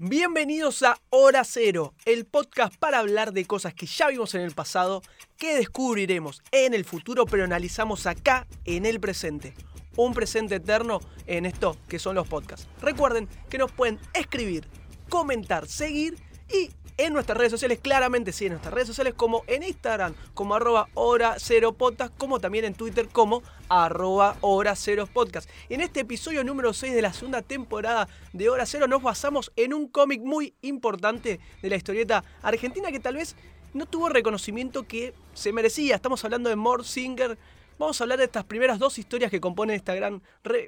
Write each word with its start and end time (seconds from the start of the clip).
Bienvenidos 0.00 0.82
a 0.82 0.98
Hora 1.10 1.44
Cero, 1.44 1.94
el 2.04 2.24
podcast 2.24 2.74
para 2.76 2.98
hablar 2.98 3.32
de 3.32 3.44
cosas 3.44 3.74
que 3.74 3.86
ya 3.86 4.08
vimos 4.08 4.34
en 4.34 4.40
el 4.40 4.50
pasado, 4.50 5.02
que 5.38 5.54
descubriremos 5.54 6.42
en 6.50 6.74
el 6.74 6.84
futuro, 6.84 7.26
pero 7.26 7.44
analizamos 7.44 8.08
acá 8.08 8.48
en 8.64 8.86
el 8.86 8.98
presente. 8.98 9.54
Un 9.96 10.12
presente 10.12 10.56
eterno 10.56 10.98
en 11.28 11.46
esto 11.46 11.76
que 11.88 12.00
son 12.00 12.16
los 12.16 12.26
podcasts. 12.26 12.66
Recuerden 12.80 13.28
que 13.48 13.56
nos 13.56 13.70
pueden 13.70 14.00
escribir, 14.14 14.66
comentar, 15.08 15.68
seguir 15.68 16.16
y 16.52 16.70
en 16.96 17.12
nuestras 17.12 17.36
redes 17.36 17.50
sociales, 17.50 17.80
claramente 17.80 18.32
sí, 18.32 18.46
en 18.46 18.52
nuestras 18.52 18.72
redes 18.72 18.88
sociales 18.88 19.14
como 19.14 19.42
en 19.46 19.62
Instagram, 19.62 20.14
como 20.32 20.54
arroba 20.54 20.88
hora 20.94 21.36
cero 21.38 21.72
podcast, 21.72 22.16
como 22.16 22.38
también 22.38 22.64
en 22.64 22.74
Twitter 22.74 23.08
como 23.08 23.42
arroba 23.68 24.36
hora 24.40 24.76
cero 24.76 25.08
podcast. 25.12 25.50
En 25.68 25.80
este 25.80 26.00
episodio 26.00 26.44
número 26.44 26.72
6 26.72 26.94
de 26.94 27.02
la 27.02 27.12
segunda 27.12 27.42
temporada 27.42 28.08
de 28.32 28.48
Hora 28.48 28.66
Cero 28.66 28.86
nos 28.86 29.02
basamos 29.02 29.52
en 29.56 29.74
un 29.74 29.88
cómic 29.88 30.20
muy 30.22 30.54
importante 30.62 31.40
de 31.62 31.68
la 31.68 31.76
historieta 31.76 32.22
argentina 32.42 32.92
que 32.92 33.00
tal 33.00 33.16
vez 33.16 33.34
no 33.72 33.86
tuvo 33.86 34.08
reconocimiento 34.08 34.86
que 34.86 35.14
se 35.34 35.52
merecía. 35.52 35.96
Estamos 35.96 36.24
hablando 36.24 36.48
de 36.48 36.56
Mort 36.56 36.84
Singer. 36.84 37.36
Vamos 37.76 38.00
a 38.00 38.04
hablar 38.04 38.18
de 38.18 38.26
estas 38.26 38.44
primeras 38.44 38.78
dos 38.78 38.98
historias 38.98 39.32
que 39.32 39.40
componen 39.40 39.74
esta 39.74 39.96
gran, 39.96 40.22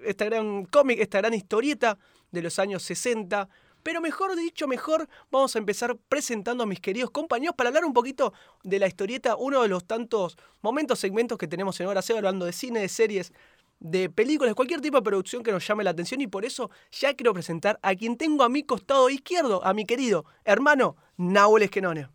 esta 0.04 0.24
gran 0.24 0.64
cómic, 0.64 0.98
esta 0.98 1.18
gran 1.18 1.34
historieta 1.34 1.98
de 2.32 2.42
los 2.42 2.58
años 2.58 2.82
60. 2.82 3.48
Pero 3.86 4.00
mejor 4.00 4.34
dicho, 4.34 4.66
mejor 4.66 5.08
vamos 5.30 5.54
a 5.54 5.60
empezar 5.60 5.96
presentando 6.08 6.64
a 6.64 6.66
mis 6.66 6.80
queridos 6.80 7.08
compañeros 7.12 7.54
para 7.54 7.68
hablar 7.68 7.84
un 7.84 7.92
poquito 7.92 8.32
de 8.64 8.80
la 8.80 8.88
historieta, 8.88 9.36
uno 9.36 9.62
de 9.62 9.68
los 9.68 9.84
tantos 9.84 10.36
momentos, 10.60 10.98
segmentos 10.98 11.38
que 11.38 11.46
tenemos 11.46 11.78
en 11.78 11.86
Hora 11.86 12.02
Cero, 12.02 12.18
hablando 12.18 12.46
de 12.46 12.52
cine, 12.52 12.80
de 12.80 12.88
series, 12.88 13.32
de 13.78 14.10
películas, 14.10 14.56
cualquier 14.56 14.80
tipo 14.80 14.96
de 14.96 15.04
producción 15.04 15.44
que 15.44 15.52
nos 15.52 15.64
llame 15.64 15.84
la 15.84 15.90
atención 15.90 16.20
y 16.20 16.26
por 16.26 16.44
eso 16.44 16.68
ya 16.90 17.14
quiero 17.14 17.32
presentar 17.32 17.78
a 17.80 17.94
quien 17.94 18.16
tengo 18.16 18.42
a 18.42 18.48
mi 18.48 18.64
costado 18.64 19.08
izquierdo, 19.08 19.64
a 19.64 19.72
mi 19.72 19.84
querido 19.84 20.24
hermano 20.44 20.96
Nahuel 21.16 21.62
Esquenone. 21.62 22.08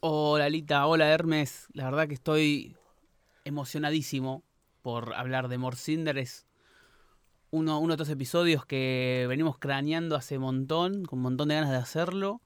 Hola 0.00 0.48
Lita, 0.48 0.86
hola 0.86 1.10
Hermes, 1.10 1.66
la 1.74 1.84
verdad 1.84 2.08
que 2.08 2.14
estoy 2.14 2.74
emocionadísimo 3.44 4.42
por 4.80 5.12
hablar 5.12 5.48
de 5.48 5.58
Morcinder, 5.58 6.16
es 6.16 6.46
uno, 7.54 7.78
uno 7.78 7.96
de 7.96 8.02
estos 8.02 8.12
episodios 8.12 8.66
que 8.66 9.26
venimos 9.28 9.58
craneando 9.58 10.16
hace 10.16 10.38
un 10.38 10.42
montón, 10.42 11.04
con 11.04 11.20
un 11.20 11.22
montón 11.22 11.48
de 11.48 11.54
ganas 11.54 11.70
de 11.70 11.76
hacerlo. 11.76 12.40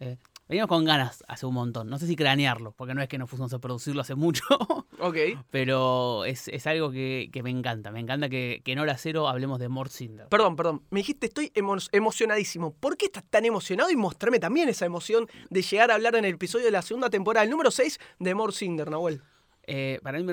Eh, 0.00 0.18
venimos 0.48 0.68
con 0.68 0.84
ganas 0.84 1.22
hace 1.28 1.46
un 1.46 1.54
montón. 1.54 1.88
No 1.88 2.00
sé 2.00 2.08
si 2.08 2.16
cranearlo, 2.16 2.72
porque 2.72 2.92
no 2.92 3.00
es 3.00 3.08
que 3.08 3.16
nos 3.16 3.30
fuimos 3.30 3.52
a 3.52 3.60
producirlo 3.60 4.00
hace 4.00 4.14
mucho. 4.14 4.44
Ok. 5.02 5.16
Pero 5.50 6.26
es, 6.26 6.48
es 6.48 6.66
algo 6.66 6.90
que, 6.90 7.30
que, 7.32 7.42
me 7.42 7.48
encanta. 7.48 7.90
Me 7.90 8.00
encanta 8.00 8.28
que, 8.28 8.60
que, 8.62 8.72
en 8.72 8.80
hora 8.80 8.98
cero 8.98 9.28
hablemos 9.28 9.58
de 9.58 9.70
Mort 9.70 9.90
Cinder. 9.90 10.28
Perdón, 10.28 10.56
perdón. 10.56 10.82
Me 10.90 11.00
dijiste 11.00 11.28
estoy 11.28 11.50
emo 11.54 11.78
emocionadísimo. 11.92 12.74
¿Por 12.74 12.98
qué 12.98 13.06
estás 13.06 13.24
tan 13.30 13.46
emocionado? 13.46 13.90
Y 13.90 13.96
mostrarme 13.96 14.38
también 14.40 14.68
esa 14.68 14.84
emoción 14.84 15.26
de 15.48 15.62
llegar 15.62 15.90
a 15.90 15.94
hablar 15.94 16.16
en 16.16 16.26
el 16.26 16.34
episodio 16.34 16.66
de 16.66 16.72
la 16.72 16.82
segunda 16.82 17.08
temporada, 17.08 17.44
el 17.44 17.50
número 17.50 17.70
6 17.70 17.98
de 18.18 18.34
Mort 18.34 18.54
Cinder, 18.54 18.90
Nahuel. 18.90 19.22
Eh, 19.62 20.00
para 20.02 20.18
mí, 20.18 20.30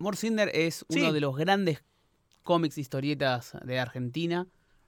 Mort 0.00 0.18
Cinder 0.18 0.50
es 0.52 0.84
uno 0.88 1.06
sí. 1.06 1.12
de 1.12 1.20
los 1.20 1.36
grandes 1.36 1.84
cómics, 2.48 2.78
historietas 2.78 3.58
de 3.62 3.78
Argentina 3.78 4.46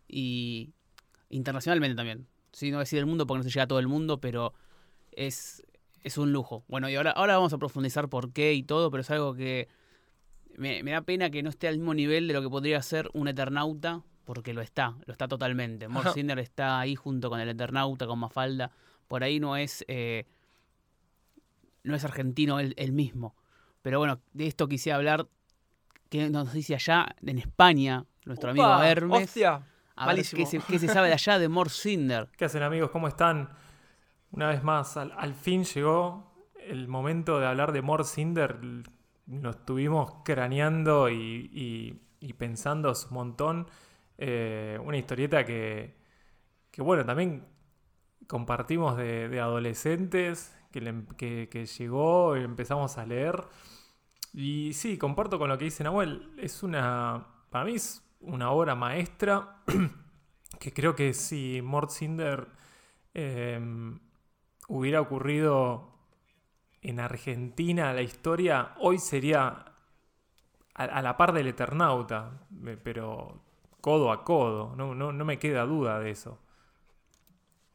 y 0.09 0.73
internacionalmente 1.29 1.95
también. 1.95 2.27
Sí, 2.53 2.71
no 2.71 2.79
decir 2.79 2.99
el 2.99 3.05
mundo 3.05 3.27
porque 3.27 3.41
no 3.41 3.43
se 3.43 3.51
llega 3.51 3.65
a 3.65 3.67
todo 3.67 3.81
el 3.81 3.87
mundo, 3.87 4.19
pero 4.19 4.55
es, 5.13 5.63
es 6.03 6.17
un 6.17 6.33
lujo. 6.33 6.65
Bueno, 6.69 6.89
y 6.89 6.97
ahora, 6.97 7.11
ahora 7.11 7.37
vamos 7.37 7.53
a 7.53 7.59
profundizar 7.59 8.09
por 8.09 8.33
qué 8.33 8.55
y 8.55 8.63
todo, 8.63 8.91
pero 8.91 9.03
es 9.03 9.11
algo 9.11 9.35
que 9.35 9.69
me, 10.57 10.83
me 10.83 10.93
da 10.93 11.03
pena 11.03 11.29
que 11.29 11.43
no 11.43 11.51
esté 11.51 11.69
al 11.69 11.77
mismo 11.77 11.93
nivel 11.93 12.29
de 12.29 12.33
lo 12.33 12.41
que 12.41 12.49
podría 12.49 12.81
ser 12.81 13.11
un 13.13 13.29
Eternauta, 13.29 14.05
porque 14.25 14.55
lo 14.55 14.63
está, 14.63 14.97
lo 15.05 15.13
está 15.13 15.29
totalmente. 15.29 15.87
Mort 15.87 16.15
Cinder 16.15 16.39
está 16.39 16.81
ahí 16.81 16.97
junto 16.97 17.29
con 17.29 17.41
el 17.41 17.49
Eternauta, 17.51 18.07
con 18.07 18.21
Mafalda. 18.21 18.71
Por 19.07 19.23
ahí 19.23 19.39
no 19.39 19.59
es, 19.59 19.85
eh, 19.87 20.25
no 21.83 21.95
es 21.95 22.07
argentino 22.07 22.59
el, 22.59 22.73
el 22.79 22.93
mismo. 22.93 23.37
Pero 23.83 23.99
bueno, 23.99 24.23
de 24.33 24.47
esto 24.47 24.67
quisiera 24.67 24.97
hablar 24.97 25.29
que 26.11 26.29
nos 26.29 26.53
dice 26.53 26.75
allá 26.75 27.07
en 27.25 27.39
España, 27.39 28.05
nuestro 28.27 28.51
amigo 28.51 28.83
Hermes. 28.83 29.25
Hostia, 29.29 29.63
a 29.95 30.07
ver 30.09 30.17
qué 30.17 30.45
se, 30.45 30.59
qué 30.59 30.79
se, 30.79 30.89
sabe 30.89 31.09
de 31.09 31.15
allá 31.15 31.39
de 31.39 31.49
Mort 31.49 31.71
Cinder. 31.71 32.29
¿Qué 32.37 32.45
hacen 32.45 32.63
amigos? 32.63 32.91
¿Cómo 32.91 33.09
están? 33.09 33.49
Una 34.33 34.49
vez 34.49 34.63
más, 34.63 34.97
al, 34.97 35.13
al 35.17 35.35
fin 35.35 35.65
llegó 35.65 36.35
el 36.67 36.89
momento 36.89 37.39
de 37.39 37.47
hablar 37.47 37.73
de 37.73 37.81
Mort 37.81 38.05
Cinder. 38.05 38.59
Nos 39.27 39.57
estuvimos 39.57 40.17
craneando 40.25 41.09
y, 41.09 41.49
y, 41.53 42.03
y 42.21 42.33
pensando 42.33 42.91
un 42.91 43.15
montón. 43.15 43.69
Eh, 44.19 44.79
una 44.85 44.97
historieta 44.97 45.45
que, 45.45 45.97
que, 46.71 46.83
bueno, 46.83 47.05
también 47.05 47.47
compartimos 48.27 48.97
de, 48.97 49.29
de 49.29 49.41
adolescentes, 49.41 50.57
que, 50.73 50.81
le, 50.81 51.05
que, 51.17 51.49
que 51.51 51.67
llegó 51.67 52.37
y 52.37 52.43
empezamos 52.43 52.99
a 52.99 53.07
leer. 53.07 53.45
Y 54.33 54.73
sí, 54.75 54.97
comparto 54.97 55.39
con 55.39 55.49
lo 55.49 55.59
que 55.59 55.65
dice 55.65 55.85
Nahuel. 55.85 56.33
Es 56.39 56.63
una. 56.63 57.27
Para 57.51 57.65
mí 57.65 57.75
es 57.75 58.05
una 58.21 58.51
obra 58.51 58.75
maestra. 58.75 59.63
que 60.61 60.73
creo 60.73 60.95
que 60.95 61.15
si 61.15 61.61
Mort 61.63 61.91
Cinder 61.91 62.49
eh, 63.15 63.61
hubiera 64.69 65.01
ocurrido 65.01 65.95
en 66.83 67.01
Argentina 67.01 67.93
la 67.93 68.03
historia, 68.03 68.75
hoy 68.79 68.99
sería 68.99 69.65
a, 70.75 70.85
a, 70.85 71.03
la 71.03 71.17
par 71.17 71.33
del 71.33 71.49
Eternauta. 71.49 72.47
Pero 72.85 73.43
codo 73.81 74.13
a 74.13 74.25
codo. 74.25 74.75
No, 74.77 74.95
no, 74.95 75.13
no 75.13 75.25
me 75.25 75.39
queda 75.39 75.65
duda 75.65 75.99
de 75.99 76.11
eso. 76.11 76.39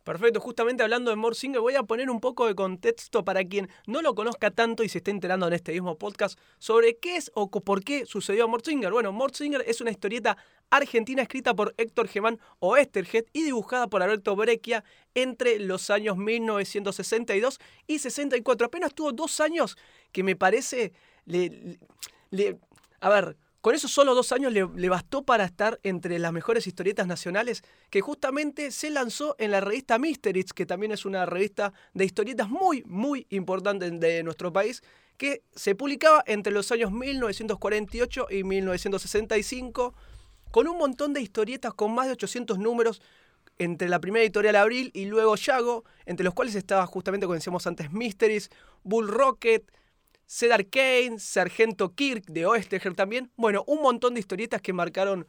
Perfecto, 0.05 0.39
justamente 0.39 0.83
hablando 0.83 1.09
de 1.09 1.15
Mort 1.15 1.35
Singer, 1.35 1.59
voy 1.59 1.73
a 1.73 1.81
poner 1.81 2.11
un 2.11 2.19
poco 2.19 2.45
de 2.45 2.53
contexto 2.53 3.25
para 3.25 3.43
quien 3.43 3.69
no 3.87 4.03
lo 4.03 4.13
conozca 4.13 4.51
tanto 4.51 4.83
y 4.83 4.89
se 4.89 4.99
esté 4.99 5.09
enterando 5.09 5.47
en 5.47 5.53
este 5.53 5.71
mismo 5.71 5.97
podcast 5.97 6.37
sobre 6.59 6.97
qué 6.97 7.15
es 7.15 7.31
o 7.33 7.49
por 7.49 7.83
qué 7.83 8.05
sucedió 8.05 8.43
a 8.43 8.47
Mort 8.47 8.63
Singer. 8.63 8.91
Bueno, 8.91 9.11
Mort 9.11 9.33
Singer 9.33 9.63
es 9.65 9.81
una 9.81 9.89
historieta 9.89 10.37
argentina 10.69 11.23
escrita 11.23 11.55
por 11.55 11.73
Héctor 11.77 12.07
Gemán 12.07 12.39
o 12.59 12.77
Esterhead 12.77 13.25
y 13.33 13.45
dibujada 13.45 13.87
por 13.87 14.03
Alberto 14.03 14.35
Breccia 14.35 14.83
entre 15.15 15.57
los 15.57 15.89
años 15.89 16.17
1962 16.17 17.59
y 17.87 17.97
64. 17.97 18.67
Apenas 18.67 18.93
tuvo 18.93 19.11
dos 19.11 19.39
años 19.39 19.75
que 20.11 20.21
me 20.21 20.35
parece... 20.35 20.93
Le, 21.25 21.79
a 22.99 23.09
ver, 23.09 23.37
con 23.65 23.73
esos 23.73 23.89
solo 23.89 24.13
dos 24.13 24.31
años 24.31 24.53
le, 24.53 24.89
bastó 24.89 25.23
para 25.23 25.43
estar 25.43 25.79
entre 25.81 26.19
las 26.19 26.31
mejores 26.31 26.67
historietas 26.67 27.07
nacionales 27.07 27.63
que 27.89 27.99
justamente 27.99 28.69
se 28.69 28.91
lanzó 28.91 29.35
en 29.39 29.49
la 29.49 29.59
revista 29.59 29.97
Mysteries, 29.97 30.53
que 30.53 30.67
también 30.67 30.91
es 30.91 31.03
una 31.03 31.25
revista 31.25 31.73
de 31.95 32.05
historietas 32.05 32.47
muy, 32.47 32.83
muy 32.85 33.25
importante 33.31 33.89
de 33.89 34.21
nuestro 34.21 34.53
país, 34.53 34.83
que 35.17 35.41
se 35.55 35.73
publicaba 35.73 36.23
entre 36.27 36.53
los 36.53 36.71
años 36.71 36.91
1948 36.91 38.27
y 38.29 38.43
1965, 38.43 39.95
con 40.51 40.67
un 40.67 40.77
montón 40.77 41.13
de 41.13 41.21
historietas 41.21 41.73
con 41.73 41.91
más 41.91 42.05
de 42.05 42.13
800 42.13 42.59
números 42.59 43.01
entre 43.57 43.89
la 43.89 43.99
primera 43.99 44.21
editorial 44.21 44.57
Abril 44.57 44.91
y 44.93 45.05
luego 45.05 45.35
Yago, 45.37 45.85
entre 46.05 46.23
los 46.23 46.35
cuales 46.35 46.53
estaba 46.53 46.85
justamente, 46.85 47.25
como 47.25 47.33
decíamos 47.33 47.65
antes, 47.65 47.91
Mysteries, 47.91 48.51
Bull 48.83 49.07
Rocket, 49.07 49.63
Cedar 50.27 50.65
Kane, 50.67 51.19
Sargento 51.19 51.93
Kirk 51.93 52.25
de 52.25 52.45
Oesteger 52.45 52.95
también. 52.95 53.31
Bueno, 53.35 53.63
un 53.67 53.81
montón 53.81 54.13
de 54.13 54.19
historietas 54.19 54.61
que 54.61 54.73
marcaron 54.73 55.27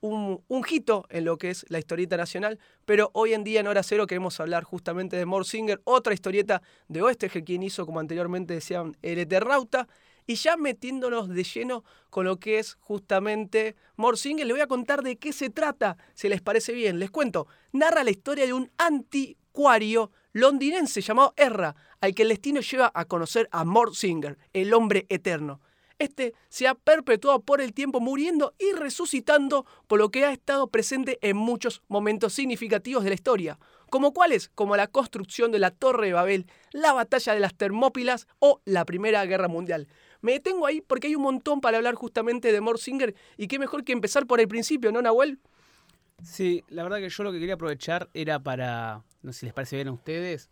un, 0.00 0.42
un, 0.48 0.64
hito 0.68 1.06
en 1.10 1.24
lo 1.24 1.38
que 1.38 1.50
es 1.50 1.66
la 1.68 1.78
historieta 1.78 2.16
nacional. 2.16 2.58
Pero 2.84 3.10
hoy 3.14 3.34
en 3.34 3.44
día 3.44 3.60
en 3.60 3.66
Hora 3.66 3.82
Cero 3.82 4.06
queremos 4.06 4.38
hablar 4.40 4.64
justamente 4.64 5.16
de 5.16 5.26
Mort 5.26 5.46
Singer, 5.46 5.80
otra 5.84 6.14
historieta 6.14 6.62
de 6.88 7.02
Oesteger, 7.02 7.44
quien 7.44 7.62
hizo, 7.62 7.84
como 7.84 8.00
anteriormente 8.00 8.54
decían, 8.54 8.96
El 9.02 9.18
Eternauta. 9.18 9.88
Y 10.26 10.34
ya 10.34 10.58
metiéndonos 10.58 11.30
de 11.30 11.42
lleno 11.42 11.84
con 12.10 12.26
lo 12.26 12.38
que 12.38 12.58
es 12.58 12.74
justamente 12.80 13.76
Mort 13.96 14.18
Singer, 14.18 14.46
les 14.46 14.54
voy 14.54 14.60
a 14.60 14.66
contar 14.66 15.02
de 15.02 15.16
qué 15.16 15.32
se 15.32 15.48
trata, 15.48 15.96
si 16.14 16.28
les 16.28 16.42
parece 16.42 16.72
bien. 16.72 16.98
Les 16.98 17.10
cuento, 17.10 17.46
narra 17.72 18.04
la 18.04 18.10
historia 18.10 18.44
de 18.44 18.52
un 18.52 18.70
anticuario 18.76 20.10
londinense 20.38 21.00
llamado 21.00 21.34
Erra, 21.36 21.74
al 22.00 22.14
que 22.14 22.22
el 22.22 22.28
destino 22.28 22.60
lleva 22.60 22.90
a 22.94 23.04
conocer 23.04 23.48
a 23.50 23.64
Mort 23.64 23.94
Singer, 23.94 24.38
el 24.52 24.72
hombre 24.72 25.06
eterno. 25.08 25.60
Este 25.98 26.32
se 26.48 26.68
ha 26.68 26.76
perpetuado 26.76 27.40
por 27.40 27.60
el 27.60 27.74
tiempo 27.74 27.98
muriendo 27.98 28.54
y 28.56 28.72
resucitando, 28.72 29.66
por 29.88 29.98
lo 29.98 30.10
que 30.10 30.24
ha 30.24 30.32
estado 30.32 30.68
presente 30.68 31.18
en 31.22 31.36
muchos 31.36 31.82
momentos 31.88 32.34
significativos 32.34 33.02
de 33.02 33.10
la 33.10 33.16
historia, 33.16 33.58
como 33.90 34.12
cuáles, 34.12 34.48
como 34.54 34.76
la 34.76 34.86
construcción 34.86 35.50
de 35.50 35.58
la 35.58 35.72
Torre 35.72 36.06
de 36.06 36.12
Babel, 36.12 36.46
la 36.70 36.92
batalla 36.92 37.34
de 37.34 37.40
las 37.40 37.56
Termópilas 37.56 38.28
o 38.38 38.60
la 38.64 38.84
Primera 38.84 39.24
Guerra 39.26 39.48
Mundial. 39.48 39.88
Me 40.20 40.32
detengo 40.32 40.66
ahí 40.66 40.80
porque 40.80 41.08
hay 41.08 41.16
un 41.16 41.22
montón 41.22 41.60
para 41.60 41.78
hablar 41.78 41.96
justamente 41.96 42.52
de 42.52 42.60
Mort 42.60 42.78
Singer 42.78 43.16
y 43.36 43.48
qué 43.48 43.58
mejor 43.58 43.82
que 43.82 43.92
empezar 43.92 44.26
por 44.26 44.40
el 44.40 44.46
principio, 44.46 44.92
¿no, 44.92 45.02
Nahuel? 45.02 45.40
Sí, 46.22 46.64
la 46.68 46.82
verdad 46.82 46.98
que 46.98 47.08
yo 47.08 47.22
lo 47.22 47.32
que 47.32 47.38
quería 47.38 47.54
aprovechar 47.54 48.10
era 48.12 48.42
para, 48.42 49.04
no 49.22 49.32
sé 49.32 49.40
si 49.40 49.46
les 49.46 49.54
parece 49.54 49.76
bien 49.76 49.88
a 49.88 49.92
ustedes, 49.92 50.50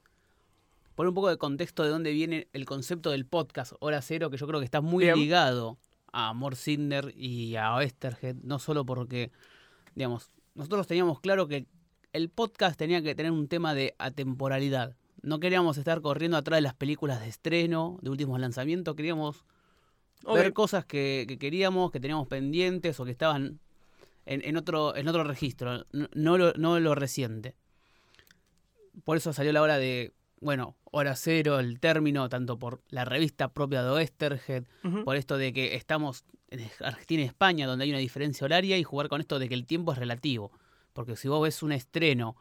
poner 0.94 1.08
un 1.08 1.14
poco 1.14 1.28
de 1.28 1.36
contexto 1.36 1.82
de 1.82 1.90
dónde 1.90 2.12
viene 2.12 2.48
el 2.52 2.64
concepto 2.64 3.10
del 3.10 3.26
podcast 3.26 3.72
Hora 3.80 4.00
Cero, 4.02 4.30
que 4.30 4.36
yo 4.36 4.46
creo 4.46 4.60
que 4.60 4.64
está 4.64 4.80
muy 4.80 5.04
bien. 5.04 5.16
ligado 5.16 5.78
a 6.12 6.32
Mort 6.32 6.56
Cinder 6.56 7.12
y 7.16 7.56
a 7.56 7.74
Oesterhead, 7.74 8.36
no 8.42 8.58
solo 8.58 8.86
porque, 8.86 9.30
digamos, 9.94 10.30
nosotros 10.54 10.86
teníamos 10.86 11.20
claro 11.20 11.46
que 11.46 11.66
el 12.12 12.30
podcast 12.30 12.78
tenía 12.78 13.02
que 13.02 13.14
tener 13.14 13.32
un 13.32 13.48
tema 13.48 13.74
de 13.74 13.94
atemporalidad. 13.98 14.96
No 15.20 15.40
queríamos 15.40 15.76
estar 15.76 16.00
corriendo 16.00 16.38
atrás 16.38 16.58
de 16.58 16.62
las 16.62 16.74
películas 16.74 17.20
de 17.20 17.28
estreno, 17.28 17.98
de 18.00 18.10
últimos 18.10 18.40
lanzamientos, 18.40 18.94
queríamos 18.94 19.44
ver 20.24 20.52
cosas 20.54 20.86
que, 20.86 21.36
queríamos, 21.38 21.90
que 21.90 22.00
teníamos 22.00 22.26
pendientes 22.26 22.98
o 22.98 23.04
que 23.04 23.10
estaban 23.10 23.60
en, 24.26 24.56
otro, 24.56 24.96
en 24.96 25.08
otro 25.08 25.24
registro, 25.24 25.86
no, 25.92 26.36
lo, 26.36 26.52
no 26.54 26.78
lo 26.80 26.94
reciente. 26.94 27.54
Por 29.04 29.16
eso 29.16 29.32
salió 29.32 29.52
la 29.52 29.62
hora 29.62 29.78
de, 29.78 30.12
bueno, 30.40 30.76
hora 30.84 31.16
cero, 31.16 31.58
el 31.58 31.80
término, 31.80 32.28
tanto 32.28 32.58
por 32.58 32.82
la 32.88 33.04
revista 33.04 33.52
propia 33.52 33.82
de 33.82 33.90
Oesterhead, 33.90 34.64
por 35.04 35.16
esto 35.16 35.38
de 35.38 35.52
que 35.52 35.74
estamos 35.74 36.24
en 36.48 36.68
Argentina 36.80 37.22
y 37.22 37.26
España, 37.26 37.66
donde 37.66 37.84
hay 37.84 37.90
una 37.90 37.98
diferencia 37.98 38.44
horaria, 38.44 38.76
y 38.78 38.84
jugar 38.84 39.08
con 39.08 39.20
esto 39.20 39.38
de 39.38 39.48
que 39.48 39.54
el 39.54 39.66
tiempo 39.66 39.92
es 39.92 39.98
relativo. 39.98 40.52
Porque 40.92 41.16
si 41.16 41.28
vos 41.28 41.42
ves 41.42 41.62
un 41.62 41.72
estreno 41.72 42.36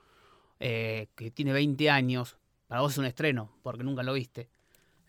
eh, 0.60 1.08
que 1.16 1.32
tiene 1.32 1.54
20 1.54 1.90
años, 1.90 2.38
para 2.68 2.82
vos 2.82 2.94
es 2.94 2.98
un 2.98 3.06
estreno, 3.06 3.52
porque 3.62 3.84
nunca 3.84 4.04
lo 4.04 4.14
viste. 4.14 4.50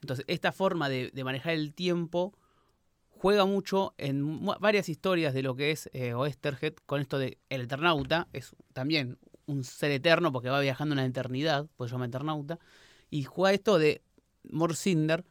Entonces, 0.00 0.25
esta 0.28 0.52
forma 0.52 0.88
de, 0.88 1.11
manejar 1.25 1.55
el 1.55 1.73
tiempo 1.75 2.37
juega 3.26 3.44
mucho 3.44 3.93
en 3.99 4.46
varias 4.61 4.88
historias 4.88 5.34
de 5.34 5.43
lo 5.43 5.56
que 5.56 5.73
es 5.73 5.90
eh, 5.93 6.14
Oesterhead, 6.14 6.75
con 6.87 7.00
esto 7.00 7.19
de 7.19 7.38
el 7.49 7.62
Eternauta, 7.62 8.28
es 8.32 8.55
también 8.73 9.19
un 9.46 9.64
ser 9.64 9.90
eterno 9.90 10.31
porque 10.31 10.49
va 10.49 10.61
viajando 10.61 10.93
en 10.93 10.99
la 10.99 11.06
eternidad, 11.06 11.67
pues 11.76 11.90
se 11.90 11.96
llama 11.96 12.06
Eternauta, 12.06 12.61
y 13.11 13.25
juega 13.25 13.52
esto 13.52 13.81
de 13.81 14.00
Morcinder, 14.44 15.25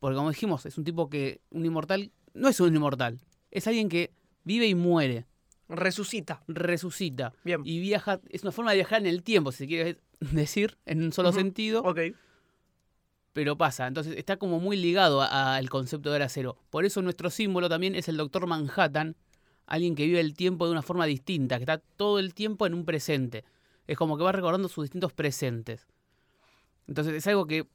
porque 0.00 0.16
como 0.16 0.28
dijimos, 0.28 0.66
es 0.66 0.76
un 0.76 0.84
tipo 0.84 1.08
que, 1.08 1.40
un 1.48 1.64
inmortal, 1.64 2.12
no 2.34 2.50
es 2.50 2.60
un 2.60 2.76
inmortal, 2.76 3.18
es 3.50 3.66
alguien 3.68 3.88
que 3.88 4.12
vive 4.42 4.66
y 4.66 4.74
muere. 4.74 5.24
Resucita. 5.66 6.42
Resucita. 6.46 7.32
Bien. 7.42 7.62
Y 7.64 7.80
viaja, 7.80 8.20
es 8.28 8.42
una 8.42 8.52
forma 8.52 8.72
de 8.72 8.76
viajar 8.76 9.00
en 9.00 9.06
el 9.06 9.22
tiempo, 9.22 9.50
si 9.50 9.58
se 9.60 9.66
quiere 9.66 9.98
decir, 10.20 10.76
en 10.84 11.02
un 11.02 11.12
solo 11.14 11.32
sentido. 11.32 11.80
Ok. 11.84 12.00
Pero 13.34 13.58
pasa, 13.58 13.86
entonces 13.86 14.16
está 14.16 14.38
como 14.38 14.60
muy 14.60 14.76
ligado 14.76 15.20
al 15.20 15.68
concepto 15.68 16.08
de 16.08 16.16
hora 16.16 16.28
cero. 16.30 16.56
Por 16.70 16.86
eso 16.86 17.02
nuestro 17.02 17.28
símbolo 17.28 17.68
también 17.68 17.94
es 17.94 18.08
el 18.08 18.16
Doctor 18.16 18.46
Manhattan, 18.46 19.16
alguien 19.66 19.94
que 19.94 20.06
vive 20.06 20.20
el 20.20 20.34
tiempo 20.34 20.64
de 20.64 20.72
una 20.72 20.82
forma 20.82 21.04
distinta, 21.04 21.56
que 21.56 21.64
está 21.64 21.78
todo 21.78 22.18
el 22.18 22.32
tiempo 22.32 22.66
en 22.66 22.72
un 22.72 22.86
presente. 22.86 23.44
Es 23.86 23.98
como 23.98 24.16
que 24.16 24.24
va 24.24 24.32
recordando 24.32 24.68
sus 24.68 24.84
distintos 24.84 25.12
presentes. 25.12 25.86
Entonces 26.86 27.12
es 27.14 27.26
algo 27.26 27.46
que 27.46 27.66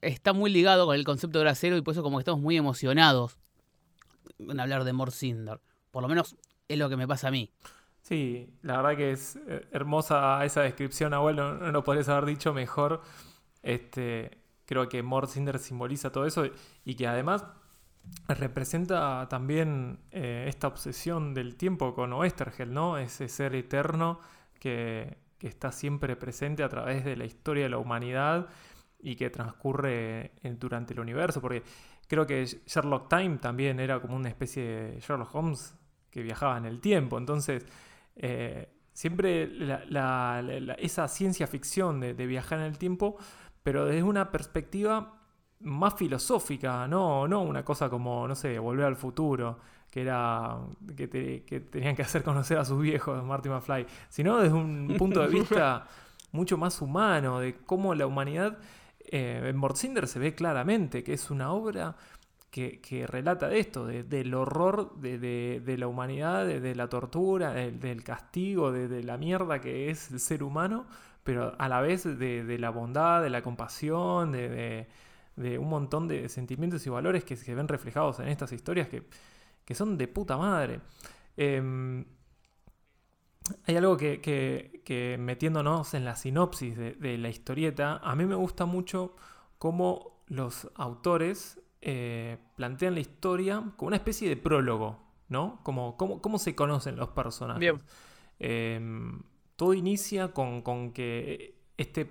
está 0.00 0.32
muy 0.32 0.50
ligado 0.50 0.86
con 0.86 0.94
el 0.94 1.04
concepto 1.04 1.38
de 1.38 1.42
hora 1.42 1.54
cero 1.54 1.76
y 1.76 1.82
por 1.82 1.92
eso 1.92 2.02
como 2.02 2.18
que 2.18 2.22
estamos 2.22 2.40
muy 2.40 2.56
emocionados 2.56 3.36
en 4.38 4.60
hablar 4.60 4.84
de 4.84 4.92
Morcinder. 4.92 5.60
Por 5.90 6.02
lo 6.02 6.08
menos 6.08 6.36
es 6.68 6.78
lo 6.78 6.88
que 6.88 6.96
me 6.96 7.08
pasa 7.08 7.28
a 7.28 7.30
mí. 7.30 7.50
Sí, 8.02 8.50
la 8.62 8.76
verdad 8.76 8.96
que 8.96 9.12
es 9.12 9.36
eh, 9.48 9.66
hermosa 9.72 10.44
esa 10.44 10.60
descripción, 10.60 11.14
abuelo, 11.14 11.54
no, 11.54 11.72
lo 11.72 11.82
podrías 11.82 12.08
haber 12.10 12.26
dicho 12.26 12.52
mejor. 12.52 13.00
Este, 13.62 14.43
creo 14.66 14.88
que 14.88 15.02
Morcinder 15.02 15.58
simboliza 15.58 16.10
todo 16.10 16.26
eso 16.26 16.44
y 16.84 16.94
que 16.94 17.06
además 17.06 17.44
representa 18.28 19.26
también 19.28 20.00
eh, 20.10 20.46
esta 20.48 20.68
obsesión 20.68 21.34
del 21.34 21.56
tiempo 21.56 21.94
con 21.94 22.12
Oestergel, 22.12 22.72
¿no? 22.72 22.98
Ese 22.98 23.28
ser 23.28 23.54
eterno 23.54 24.20
que, 24.58 25.22
está 25.40 25.72
siempre 25.72 26.16
presente 26.16 26.62
a 26.62 26.70
través 26.70 27.04
de 27.04 27.16
la 27.16 27.26
historia 27.26 27.64
de 27.64 27.68
la 27.68 27.76
humanidad 27.76 28.48
y 28.98 29.14
que 29.14 29.28
transcurre 29.28 30.32
durante 30.58 30.94
el 30.94 31.00
universo, 31.00 31.42
porque 31.42 31.62
creo 32.08 32.26
que 32.26 32.46
Sherlock 32.46 33.10
Time 33.10 33.36
también 33.36 33.78
era 33.78 34.00
como 34.00 34.16
una 34.16 34.30
especie 34.30 34.62
de 34.64 35.00
Sherlock 35.00 35.34
Holmes 35.34 35.76
que 36.10 36.22
viajaba 36.22 36.56
en 36.56 36.64
el 36.64 36.80
tiempo. 36.80 37.18
Entonces, 37.18 37.66
eh, 38.16 38.74
siempre 38.94 39.50
esa 40.78 41.08
ciencia 41.08 41.46
ficción 41.46 42.00
de, 42.00 42.14
viajar 42.14 42.60
en 42.60 42.66
el 42.66 42.78
tiempo, 42.78 43.16
pero 43.64 43.86
desde 43.86 44.02
una 44.02 44.30
perspectiva 44.30 45.14
más 45.60 45.94
filosófica, 45.94 46.86
no, 46.86 47.26
no 47.26 47.42
una 47.42 47.64
cosa 47.64 47.88
como, 47.88 48.28
no 48.28 48.34
sé, 48.34 48.58
volver 48.58 48.84
al 48.84 48.96
futuro, 48.96 49.58
que 49.90 50.02
era 50.02 50.58
que, 50.96 51.08
tenían 51.70 51.96
que 51.96 52.02
hacer 52.02 52.22
conocer 52.22 52.58
a 52.58 52.64
sus 52.64 52.80
viejos, 52.80 53.24
Marty 53.24 53.48
McFly, 53.48 53.86
sino 54.10 54.38
desde 54.38 54.54
un 54.54 54.94
punto 54.98 55.20
de 55.20 55.28
vista 55.28 55.86
mucho 56.32 56.58
más 56.58 56.82
humano, 56.82 57.40
de 57.40 57.56
cómo 57.64 57.94
la 57.94 58.06
humanidad, 58.06 58.58
eh, 59.00 59.40
en 59.42 59.56
Mortzinder 59.56 60.06
se 60.08 60.18
ve 60.18 60.34
claramente 60.34 61.02
que 61.02 61.14
es 61.14 61.30
una 61.30 61.52
obra 61.52 61.96
que, 62.50 63.06
relata 63.08 63.52
esto, 63.52 63.86
del 63.86 64.32
horror 64.34 64.94
de, 65.00 65.74
la 65.76 65.88
humanidad, 65.88 66.46
de, 66.46 66.74
la 66.74 66.88
tortura, 66.88 67.52
del 67.52 68.04
castigo, 68.04 68.70
de, 68.70 69.02
la 69.02 69.16
mierda 69.16 69.60
que 69.60 69.90
es 69.90 70.12
el 70.12 70.20
ser 70.20 70.44
humano, 70.44 70.86
pero 71.24 71.54
a 71.58 71.68
la 71.68 71.80
vez 71.80 72.04
de, 72.04 72.56
la 72.58 72.70
bondad, 72.70 73.22
de 73.22 73.30
la 73.30 73.42
compasión, 73.42 74.32
de, 74.32 74.86
un 75.58 75.68
montón 75.68 76.06
de 76.06 76.28
sentimientos 76.28 76.86
y 76.86 76.90
valores 76.90 77.24
que 77.24 77.34
se 77.36 77.54
ven 77.54 77.66
reflejados 77.66 78.20
en 78.20 78.28
estas 78.28 78.52
historias 78.52 78.88
que, 78.88 79.74
son 79.74 79.96
de 79.96 80.06
puta 80.06 80.36
madre. 80.36 80.80
Em, 81.36 82.04
hay 83.66 83.76
algo 83.76 83.96
que, 83.96 85.16
metiéndonos 85.18 85.94
en 85.94 86.04
la 86.04 86.14
sinopsis 86.14 86.76
de, 86.76 87.18
la 87.18 87.28
historieta, 87.30 88.00
a 88.04 88.14
mí 88.14 88.26
me 88.26 88.34
gusta 88.34 88.66
mucho 88.66 89.16
cómo 89.58 90.22
los 90.26 90.70
autores 90.74 91.58
eh, 91.80 92.38
plantean 92.56 92.94
la 92.94 93.00
historia 93.00 93.64
como 93.76 93.88
una 93.88 93.96
especie 93.96 94.28
de 94.28 94.36
prólogo, 94.36 95.02
¿no? 95.28 95.60
Como 95.62 95.96
cómo, 95.96 96.38
se 96.38 96.54
conocen 96.54 96.96
los 96.96 97.08
personajes. 97.10 97.60
Bien. 97.60 97.78
Em, 98.38 99.22
todo 99.56 99.74
inicia 99.74 100.32
con, 100.32 100.92
que 100.92 101.60
este, 101.76 102.10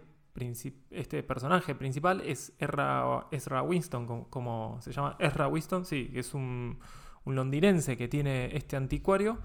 este 0.92 1.24
personaje 1.24 1.76
principal 1.76 2.22
es 2.22 2.54
Ezra, 2.60 3.62
Winston, 3.64 4.26
como, 4.30 4.80
se 4.82 4.92
llama 4.92 5.16
Ezra 5.20 5.48
Winston, 5.48 5.86
sí, 5.86 6.12
es 6.14 6.34
un, 6.34 6.80
londinense 7.26 7.98
que 7.98 8.08
tiene 8.08 8.56
este 8.56 8.76
anticuario. 8.76 9.40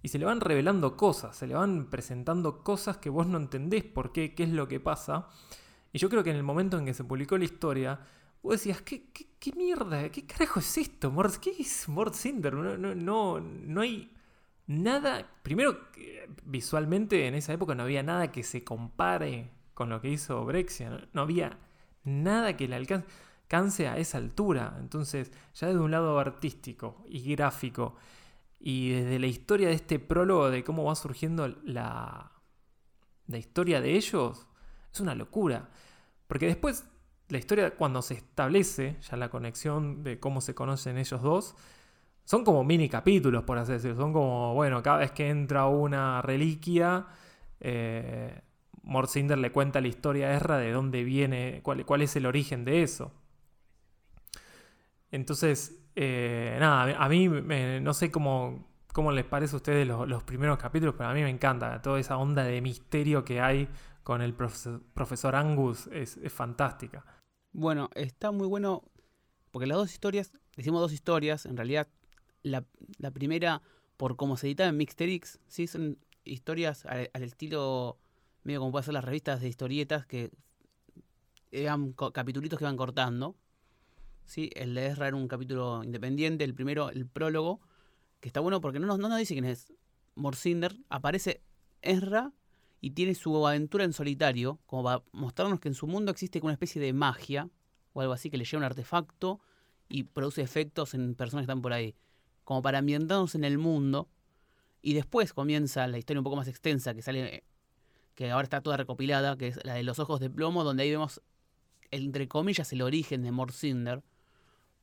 Y 0.00 0.08
se 0.08 0.18
le 0.20 0.26
van 0.26 0.40
revelando 0.40 0.96
cosas, 0.96 1.36
se 1.36 1.48
le 1.48 1.54
van 1.54 1.90
presentando 1.90 2.62
cosas 2.62 2.98
que 2.98 3.10
vos 3.10 3.26
no 3.26 3.36
entendés 3.36 3.82
por 3.82 4.12
qué, 4.12 4.32
qué 4.32 4.44
es 4.44 4.50
lo 4.50 4.68
que 4.68 4.78
pasa. 4.78 5.28
Y 5.92 5.98
yo 5.98 6.08
creo 6.08 6.22
que 6.22 6.30
en 6.30 6.36
el 6.36 6.44
momento 6.44 6.78
en 6.78 6.84
que 6.84 6.94
se 6.94 7.02
publicó 7.02 7.36
la 7.36 7.44
historia, 7.44 7.98
vos 8.42 8.52
decías, 8.52 8.80
¿qué, 8.82 9.10
qué, 9.10 9.52
mierda? 9.56 10.08
¿Qué 10.10 10.24
carajo 10.24 10.60
es 10.60 10.78
esto? 10.78 11.12
¿Qué 11.40 11.50
es 11.58 11.88
Mort 11.88 12.14
Cinder? 12.14 12.54
No, 12.54 12.94
no, 12.94 13.40
no, 13.40 13.80
hay 13.80 14.12
nada. 14.68 15.26
Primero, 15.42 15.80
visualmente 16.44 17.26
en 17.26 17.34
esa 17.34 17.52
época 17.52 17.74
no 17.74 17.82
había 17.82 18.04
nada 18.04 18.30
que 18.30 18.44
se 18.44 18.62
compare 18.62 19.50
con 19.74 19.88
lo 19.88 20.00
que 20.00 20.10
hizo 20.10 20.44
Brexia. 20.44 21.08
No, 21.12 21.22
había 21.22 21.58
nada 22.04 22.56
que 22.56 22.68
le 22.68 22.76
alcance 22.76 23.88
a 23.88 23.98
esa 23.98 24.18
altura. 24.18 24.76
Entonces, 24.78 25.32
ya 25.54 25.66
desde 25.66 25.80
un 25.80 25.90
lado 25.90 26.18
artístico 26.20 27.04
y 27.08 27.34
gráfico, 27.34 27.96
y 28.60 28.90
desde 28.90 29.18
la 29.18 29.26
historia 29.26 29.68
de 29.68 29.74
este 29.74 29.98
prólogo 29.98 30.50
de 30.50 30.64
cómo 30.64 30.84
va 30.84 30.94
surgiendo 30.94 31.48
la, 31.64 32.32
la 33.26 33.38
historia 33.38 33.80
de 33.80 33.96
ellos, 33.96 34.46
es 34.92 35.00
una 35.00 35.14
locura. 35.14 35.70
Porque 36.26 36.46
después 36.46 36.84
la 37.28 37.38
historia 37.38 37.76
cuando 37.76 38.02
se 38.02 38.14
establece 38.14 38.96
ya 39.00 39.16
la 39.16 39.30
conexión 39.30 40.02
de 40.02 40.18
cómo 40.18 40.40
se 40.40 40.54
conocen 40.54 40.98
ellos 40.98 41.22
dos, 41.22 41.54
son 42.28 42.44
como 42.44 42.62
mini 42.62 42.90
capítulos, 42.90 43.42
por 43.44 43.56
así 43.56 43.72
decirlo. 43.72 43.96
Son 43.96 44.12
como, 44.12 44.52
bueno, 44.52 44.82
cada 44.82 44.98
vez 44.98 45.12
que 45.12 45.30
entra 45.30 45.64
una 45.64 46.20
reliquia, 46.20 47.06
eh, 47.58 48.42
Morcinder 48.82 49.38
le 49.38 49.50
cuenta 49.50 49.80
la 49.80 49.88
historia 49.88 50.26
a 50.26 50.36
Ezra 50.36 50.58
de 50.58 50.70
dónde 50.70 51.04
viene, 51.04 51.60
cuál, 51.62 51.86
cuál 51.86 52.02
es 52.02 52.14
el 52.16 52.26
origen 52.26 52.66
de 52.66 52.82
eso. 52.82 53.12
Entonces, 55.10 55.82
eh, 55.96 56.58
nada, 56.60 57.02
a 57.02 57.08
mí 57.08 57.28
no 57.28 57.94
sé 57.94 58.10
cómo, 58.10 58.68
cómo 58.92 59.10
les 59.10 59.24
parece 59.24 59.56
a 59.56 59.56
ustedes 59.56 59.88
los, 59.88 60.22
primeros 60.24 60.58
capítulos, 60.58 60.96
pero 60.98 61.08
a 61.08 61.14
mí 61.14 61.22
me 61.22 61.30
encanta 61.30 61.80
toda 61.80 61.98
esa 61.98 62.18
onda 62.18 62.44
de 62.44 62.60
misterio 62.60 63.24
que 63.24 63.40
hay 63.40 63.70
con 64.02 64.20
el 64.20 64.34
profesor, 64.34 65.34
Angus, 65.34 65.86
es 65.86 66.20
fantástica. 66.30 67.06
Bueno, 67.52 67.88
está 67.94 68.32
muy 68.32 68.46
bueno 68.46 68.82
porque 69.50 69.66
las 69.66 69.78
dos 69.78 69.90
historias, 69.90 70.30
decimos 70.56 70.82
dos 70.82 70.92
historias, 70.92 71.46
en 71.46 71.56
realidad 71.56 71.88
la, 72.42 72.64
primera, 73.12 73.62
por 73.96 74.16
cómo 74.16 74.36
se 74.36 74.46
editaba 74.46 74.70
en 74.70 74.76
Mixterix, 74.76 75.38
sí, 75.46 75.66
son 75.66 75.98
historias 76.24 76.86
al, 76.86 77.08
estilo 77.22 77.98
medio 78.42 78.60
como 78.60 78.72
puede 78.72 78.84
ser 78.84 78.94
las 78.94 79.04
revistas 79.04 79.40
de 79.40 79.48
historietas 79.48 80.06
que 80.06 80.30
eran 81.50 81.92
capitulitos 81.92 82.58
que 82.58 82.64
iban 82.64 82.76
cortando. 82.76 83.36
¿sí? 84.24 84.50
El 84.54 84.74
de 84.74 84.86
Ezra 84.86 85.08
era 85.08 85.16
un 85.16 85.28
capítulo 85.28 85.82
independiente, 85.82 86.44
el 86.44 86.54
primero, 86.54 86.90
el 86.90 87.06
prólogo, 87.06 87.60
que 88.20 88.28
está 88.28 88.40
bueno 88.40 88.60
porque 88.60 88.78
no 88.78 88.86
nos, 88.86 88.98
no 88.98 89.08
nos 89.08 89.18
dice 89.18 89.34
quién 89.34 89.44
es 89.44 89.72
Morcinder, 90.14 90.76
aparece 90.88 91.42
Ezra 91.82 92.32
y 92.80 92.90
tiene 92.90 93.14
su 93.14 93.46
aventura 93.46 93.84
en 93.84 93.92
solitario, 93.92 94.60
como 94.66 94.84
para 94.84 95.02
mostrarnos 95.12 95.60
que 95.60 95.68
en 95.68 95.74
su 95.74 95.86
mundo 95.86 96.10
existe 96.10 96.40
una 96.42 96.52
especie 96.52 96.80
de 96.80 96.92
magia 96.92 97.48
o 97.92 98.00
algo 98.00 98.12
así 98.12 98.30
que 98.30 98.38
le 98.38 98.44
lleva 98.44 98.58
un 98.58 98.64
artefacto 98.64 99.40
y 99.88 100.04
produce 100.04 100.42
efectos 100.42 100.94
en 100.94 101.14
personas 101.14 101.42
que 101.42 101.50
están 101.50 101.62
por 101.62 101.72
ahí, 101.72 101.96
como 102.48 102.62
para 102.62 102.78
ambientarnos 102.78 103.34
en 103.34 103.44
el 103.44 103.58
mundo. 103.58 104.08
Y 104.80 104.94
después 104.94 105.34
comienza 105.34 105.86
la 105.86 105.98
historia 105.98 106.20
un 106.20 106.24
poco 106.24 106.36
más 106.36 106.48
extensa 106.48 106.94
que 106.94 107.02
sale 107.02 107.44
que 108.14 108.30
ahora 108.30 108.44
está 108.44 108.62
toda 108.62 108.78
recopilada, 108.78 109.36
que 109.36 109.48
es 109.48 109.62
la 109.66 109.74
de 109.74 109.82
los 109.82 109.98
ojos 109.98 110.18
de 110.18 110.30
plomo, 110.30 110.64
donde 110.64 110.84
ahí 110.84 110.90
vemos, 110.90 111.20
entre 111.90 112.26
comillas, 112.26 112.72
el 112.72 112.80
origen 112.80 113.22
de 113.22 113.32
Morcinder. 113.32 114.02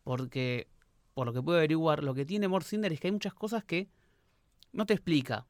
Porque, 0.04 0.68
por 1.16 1.26
lo 1.26 1.34
que 1.34 1.42
puedo 1.42 1.58
averiguar, 1.58 2.04
lo 2.04 2.14
que 2.14 2.24
tiene 2.24 2.48
Morcinder 2.48 2.94
es 2.94 3.00
que 3.00 3.08
hay 3.08 3.14
muchas 3.14 3.34
cosas 3.34 3.64
que 3.64 3.90
no 4.72 4.86
te 4.86 4.94
explica, 4.94 5.48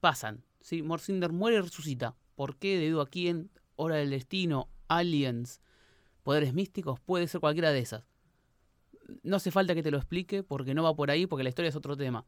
pasan. 0.00 0.42
¿sí? 0.60 0.82
Morcinder 0.82 1.30
muere 1.30 1.58
y 1.58 1.60
resucita. 1.60 2.16
¿Por 2.34 2.56
qué? 2.56 2.80
Debido 2.80 3.00
a 3.00 3.06
quién, 3.06 3.52
hora 3.76 3.94
del 3.94 4.10
destino, 4.10 4.68
aliens, 4.88 5.60
poderes 6.24 6.52
místicos, 6.52 6.98
puede 6.98 7.28
ser 7.28 7.40
cualquiera 7.40 7.70
de 7.70 7.78
esas. 7.78 8.08
No 9.22 9.36
hace 9.36 9.50
falta 9.50 9.74
que 9.74 9.82
te 9.82 9.90
lo 9.90 9.98
explique 9.98 10.42
porque 10.42 10.74
no 10.74 10.82
va 10.82 10.94
por 10.94 11.10
ahí, 11.10 11.26
porque 11.26 11.42
la 11.42 11.48
historia 11.50 11.68
es 11.68 11.76
otro 11.76 11.96
tema. 11.96 12.24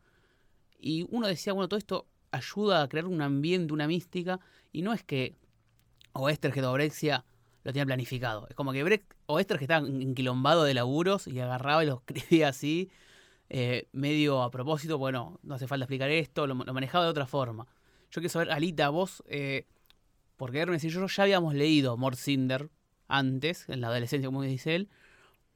Y 0.78 1.06
uno 1.10 1.26
decía, 1.26 1.52
bueno, 1.52 1.68
todo 1.68 1.78
esto 1.78 2.06
ayuda 2.30 2.82
a 2.82 2.88
crear 2.88 3.06
un 3.06 3.22
ambiente, 3.22 3.72
una 3.72 3.86
mística, 3.86 4.40
y 4.72 4.82
no 4.82 4.92
es 4.92 5.02
que 5.02 5.36
Oesterged 6.12 6.66
o 6.66 6.72
Brexia 6.72 7.24
lo 7.64 7.72
tenía 7.72 7.86
planificado. 7.86 8.46
Es 8.48 8.54
como 8.54 8.72
que 8.72 8.82
Brecht, 8.84 9.12
Oesterged 9.26 9.62
estaba 9.62 9.86
enquilombado 9.86 10.64
de 10.64 10.74
laburos 10.74 11.26
y 11.26 11.40
agarraba 11.40 11.82
y 11.82 11.88
lo 11.88 12.02
escribía 12.06 12.48
así, 12.48 12.90
eh, 13.48 13.88
medio 13.92 14.42
a 14.42 14.50
propósito, 14.50 14.98
bueno, 14.98 15.38
no 15.42 15.54
hace 15.54 15.66
falta 15.66 15.84
explicar 15.84 16.10
esto, 16.10 16.46
lo, 16.46 16.54
manejaba 16.54 17.04
de 17.04 17.10
otra 17.10 17.26
forma. 17.26 17.66
Yo 18.10 18.20
quiero 18.20 18.28
saber, 18.28 18.52
Alita, 18.52 18.88
vos, 18.90 19.22
eh, 19.26 19.66
porque 20.36 20.58
Hermes 20.58 20.84
y 20.84 20.90
yo 20.90 21.06
ya 21.06 21.22
habíamos 21.22 21.54
leído 21.54 21.98
Cinder 22.14 22.70
antes, 23.08 23.68
en 23.68 23.80
la 23.80 23.88
adolescencia, 23.88 24.28
como 24.28 24.42
dice 24.42 24.74
él, 24.74 24.88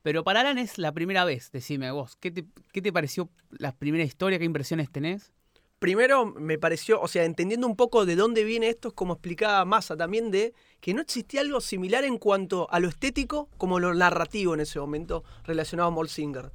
pero 0.02 0.24
para 0.24 0.40
Alan 0.40 0.58
es 0.58 0.78
la 0.78 0.92
primera 0.92 1.24
vez, 1.24 1.50
decime 1.52 1.90
vos, 1.90 2.16
¿qué 2.16 2.30
te, 2.30 2.46
qué 2.72 2.82
te 2.82 2.92
pareció 2.92 3.30
la 3.50 3.72
primera 3.72 4.04
historia? 4.04 4.38
¿Qué 4.38 4.44
impresiones 4.44 4.90
tenés? 4.90 5.32
Primero 5.78 6.26
me 6.26 6.58
pareció, 6.58 7.00
o 7.00 7.08
sea, 7.08 7.24
entendiendo 7.24 7.66
un 7.66 7.74
poco 7.74 8.04
de 8.04 8.14
dónde 8.14 8.44
viene 8.44 8.68
esto, 8.68 8.88
es 8.88 8.94
como 8.94 9.14
explicaba 9.14 9.64
Massa 9.64 9.96
también, 9.96 10.30
de 10.30 10.52
que 10.80 10.92
no 10.92 11.00
existía 11.00 11.40
algo 11.40 11.60
similar 11.60 12.04
en 12.04 12.18
cuanto 12.18 12.70
a 12.70 12.80
lo 12.80 12.88
estético 12.88 13.48
como 13.56 13.80
lo 13.80 13.94
narrativo 13.94 14.52
en 14.52 14.60
ese 14.60 14.78
momento 14.78 15.24
relacionado 15.44 15.88
a 15.88 15.90
Molsinger. 15.90 16.52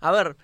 A 0.00 0.12
ver, 0.12 0.36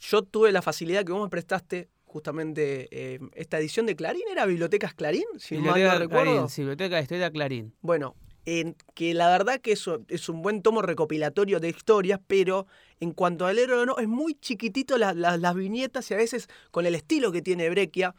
yo 0.00 0.22
tuve 0.22 0.52
la 0.52 0.62
facilidad 0.62 1.04
que 1.04 1.12
vos 1.12 1.22
me 1.22 1.28
prestaste 1.28 1.90
justamente 2.04 2.88
eh, 2.90 3.20
esta 3.34 3.58
edición 3.58 3.84
de 3.84 3.94
Clarín, 3.94 4.22
¿era 4.30 4.46
Bibliotecas 4.46 4.94
Clarín? 4.94 5.26
Si 5.38 5.58
mal 5.58 5.82
no 5.82 5.98
recuerdo. 5.98 6.48
sí, 6.48 6.62
Biblioteca 6.62 6.96
de 6.96 7.02
Historia 7.02 7.30
Clarín. 7.30 7.74
Bueno, 7.82 8.16
en 8.46 8.76
que 8.94 9.12
la 9.12 9.28
verdad 9.28 9.60
que 9.60 9.72
eso 9.72 10.04
es 10.08 10.28
un 10.28 10.40
buen 10.40 10.62
tomo 10.62 10.80
recopilatorio 10.80 11.58
de 11.58 11.68
historias, 11.68 12.20
pero 12.26 12.66
en 13.00 13.12
cuanto 13.12 13.44
al 13.44 13.58
héroe 13.58 13.84
no, 13.84 13.98
es 13.98 14.06
muy 14.06 14.34
chiquitito 14.34 14.96
las 14.98 15.54
viñetas 15.54 16.10
y 16.10 16.14
a 16.14 16.16
veces 16.16 16.48
con 16.70 16.86
el 16.86 16.94
estilo 16.94 17.32
que 17.32 17.42
tiene 17.42 17.68
Brequia, 17.68 18.14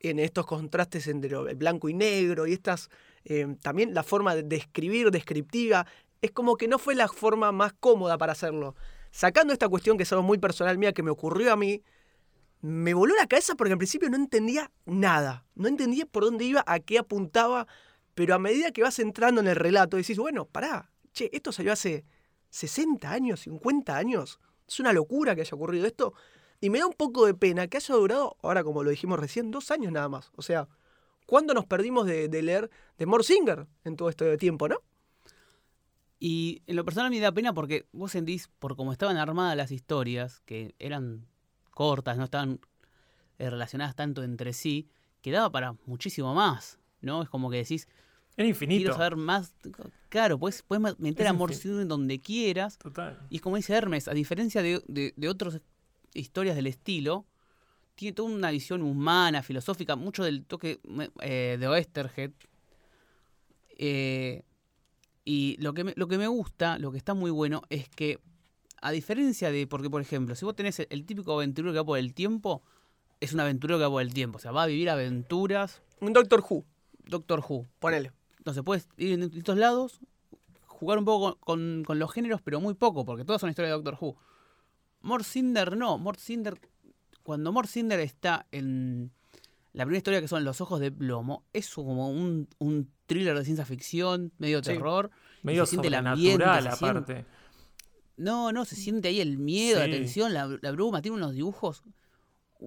en 0.00 0.18
estos 0.18 0.44
contrastes 0.44 1.08
entre 1.08 1.34
el 1.34 1.56
blanco 1.56 1.88
y 1.88 1.94
negro 1.94 2.46
y 2.46 2.52
estas, 2.52 2.90
eh, 3.24 3.56
también 3.62 3.94
la 3.94 4.02
forma 4.02 4.36
de 4.36 4.56
escribir, 4.56 5.10
descriptiva, 5.10 5.86
es 6.20 6.30
como 6.30 6.56
que 6.56 6.68
no 6.68 6.78
fue 6.78 6.94
la 6.94 7.08
forma 7.08 7.50
más 7.52 7.72
cómoda 7.72 8.18
para 8.18 8.32
hacerlo. 8.32 8.76
Sacando 9.10 9.54
esta 9.54 9.68
cuestión 9.68 9.96
que 9.96 10.02
es 10.02 10.12
algo 10.12 10.22
muy 10.22 10.36
personal 10.36 10.76
mía 10.76 10.92
que 10.92 11.02
me 11.02 11.10
ocurrió 11.10 11.52
a 11.52 11.56
mí, 11.56 11.82
me 12.60 12.92
voló 12.92 13.14
la 13.14 13.26
cabeza 13.26 13.54
porque 13.54 13.72
al 13.72 13.78
principio 13.78 14.10
no 14.10 14.16
entendía 14.16 14.70
nada, 14.84 15.46
no 15.54 15.68
entendía 15.68 16.04
por 16.04 16.24
dónde 16.24 16.44
iba, 16.44 16.64
a 16.66 16.80
qué 16.80 16.98
apuntaba, 16.98 17.66
pero 18.14 18.34
a 18.34 18.38
medida 18.38 18.70
que 18.72 18.82
vas 18.82 18.98
entrando 18.98 19.40
en 19.40 19.48
el 19.48 19.56
relato, 19.56 19.96
decís, 19.96 20.18
bueno, 20.18 20.46
pará, 20.46 20.90
che, 21.12 21.30
esto 21.32 21.52
salió 21.52 21.72
hace 21.72 22.04
60 22.50 23.10
años, 23.10 23.40
50 23.40 23.96
años. 23.96 24.38
Es 24.66 24.78
una 24.80 24.92
locura 24.92 25.34
que 25.34 25.40
haya 25.40 25.54
ocurrido 25.54 25.86
esto. 25.86 26.14
Y 26.60 26.70
me 26.70 26.78
da 26.78 26.86
un 26.86 26.92
poco 26.92 27.26
de 27.26 27.34
pena 27.34 27.66
que 27.66 27.78
haya 27.78 27.94
durado, 27.94 28.36
ahora 28.42 28.62
como 28.62 28.82
lo 28.82 28.90
dijimos 28.90 29.18
recién, 29.18 29.50
dos 29.50 29.70
años 29.70 29.92
nada 29.92 30.08
más. 30.08 30.30
O 30.36 30.42
sea, 30.42 30.68
¿cuándo 31.26 31.52
nos 31.52 31.66
perdimos 31.66 32.06
de, 32.06 32.28
leer 32.28 32.70
de 32.96 33.06
Morsinger 33.06 33.66
en 33.84 33.96
todo 33.96 34.08
este 34.08 34.36
tiempo, 34.38 34.68
no? 34.68 34.76
Y 36.20 36.62
en 36.66 36.76
lo 36.76 36.84
personal 36.84 37.10
me 37.10 37.20
da 37.20 37.32
pena 37.32 37.52
porque 37.52 37.86
vos 37.92 38.12
sentís, 38.12 38.48
por 38.58 38.76
cómo 38.76 38.92
estaban 38.92 39.16
armadas 39.16 39.56
las 39.56 39.72
historias, 39.72 40.40
que 40.46 40.74
eran 40.78 41.26
cortas, 41.72 42.16
no 42.16 42.24
estaban 42.24 42.60
eh, 43.38 43.50
relacionadas 43.50 43.96
tanto 43.96 44.22
entre 44.22 44.52
sí, 44.52 44.88
que 45.20 45.32
daba 45.32 45.50
para 45.50 45.74
muchísimo 45.86 46.34
más, 46.34 46.78
¿no? 47.00 47.22
Es 47.22 47.28
como 47.28 47.50
que 47.50 47.56
decís, 47.56 47.88
es 48.36 48.48
infinito. 48.48 48.80
Quiero 48.80 48.94
saber 48.94 49.16
más. 49.16 49.54
Claro, 50.08 50.38
puedes, 50.38 50.62
puedes 50.62 50.98
meter 50.98 51.26
amor 51.26 51.52
en 51.52 51.88
donde 51.88 52.20
quieras. 52.20 52.78
Total. 52.78 53.18
Y 53.30 53.38
como 53.38 53.56
dice 53.56 53.74
Hermes, 53.74 54.08
a 54.08 54.14
diferencia 54.14 54.62
de, 54.62 54.82
de, 54.88 55.28
otras 55.28 55.60
historias 56.14 56.56
del 56.56 56.66
estilo, 56.66 57.26
tiene 57.94 58.12
toda 58.14 58.30
una 58.30 58.50
visión 58.50 58.82
humana, 58.82 59.42
filosófica, 59.42 59.94
mucho 59.96 60.24
del 60.24 60.44
toque 60.44 60.80
eh, 61.20 61.56
de 61.58 61.68
Oesterhead. 61.68 62.32
Eh, 63.76 64.42
y 65.24 65.56
lo 65.60 65.72
que, 65.72 65.84
me, 65.84 65.94
lo 65.96 66.06
que 66.08 66.18
me 66.18 66.26
gusta, 66.26 66.78
lo 66.78 66.90
que 66.90 66.98
está 66.98 67.14
muy 67.14 67.30
bueno, 67.30 67.62
es 67.70 67.88
que, 67.88 68.18
a 68.82 68.90
diferencia 68.90 69.50
de. 69.50 69.66
Porque, 69.66 69.88
por 69.88 70.02
ejemplo, 70.02 70.34
si 70.34 70.44
vos 70.44 70.56
tenés 70.56 70.80
el, 70.90 71.06
típico 71.06 71.32
aventurero 71.34 71.72
que 71.72 71.78
va 71.78 71.86
por 71.86 71.98
el 71.98 72.14
tiempo, 72.14 72.62
es 73.20 73.32
un 73.32 73.40
aventurero 73.40 73.78
que 73.78 73.84
va 73.84 73.90
por 73.90 74.02
el 74.02 74.12
tiempo. 74.12 74.38
O 74.38 74.40
sea, 74.40 74.50
va 74.50 74.64
a 74.64 74.66
vivir 74.66 74.90
aventuras. 74.90 75.82
Un 76.00 76.12
Doctor 76.12 76.44
Who. 76.48 76.64
Doctor 77.06 77.42
Who. 77.48 77.66
Ponele. 77.78 78.12
Entonces 78.44 78.62
puedes 78.62 78.86
ir 78.98 79.14
en 79.14 79.20
distintos 79.22 79.56
lados, 79.56 80.00
jugar 80.66 80.98
un 80.98 81.06
poco 81.06 81.36
con, 81.36 81.82
los 81.88 82.12
géneros, 82.12 82.42
pero 82.42 82.60
muy 82.60 82.74
poco, 82.74 83.06
porque 83.06 83.24
todas 83.24 83.40
son 83.40 83.48
historias 83.48 83.70
de 83.70 83.82
Doctor 83.82 83.96
Who. 83.98 84.18
Morcinder 85.00 85.78
no, 85.78 85.96
Morcinder, 85.96 86.60
cuando 87.22 87.52
Morcinder 87.52 88.00
está 88.00 88.46
en 88.52 89.10
la 89.72 89.84
primera 89.84 89.96
historia 89.96 90.20
que 90.20 90.28
son 90.28 90.44
Los 90.44 90.60
Ojos 90.60 90.78
de 90.78 90.92
Plomo, 90.92 91.46
es 91.54 91.72
como 91.72 92.10
un, 92.10 92.46
thriller 93.06 93.34
de 93.38 93.46
ciencia 93.46 93.64
ficción, 93.64 94.30
medio 94.36 94.60
terror. 94.60 95.10
Medio 95.42 95.64
se 95.64 95.70
siente 95.70 95.88
la 95.88 96.00
aparte. 96.00 97.24
no, 98.18 98.52
no, 98.52 98.66
se 98.66 98.76
siente 98.76 99.08
ahí 99.08 99.22
el 99.22 99.38
miedo, 99.38 99.78
la 99.78 99.86
tensión, 99.86 100.34
la, 100.34 100.58
la 100.60 100.70
bruma, 100.72 101.00
tiene 101.00 101.16
unos 101.16 101.32
dibujos 101.32 101.82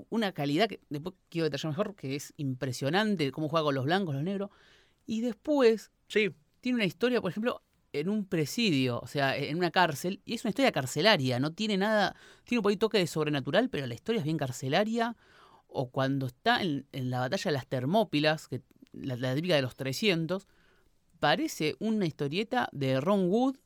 una 0.09 0.31
calidad 0.31 0.67
que 0.67 0.79
después 0.89 1.15
quiero 1.29 1.45
detallar 1.45 1.71
mejor, 1.71 1.95
que 1.95 2.15
es 2.15 2.33
impresionante 2.37 3.31
cómo 3.31 3.49
juega 3.49 3.65
con 3.65 3.75
los 3.75 3.85
blancos, 3.85 4.15
los 4.15 4.23
negros. 4.23 4.49
Y 5.07 5.21
después 5.21 5.89
sí. 6.07 6.29
tiene 6.61 6.75
una 6.75 6.85
historia, 6.85 7.21
por 7.21 7.31
ejemplo, 7.31 7.63
en 7.93 8.09
un 8.09 8.25
presidio, 8.25 8.99
o 8.99 9.07
sea, 9.07 9.35
en 9.35 9.57
una 9.57 9.71
cárcel, 9.71 10.21
y 10.25 10.35
es 10.35 10.43
una 10.43 10.49
historia 10.49 10.71
carcelaria, 10.71 11.39
no 11.39 11.53
tiene 11.53 11.77
nada, 11.77 12.15
tiene 12.43 12.59
un 12.59 12.63
poquito 12.63 12.87
toque 12.87 12.99
de 12.99 13.07
sobrenatural, 13.07 13.69
pero 13.69 13.87
la 13.87 13.95
historia 13.95 14.19
es 14.19 14.25
bien 14.25 14.37
carcelaria. 14.37 15.15
O 15.69 15.89
cuando 15.89 16.27
está 16.27 16.61
en, 16.61 16.85
la 16.91 17.19
batalla 17.19 17.43
de 17.45 17.51
las 17.51 17.67
Termópilas, 17.67 18.47
que, 18.47 18.61
la, 18.93 19.15
la 19.15 19.33
típica 19.33 19.55
de 19.55 19.61
los 19.61 19.75
300, 19.75 20.47
parece 21.19 21.75
una 21.79 22.05
historieta 22.05 22.69
de 22.71 23.01
Ron 23.01 23.29
Wood, 23.29 23.57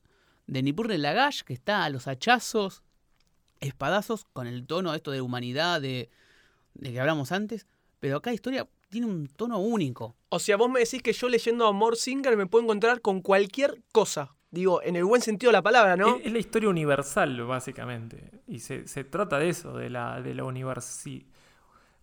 de 0.48 0.64
Nippur 0.64 0.90
Lagash, 0.90 1.42
que 1.42 1.54
está 1.54 1.86
a 1.86 1.90
los 1.90 2.08
hachazos, 2.08 2.84
espadazos, 3.60 4.26
con 4.34 4.48
el 4.48 4.66
tono 4.66 4.94
esto 4.94 5.12
de 5.12 5.22
humanidad, 5.22 5.82
de, 5.82 6.10
de 6.74 6.92
que 6.92 7.00
hablamos 7.00 7.32
antes, 7.32 7.68
pero 8.00 8.18
acá 8.18 8.32
la 8.32 8.36
historia 8.36 8.68
tiene 8.92 9.08
un 9.08 9.26
tono 9.28 9.58
único. 9.58 10.18
O 10.30 10.38
sea, 10.38 10.58
vos 10.58 10.70
me 10.70 10.82
decís 10.82 11.02
que 11.02 11.14
yo 11.14 11.30
leyendo 11.30 11.66
Amor 11.66 11.96
Singer 11.96 12.38
me 12.38 12.46
puedo 12.46 12.64
encontrar 12.66 13.02
con 13.02 13.22
cualquier 13.22 13.82
cosa. 13.92 14.36
Digo, 14.52 14.84
en 14.84 14.98
el 14.98 15.06
buen 15.06 15.22
sentido 15.22 15.50
de 15.50 15.54
la 15.54 15.62
palabra, 15.62 15.96
¿no? 15.96 16.18
Es, 16.18 16.32
la 16.32 16.38
historia 16.38 16.70
universal, 16.70 17.42
básicamente. 17.46 18.42
Y 18.48 18.60
se, 18.60 18.84
trata 19.06 19.40
de 19.40 19.50
eso, 19.50 19.78
de 19.78 19.90
la, 19.90 20.22
de 20.22 20.36
la 20.36 20.44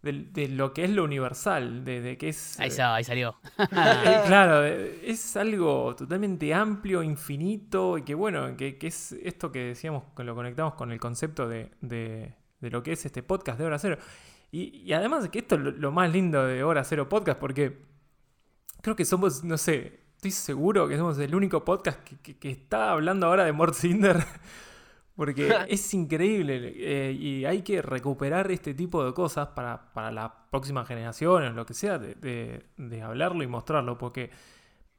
de, 0.01 0.49
lo 0.49 0.73
que 0.73 0.85
es 0.85 0.91
lo 0.91 1.05
universal, 1.05 1.85
de, 1.85 2.17
que 2.17 2.31
es... 2.31 2.59
Ahí, 2.59 2.71
ahí 2.79 3.05
salió. 3.05 3.37
Eh, 3.59 3.67
claro, 4.27 4.65
es 4.65 5.37
algo 5.37 5.95
totalmente 5.95 6.55
amplio, 6.55 7.03
infinito, 7.03 7.99
y 7.99 8.03
que 8.03 8.15
bueno, 8.15 8.57
que, 8.57 8.79
es 8.81 9.13
esto 9.13 9.53
que 9.53 9.59
decíamos, 9.59 10.05
que 10.17 10.25
lo 10.25 10.35
conectamos 10.35 10.73
con 10.73 10.91
el 10.91 10.99
concepto 10.99 11.47
de, 11.47 11.71
de, 11.83 12.35
lo 12.61 12.83
que 12.83 12.93
es 12.93 13.05
este 13.05 13.23
podcast 13.23 13.59
de 13.59 13.67
Hora 13.67 13.79
Cero. 13.79 13.99
Y, 14.51 14.93
además 14.93 15.29
que 15.29 15.41
esto 15.41 15.57
es 15.57 15.61
lo, 15.61 15.93
más 15.93 16.11
lindo 16.11 16.47
de 16.47 16.65
Hora 16.65 16.83
Cero 16.85 17.09
Podcast, 17.09 17.39
porque 17.39 17.79
creo 18.81 18.97
que 18.97 19.05
somos, 19.05 19.45
no 19.45 19.59
sé, 19.59 20.01
estoy 20.17 20.31
seguro 20.31 20.89
que 20.89 20.97
somos 20.97 21.19
el 21.19 21.35
único 21.35 21.65
podcast 21.65 22.01
que, 22.03 22.51
está 22.51 22.93
hablando 22.93 23.27
ahora 23.27 23.45
de 23.45 23.53
Mort 23.53 23.75
Cinder. 23.75 24.17
Porque 25.19 25.53
es 25.69 25.95
increíble 25.95 26.75
eh, 26.77 27.11
y 27.11 27.45
hay 27.45 27.63
que 27.63 27.83
recuperar 27.83 28.53
este 28.53 28.73
tipo 28.73 29.05
de 29.05 29.13
cosas 29.13 29.49
para, 29.49 29.93
para 29.93 30.13
las 30.13 30.31
próximas 30.49 30.87
generaciones, 30.87 31.55
lo 31.55 31.67
que 31.67 31.75
sea, 31.75 31.99
de, 31.99 33.03
hablarlo 33.03 33.43
y 33.43 33.49
mostrarlo. 33.49 33.99
Porque, 33.99 34.31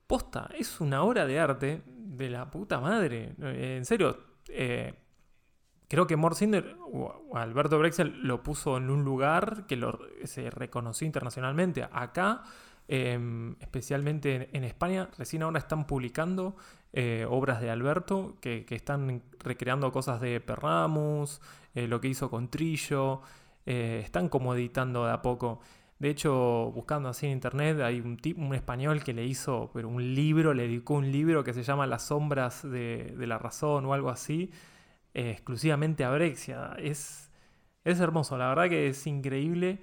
posta, 0.07 0.49
es 0.57 0.81
una 0.81 1.03
obra 1.03 1.25
de 1.25 1.39
arte 1.39 1.83
de 1.85 2.29
la 2.29 2.51
puta 2.51 2.81
madre. 2.81 3.33
Eh, 3.41 3.75
en 3.77 3.85
serio, 3.85 4.17
eh, 4.49 4.93
Creo 5.89 6.07
que 6.07 6.15
Morsinder 6.15 6.77
o 6.93 7.35
Alberto 7.35 7.77
Brexel 7.77 8.21
lo 8.23 8.41
puso 8.43 8.77
en 8.77 8.89
un 8.89 9.03
lugar 9.03 9.65
que 9.67 9.77
se 10.23 10.49
reconoció 10.51 11.05
internacionalmente. 11.05 11.85
Acá, 11.91 12.43
em, 12.87 13.55
especialmente 13.59 14.49
en, 14.53 14.63
España, 14.63 15.09
recién 15.17 15.43
ahora 15.43 15.59
están 15.59 15.87
publicando 15.87 16.55
eh, 16.93 17.25
obras 17.27 17.59
de 17.59 17.69
Alberto 17.69 18.37
que, 18.39 18.65
están 18.69 19.23
recreando 19.39 19.91
cosas 19.91 20.21
de 20.21 20.39
Perramus, 20.39 21.41
eh, 21.75 21.87
lo 21.87 21.99
que 21.99 22.07
hizo 22.07 22.29
con 22.29 22.49
Trillo. 22.49 23.21
Eh, 23.65 24.01
están 24.03 24.29
como 24.29 24.55
editando 24.55 25.05
de 25.05 25.11
a 25.11 25.21
poco. 25.21 25.59
De 25.99 26.09
hecho, 26.09 26.71
buscando 26.73 27.09
así 27.09 27.25
en 27.25 27.33
internet, 27.33 27.81
hay 27.81 27.99
un, 27.99 28.17
tipo, 28.17 28.41
un 28.41 28.55
español 28.55 29.03
que 29.03 29.13
le 29.13 29.25
hizo 29.25 29.69
un 29.73 30.15
libro, 30.15 30.53
le 30.53 30.63
dedicó 30.63 30.93
un 30.93 31.11
libro 31.11 31.43
que 31.43 31.53
se 31.53 31.61
llama 31.61 31.85
Las 31.87 32.03
sombras 32.07 32.63
de, 32.63 33.13
la 33.17 33.37
razón 33.37 33.85
o 33.85 33.93
algo 33.93 34.09
así, 34.09 34.49
eh, 35.13 35.31
exclusivamente 35.31 36.03
a 36.03 36.11
Brexia. 36.11 36.75
Es, 36.77 37.31
es 37.83 37.99
hermoso, 37.99 38.37
la 38.37 38.49
verdad 38.49 38.69
que 38.69 38.87
es 38.87 39.07
increíble. 39.07 39.79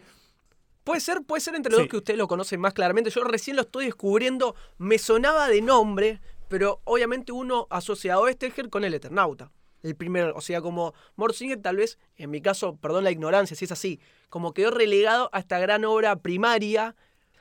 Puede 0.85 1.01
ser, 1.01 1.23
puede 1.23 1.41
ser 1.41 1.57
entre 1.57 1.73
los 1.73 1.81
dos 1.81 1.89
que 1.89 1.97
usted 1.97 2.17
lo 2.17 2.29
conoce 2.29 2.57
más 2.59 2.73
claramente. 2.73 3.11
Yo 3.11 3.25
recién 3.25 3.57
lo 3.57 3.63
estoy 3.63 3.87
descubriendo. 3.87 4.55
Me 4.79 4.99
sonaba 4.99 5.49
de 5.49 5.61
nombre, 5.61 6.21
pero 6.49 6.81
obviamente 6.85 7.33
uno 7.33 7.67
asociado 7.71 8.27
a 8.27 8.31
Esterger 8.31 8.71
con 8.71 8.85
el 8.85 8.95
Eternauta 8.95 9.51
el 9.83 9.97
primero. 9.97 10.35
O 10.37 10.41
sea, 10.41 10.61
como 10.61 10.95
Morsinger 11.17 11.61
tal 11.61 11.77
vez, 11.77 11.99
en 12.17 12.31
mi 12.31 12.41
caso, 12.41 12.77
perdón 12.77 13.05
la 13.05 13.11
ignorancia, 13.11 13.57
si 13.57 13.65
es 13.65 13.73
así, 13.73 14.01
como 14.29 14.53
quedó 14.53 14.71
relegado 14.71 15.31
a 15.33 15.39
esta 15.39 15.59
gran 15.59 15.85
obra 15.85 16.17
primaria, 16.17 16.97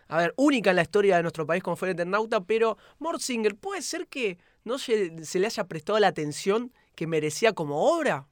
a 0.07 0.17
ver, 0.17 0.33
única 0.37 0.69
en 0.69 0.75
la 0.75 0.83
historia 0.83 1.17
de 1.17 1.23
nuestro 1.23 1.45
país 1.45 1.63
como 1.63 1.75
fue 1.75 1.89
el 1.89 1.93
Eternauta, 1.93 2.41
pero 2.41 2.77
Morsinger 2.99 3.55
puede 3.55 3.81
ser 3.81 4.07
que 4.07 4.37
no 4.63 4.77
se, 4.77 5.25
se 5.25 5.39
le 5.39 5.47
haya 5.47 5.65
prestado 5.65 5.99
la 5.99 6.07
atención 6.07 6.71
que 6.95 7.07
merecía 7.07 7.53
como 7.53 7.95
obra. 7.95 8.27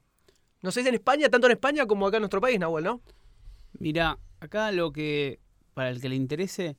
No 0.62 0.70
sé 0.70 0.82
si 0.82 0.88
en 0.88 0.94
España, 0.94 1.28
tanto 1.28 1.46
en 1.46 1.52
España 1.52 1.86
como 1.86 2.06
acá 2.06 2.16
en 2.16 2.22
nuestro 2.22 2.40
país, 2.40 2.58
Nahuel, 2.58 2.84
¿no? 2.84 3.00
Mira, 3.78 4.18
acá 4.40 4.72
lo 4.72 4.92
que, 4.92 5.40
para 5.74 5.90
el 5.90 6.00
que 6.00 6.08
le 6.08 6.16
interese, 6.16 6.76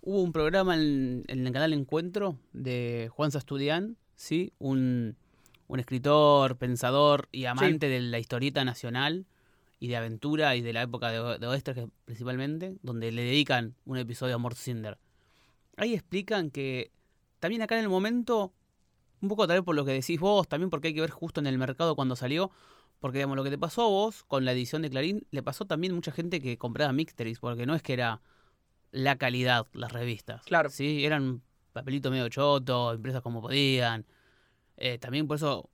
hubo 0.00 0.22
un 0.22 0.32
programa 0.32 0.74
en, 0.74 1.24
en 1.28 1.46
el 1.46 1.52
canal 1.52 1.72
Encuentro 1.72 2.38
de 2.52 3.10
Juan 3.12 3.30
Sastudián, 3.30 3.96
¿sí? 4.16 4.52
Un, 4.58 5.16
un 5.66 5.80
escritor, 5.80 6.56
pensador 6.56 7.28
y 7.30 7.44
amante 7.44 7.88
de 7.88 8.00
la 8.00 8.18
historieta 8.18 8.64
nacional 8.64 9.26
y 9.80 9.88
de 9.88 9.96
aventura 9.96 10.56
y 10.56 10.62
de 10.62 10.72
la 10.72 10.82
época 10.82 11.10
de, 11.10 11.38
de 11.38 11.88
principalmente, 12.04 12.76
donde 12.82 13.12
le 13.12 13.22
dedican 13.22 13.74
un 13.84 13.98
episodio 13.98 14.34
a 14.34 14.38
Mort 14.38 14.56
Cinder. 14.56 14.98
Ahí 15.76 15.94
explican 15.94 16.50
que 16.50 16.90
también 17.38 17.62
acá 17.62 17.76
en 17.76 17.82
el 17.82 17.88
momento, 17.88 18.52
un 19.20 19.28
poco 19.28 19.46
tal 19.46 19.58
vez 19.58 19.64
por 19.64 19.74
lo 19.74 19.84
que 19.84 19.92
decís 19.92 20.20
vos, 20.20 20.48
también 20.48 20.70
porque 20.70 20.88
hay 20.88 20.94
que 20.94 21.00
ver 21.00 21.10
justo 21.10 21.40
en 21.40 21.46
el 21.46 21.58
mercado 21.58 21.94
cuando 21.96 22.16
salió, 22.16 22.50
porque 23.00 23.18
digamos, 23.18 23.36
lo 23.36 23.44
que 23.44 23.50
te 23.50 23.58
pasó 23.58 23.82
a 23.82 23.88
vos 23.88 24.24
con 24.24 24.44
la 24.44 24.52
edición 24.52 24.82
de 24.82 24.90
Clarín, 24.90 25.26
le 25.30 25.42
pasó 25.42 25.66
también 25.66 25.94
mucha 25.94 26.12
gente 26.12 26.40
que 26.40 26.58
compraba 26.58 26.92
Mixteris, 26.92 27.38
porque 27.38 27.66
no 27.66 27.74
es 27.74 27.82
que 27.82 27.92
era 27.92 28.20
la 28.90 29.16
calidad 29.16 29.66
las 29.72 29.92
revistas. 29.92 30.42
Claro. 30.44 30.70
Sí, 30.70 31.04
eran 31.04 31.42
papelitos 31.72 32.10
medio 32.10 32.28
choto, 32.28 32.94
impresas 32.94 33.22
como 33.22 33.40
podían. 33.40 34.06
Eh, 34.76 34.98
también 34.98 35.26
por 35.26 35.36
eso 35.36 35.70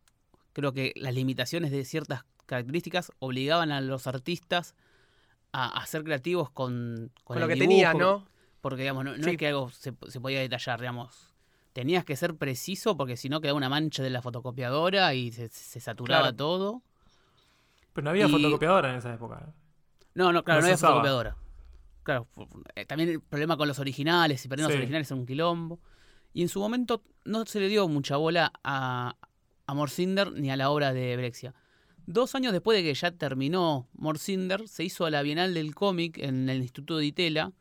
creo 0.52 0.72
que 0.72 0.92
las 0.96 1.14
limitaciones 1.14 1.70
de 1.70 1.84
ciertas 1.84 2.24
características 2.46 3.12
obligaban 3.18 3.72
a 3.72 3.80
los 3.80 4.06
artistas 4.06 4.74
a, 5.52 5.86
ser 5.86 6.02
creativos 6.02 6.50
con, 6.50 7.12
con, 7.22 7.38
lo 7.38 7.46
que 7.46 7.54
tenías, 7.54 7.94
¿no? 7.94 8.26
Porque, 8.60 8.82
digamos, 8.82 9.04
no, 9.04 9.12
es 9.14 9.36
que 9.36 9.46
algo 9.46 9.70
se, 9.70 9.92
podía 9.92 10.40
detallar, 10.40 10.80
digamos. 10.80 11.33
Tenías 11.74 12.04
que 12.04 12.14
ser 12.14 12.36
preciso 12.36 12.96
porque 12.96 13.16
si 13.16 13.28
no 13.28 13.40
quedaba 13.40 13.56
una 13.56 13.68
mancha 13.68 14.00
de 14.04 14.08
la 14.08 14.22
fotocopiadora 14.22 15.12
y 15.14 15.32
se, 15.32 15.48
saturaba 15.48 16.32
todo. 16.32 16.82
Pero 17.92 18.04
no 18.04 18.10
había 18.10 18.28
fotocopiadora 18.28 18.90
en 18.92 18.96
esa 18.98 19.12
época. 19.12 19.52
No, 20.14 20.32
no, 20.32 20.44
claro, 20.44 20.60
no, 20.60 20.66
había 20.66 20.78
fotocopiadora. 20.78 21.36
Claro, 22.04 22.28
eh, 22.76 22.86
también 22.86 23.10
el 23.10 23.20
problema 23.20 23.56
con 23.56 23.66
los 23.66 23.80
originales, 23.80 24.44
y 24.44 24.48
perdiendo 24.48 24.68
los 24.68 24.78
originales 24.78 25.08
es 25.08 25.10
un 25.10 25.26
quilombo. 25.26 25.80
Y 26.32 26.42
en 26.42 26.48
su 26.48 26.60
momento 26.60 27.02
no 27.24 27.44
se 27.44 27.58
le 27.58 27.66
dio 27.66 27.88
mucha 27.88 28.18
bola 28.18 28.52
a, 28.62 29.16
a 29.66 29.74
Morcinder 29.74 30.30
ni 30.30 30.52
a 30.52 30.56
la 30.56 30.70
obra 30.70 30.92
de 30.92 31.16
Brexia. 31.16 31.54
Dos 32.06 32.36
años 32.36 32.52
después 32.52 32.78
de 32.78 32.84
que 32.84 32.94
ya 32.94 33.10
terminó 33.10 33.88
Morcinder, 33.94 34.68
se 34.68 34.84
hizo 34.84 35.10
la 35.10 35.22
Bienal 35.22 35.54
del 35.54 35.74
Cómic 35.74 36.18
en 36.18 36.48
el 36.48 36.58
Instituto 36.58 36.98
de 36.98 37.06
Itela, 37.06 37.52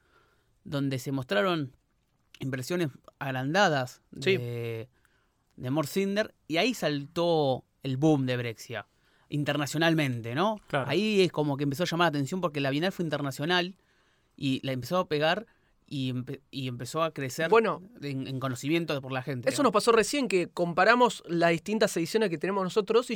donde 0.66 1.00
se 1.00 1.12
mostraron 1.12 1.76
impresiones 2.40 2.90
agrandadas 3.24 4.02
de, 4.12 4.90
de 5.56 5.70
Morcinder, 5.70 6.34
y 6.48 6.58
ahí 6.58 6.74
saltó 6.74 7.66
el 7.84 7.98
boom 7.98 8.26
de 8.26 8.38
Brexia, 8.38 8.88
internacionalmente, 9.30 10.36
¿no? 10.36 10.60
Ahí 10.88 11.22
es 11.22 11.32
como 11.32 11.58
que 11.58 11.64
empezó 11.64 11.84
a 11.84 11.86
llamar 11.86 12.06
la 12.06 12.10
atención 12.10 12.42
porque 12.42 12.60
la 12.60 12.70
Bienal 12.70 12.92
fue 12.92 13.04
internacional 13.04 13.76
y 14.36 14.60
la 14.66 14.72
empezó 14.72 14.98
a 14.98 15.08
pegar 15.08 15.46
y, 15.94 16.68
empezó 16.68 17.04
a 17.04 17.12
crecer 17.12 17.52
en, 18.02 18.40
conocimiento 18.40 19.00
por 19.00 19.12
la 19.12 19.22
gente. 19.22 19.50
Eso 19.50 19.62
nos 19.62 19.72
pasó 19.72 19.92
recién, 19.92 20.28
que 20.28 20.48
comparamos 20.48 21.24
las 21.28 21.52
distintas 21.52 21.96
ediciones 21.98 22.32
que 22.32 22.40
tenemos 22.40 22.64
nosotros 22.64 23.12
y 23.12 23.16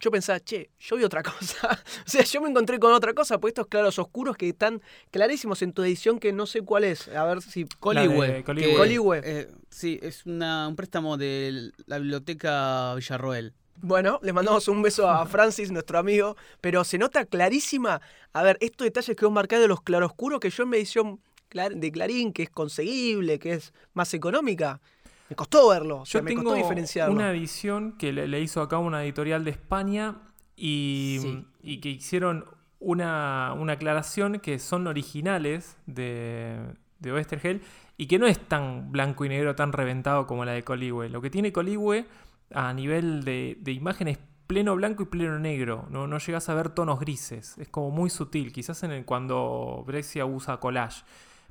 yo 0.00 0.10
pensaba, 0.10 0.40
che, 0.40 0.70
yo 0.80 0.96
vi 0.96 1.04
otra 1.04 1.22
cosa. 1.22 1.80
o 2.04 2.10
sea, 2.10 2.24
yo 2.24 2.40
me 2.40 2.50
encontré 2.50 2.80
con 2.80 2.92
otra 2.92 3.14
cosa, 3.14 3.38
pues 3.38 3.52
estos 3.52 3.68
claros 3.68 3.98
oscuros 4.00 4.36
que 4.36 4.48
están 4.48 4.82
clarísimos 5.12 5.62
en 5.62 5.72
tu 5.72 5.84
edición 5.84 6.18
que 6.18 6.32
no 6.32 6.46
sé 6.46 6.62
cuál 6.62 6.84
es. 6.84 7.06
A 7.08 7.24
ver 7.24 7.42
si... 7.42 7.64
Coligüe. 7.78 8.42
Coligüe. 8.42 9.20
Eh, 9.22 9.48
sí, 9.70 10.00
es 10.02 10.26
un 10.26 10.74
préstamo 10.76 11.16
de 11.16 11.70
la 11.86 11.98
biblioteca 11.98 12.94
Villarroel. 12.96 13.54
Bueno, 13.82 14.18
le 14.22 14.32
mandamos 14.32 14.66
un 14.66 14.82
beso 14.82 15.08
a 15.08 15.26
Francis, 15.26 15.70
nuestro 15.70 15.98
amigo, 15.98 16.36
pero 16.60 16.82
se 16.82 16.98
nota 16.98 17.24
clarísima, 17.24 18.00
a 18.32 18.42
ver, 18.42 18.56
estos 18.60 18.84
detalles 18.84 19.14
que 19.14 19.24
vos 19.24 19.34
marcás 19.34 19.60
de 19.60 19.68
los 19.68 19.82
claroscuros 19.82 20.40
que 20.40 20.50
yo 20.50 20.64
en 20.64 20.70
mi 20.70 20.78
edición 20.78 21.20
de 21.56 21.92
Clarín, 21.92 22.32
que 22.32 22.44
es 22.44 22.50
conseguible, 22.50 23.38
que 23.38 23.54
es 23.54 23.72
más 23.94 24.12
económica. 24.14 24.80
Me 25.28 25.34
costó 25.34 25.68
verlo, 25.68 26.04
Yo 26.04 26.22
me 26.22 26.34
costó 26.34 26.54
diferenciarlo. 26.54 27.14
Una 27.14 27.32
edición 27.32 27.96
que 27.98 28.12
le, 28.12 28.40
hizo 28.40 28.62
acá 28.62 28.78
una 28.78 29.02
editorial 29.02 29.44
de 29.44 29.50
España 29.50 30.18
y, 30.56 31.44
que 31.80 31.88
hicieron 31.88 32.44
una, 32.78 33.50
aclaración 33.72 34.38
que 34.38 34.58
son 34.58 34.86
originales 34.86 35.76
de, 35.86 36.58
de 37.00 37.60
y 37.98 38.06
que 38.06 38.18
no 38.18 38.26
es 38.26 38.38
tan 38.38 38.92
blanco 38.92 39.24
y 39.24 39.28
negro, 39.28 39.56
tan 39.56 39.72
reventado 39.72 40.26
como 40.26 40.44
la 40.44 40.52
de 40.52 40.62
Coligüe. 40.62 41.08
Lo 41.08 41.20
que 41.20 41.30
tiene 41.30 41.52
Coligüe 41.52 42.06
a 42.54 42.72
nivel 42.72 43.24
de, 43.24 43.56
de 43.60 43.72
imagen 43.72 44.08
es 44.08 44.18
pleno 44.46 44.76
blanco 44.76 45.02
y 45.02 45.06
pleno 45.06 45.38
negro. 45.38 45.86
No, 45.90 46.06
no 46.06 46.18
llegas 46.18 46.48
a 46.48 46.54
ver 46.54 46.70
tonos 46.70 47.00
grises. 47.00 47.56
Es 47.58 47.68
como 47.68 47.90
muy 47.90 48.10
sutil. 48.10 48.52
Quizás 48.52 48.82
en 48.82 48.92
el, 48.92 49.04
cuando 49.04 49.82
Brexia 49.86 50.24
usa 50.26 50.58
collage. 50.58 51.02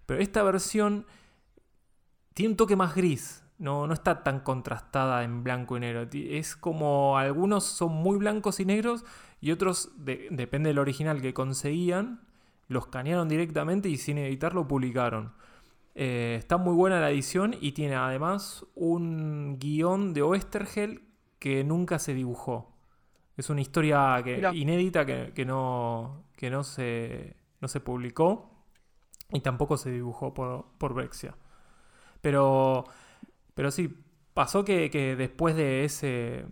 Pero 0.06 0.22
esta 0.22 0.44
versión 0.44 1.06
tiene 2.34 2.52
un 2.52 2.58
toque 2.58 2.76
más 2.76 2.96
gris. 2.96 3.44
No, 3.58 3.88
no 3.88 3.94
está 3.94 4.24
tan 4.24 4.42
contrastada 4.42 5.24
en 5.24 5.44
blanco 5.44 5.78
y 5.78 5.80
negro. 5.80 6.08
Es 6.12 6.56
como 6.56 7.18
algunos 7.18 7.64
son 7.64 7.94
muy 7.94 8.18
blancos 8.18 8.60
y 8.60 8.66
negros 8.66 9.06
y 9.40 9.52
otros, 9.52 9.92
depende 9.98 10.70
del 10.70 10.80
original 10.80 11.22
que 11.22 11.34
conseguían, 11.34 12.22
los 12.68 12.88
canearon 12.88 13.30
directamente 13.30 13.90
y 13.90 13.98
sin 13.98 14.18
editarlo 14.18 14.68
publicaron. 14.68 15.34
Eh, 15.94 16.36
está 16.38 16.58
muy 16.58 16.74
buena 16.74 17.00
la 17.00 17.12
edición 17.12 17.56
y 17.62 17.72
tiene 17.72 17.96
además 17.96 18.66
un 18.76 19.58
guion 19.60 20.14
de 20.14 20.24
Oestergel 20.24 21.04
que 21.40 21.64
nunca 21.64 22.00
se 22.00 22.14
dibujó. 22.14 22.76
Es 23.38 23.50
una 23.50 23.62
historia 23.62 24.22
inédita 24.54 25.06
que, 25.06 25.46
no, 25.46 26.26
que 26.36 26.50
no, 26.50 26.64
se, 26.64 27.38
no 27.62 27.68
se 27.68 27.80
publicó 27.80 28.55
y 29.36 29.42
tampoco 29.42 29.78
se 29.78 29.92
dibujó 29.92 30.34
por, 30.34 30.66
por 30.78 30.94
Brexia. 30.94 31.36
Pero, 32.22 32.86
pero 33.54 33.72
sí, 33.72 33.90
pasó 34.34 34.66
que, 34.66 34.90
después 35.18 35.56
de 35.56 35.86
ese, 35.86 36.46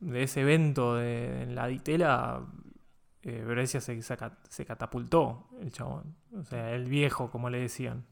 de 0.00 0.22
ese 0.22 0.40
evento 0.40 0.96
de, 0.96 1.42
en 1.42 1.54
la 1.54 1.66
Ditela, 1.66 2.46
eh, 3.22 3.66
se, 3.66 3.80
se, 3.80 4.66
catapultó, 4.66 5.48
el 5.60 5.72
chabón. 5.72 6.16
O 6.32 6.44
sea, 6.44 6.72
el 6.74 6.86
viejo, 6.86 7.30
como 7.30 7.50
le 7.50 7.60
decían. 7.60 8.06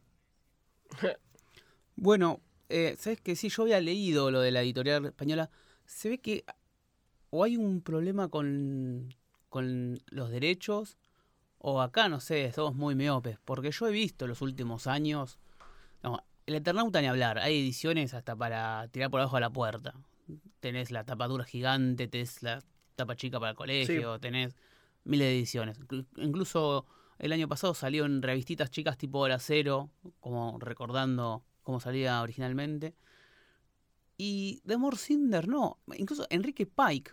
Bueno, 1.96 2.40
eh, 2.70 2.96
¿sabes 2.98 3.20
que 3.20 3.36
Sí, 3.36 3.48
yo 3.48 3.62
había 3.62 3.80
leído 3.80 4.32
lo 4.32 4.40
de 4.40 4.50
la 4.50 4.62
editorial 4.62 5.04
española. 5.06 5.48
Se 5.86 6.08
ve 6.08 6.18
que 6.18 6.44
o 7.30 7.44
hay 7.44 7.56
un 7.56 7.80
problema 7.82 8.28
con, 8.28 9.14
con 9.48 9.98
los 10.10 10.30
derechos 10.30 10.98
o 11.66 11.80
acá, 11.80 12.10
no 12.10 12.20
sé, 12.20 12.52
somos 12.52 12.74
muy 12.74 12.94
miopes, 12.94 13.38
porque 13.42 13.70
yo 13.70 13.88
he 13.88 13.90
visto 13.90 14.26
los 14.26 14.42
últimos 14.42 14.86
años, 14.86 15.38
el 16.44 16.54
Eternauta 16.56 17.00
ni 17.00 17.06
hablar, 17.06 17.38
hay 17.38 17.58
ediciones 17.58 18.12
hasta 18.12 18.36
para 18.36 18.86
tirar 18.88 19.10
por 19.10 19.20
abajo 19.20 19.36
de 19.36 19.40
la 19.40 19.50
puerta. 19.50 19.94
Tenés 20.60 20.90
la 20.90 21.04
tapadura 21.04 21.42
gigante, 21.44 22.06
tenés 22.06 22.42
la 22.42 22.62
tapa 22.96 23.16
chica 23.16 23.40
para 23.40 23.52
el 23.52 23.56
colegio, 23.56 24.20
tenés 24.20 24.54
miles 25.04 25.26
de 25.26 25.38
ediciones. 25.38 25.80
Incluso 26.16 26.84
el 27.18 27.32
año 27.32 27.48
pasado 27.48 27.72
salió 27.72 28.04
en 28.04 28.20
revistitas 28.20 28.70
chicas 28.70 28.98
tipo 28.98 29.20
Hora 29.20 29.38
Cero, 29.38 29.88
como 30.20 30.58
recordando 30.58 31.46
cómo 31.62 31.80
salía 31.80 32.20
originalmente. 32.20 32.94
Y 34.18 34.60
de 34.64 34.76
Morcinder 34.76 35.48
no. 35.48 35.78
Incluso 35.96 36.26
Enrique 36.28 36.66
Pike, 36.66 37.12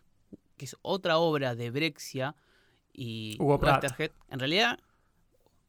que 0.58 0.66
es 0.66 0.76
otra 0.82 1.20
obra 1.20 1.56
de 1.56 1.72
Brexia, 1.72 2.36
y 2.94 3.38
Hugo. 3.40 3.60
En 4.30 4.40
realidad, 4.40 4.80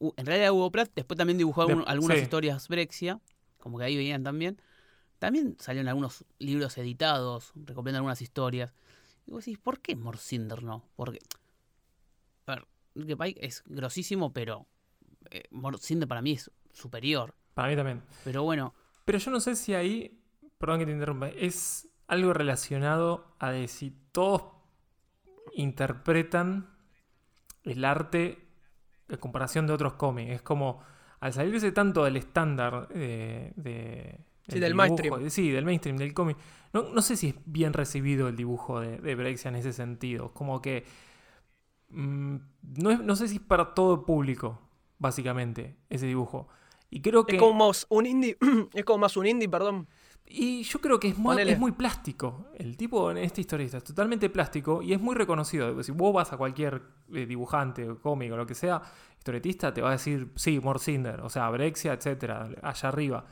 en 0.01 0.27
realidad 0.27 0.53
Hugo 0.53 0.71
Pratt 0.71 0.91
después 0.95 1.17
también 1.17 1.39
dibujó 1.39 1.63
algunas 1.63 2.19
historias 2.19 2.69
Brexia, 2.69 3.21
como 3.59 3.79
que 3.79 3.85
ahí 3.85 3.97
venían 3.97 4.23
también. 4.23 4.61
También 5.19 5.57
salieron 5.61 5.89
algunos 5.89 6.25
libros 6.41 6.77
editados, 6.79 7.53
recopilando 7.55 7.99
algunas 7.99 8.21
historias. 8.21 8.75
Y 9.27 9.31
vos 9.31 9.45
decís, 9.45 9.59
¿por 9.59 9.79
qué 9.79 9.95
Morcinder 9.95 10.65
no? 10.65 10.85
Porque, 10.97 11.21
a 12.47 12.57
ver, 12.57 13.17
Pike 13.17 13.39
es 13.41 13.63
grosísimo, 13.67 14.33
pero 14.33 14.67
eh, 15.31 15.45
para 16.09 16.23
mí 16.23 16.33
es 16.33 16.51
superior. 16.73 17.35
Para 17.55 17.69
mí 17.69 17.77
también. 17.77 18.03
Pero 18.25 18.43
bueno. 18.43 18.75
Pero 19.05 19.19
yo 19.19 19.31
no 19.31 19.39
sé 19.39 19.55
si 19.55 19.75
ahí, 19.75 20.21
perdón 20.59 20.81
que 20.81 20.87
te 20.87 20.93
interrumpa, 20.93 21.29
es 21.29 21.89
algo 22.09 22.33
relacionado 22.33 23.37
a 23.39 23.53
de 23.53 23.69
si 23.69 23.93
todos 24.11 24.43
interpretan 25.55 26.72
el 27.65 27.85
arte 27.85 28.39
en 29.09 29.17
comparación 29.19 29.67
de 29.67 29.73
otros 29.73 29.95
cómics. 29.95 30.33
Es 30.33 30.43
como, 30.43 30.81
al 31.21 31.33
salirse 31.33 31.73
tanto 31.73 32.05
del 32.05 32.17
estándar 32.17 32.89
de, 32.89 34.21
sí, 34.49 34.59
del 34.59 34.75
mainstream. 34.75 35.31
Sí, 35.31 35.51
del 35.51 35.65
mainstream, 35.65 35.97
del 35.97 36.15
cómic. 36.15 36.37
No, 36.73 37.03
sé 37.03 37.17
si 37.17 37.29
es 37.29 37.35
bien 37.45 37.73
recibido 37.73 38.29
el 38.29 38.37
dibujo 38.37 38.81
de, 38.81 38.97
de 38.99 39.15
Brexia 39.15 39.49
en 39.49 39.57
ese 39.57 39.73
sentido. 39.73 40.33
Como 40.33 40.63
que... 40.63 40.85
Mm, 41.91 42.37
no, 42.79 42.97
no 43.03 43.17
sé 43.17 43.29
si 43.29 43.37
es 43.37 43.43
para 43.43 43.75
todo 43.75 43.95
el 43.95 44.01
público, 44.01 44.59
básicamente, 44.99 45.77
ese 45.91 46.07
dibujo. 46.07 46.49
Y 46.89 47.01
creo 47.01 47.27
que... 47.27 47.37
Es 47.37 47.43
como 47.43 47.69
más 47.69 47.87
un 47.91 48.07
indie, 48.07 48.39
es 48.73 48.85
como 48.85 48.99
más 48.99 49.17
un 49.17 49.27
indie, 49.27 49.49
perdón. 49.49 49.87
Y 50.27 50.63
yo 50.63 50.81
creo 50.81 50.99
que 50.99 51.09
es 51.09 51.19
muy, 51.19 51.41
es 51.43 51.59
muy 51.59 51.73
plástico. 51.73 52.47
El 52.55 52.77
tipo 52.77 53.11
en 53.11 53.19
esta 53.19 53.41
historia 53.41 53.67
es 53.67 53.85
totalmente 53.85 54.31
plástico 54.31 54.83
y 54.83 54.93
es 54.93 55.01
muy 55.01 55.15
reconocido. 55.15 55.83
Si 55.83 55.93
vos 55.93 56.15
vas 56.15 56.33
a 56.33 56.37
cualquier 56.37 56.83
eh, 57.13 57.27
dibujante, 57.27 57.87
cómico, 58.01 58.37
lo 58.37 58.47
que 58.47 58.55
sea, 58.55 58.81
historietista, 59.19 59.75
te 59.75 59.83
va 59.83 59.91
a 59.91 59.93
decir, 59.93 60.33
sí, 60.37 60.59
Morcinder, 60.59 61.21
o 61.21 61.29
sea, 61.29 61.51
Brexia, 61.51 61.93
etcétera, 61.93 62.49
allá 62.63 62.89
arriba. 62.89 63.27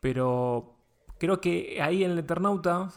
Pero 0.00 0.76
creo 1.18 1.40
que 1.40 1.78
ahí 1.80 2.02
en 2.02 2.12
el 2.12 2.18
Eternauta, 2.18 2.88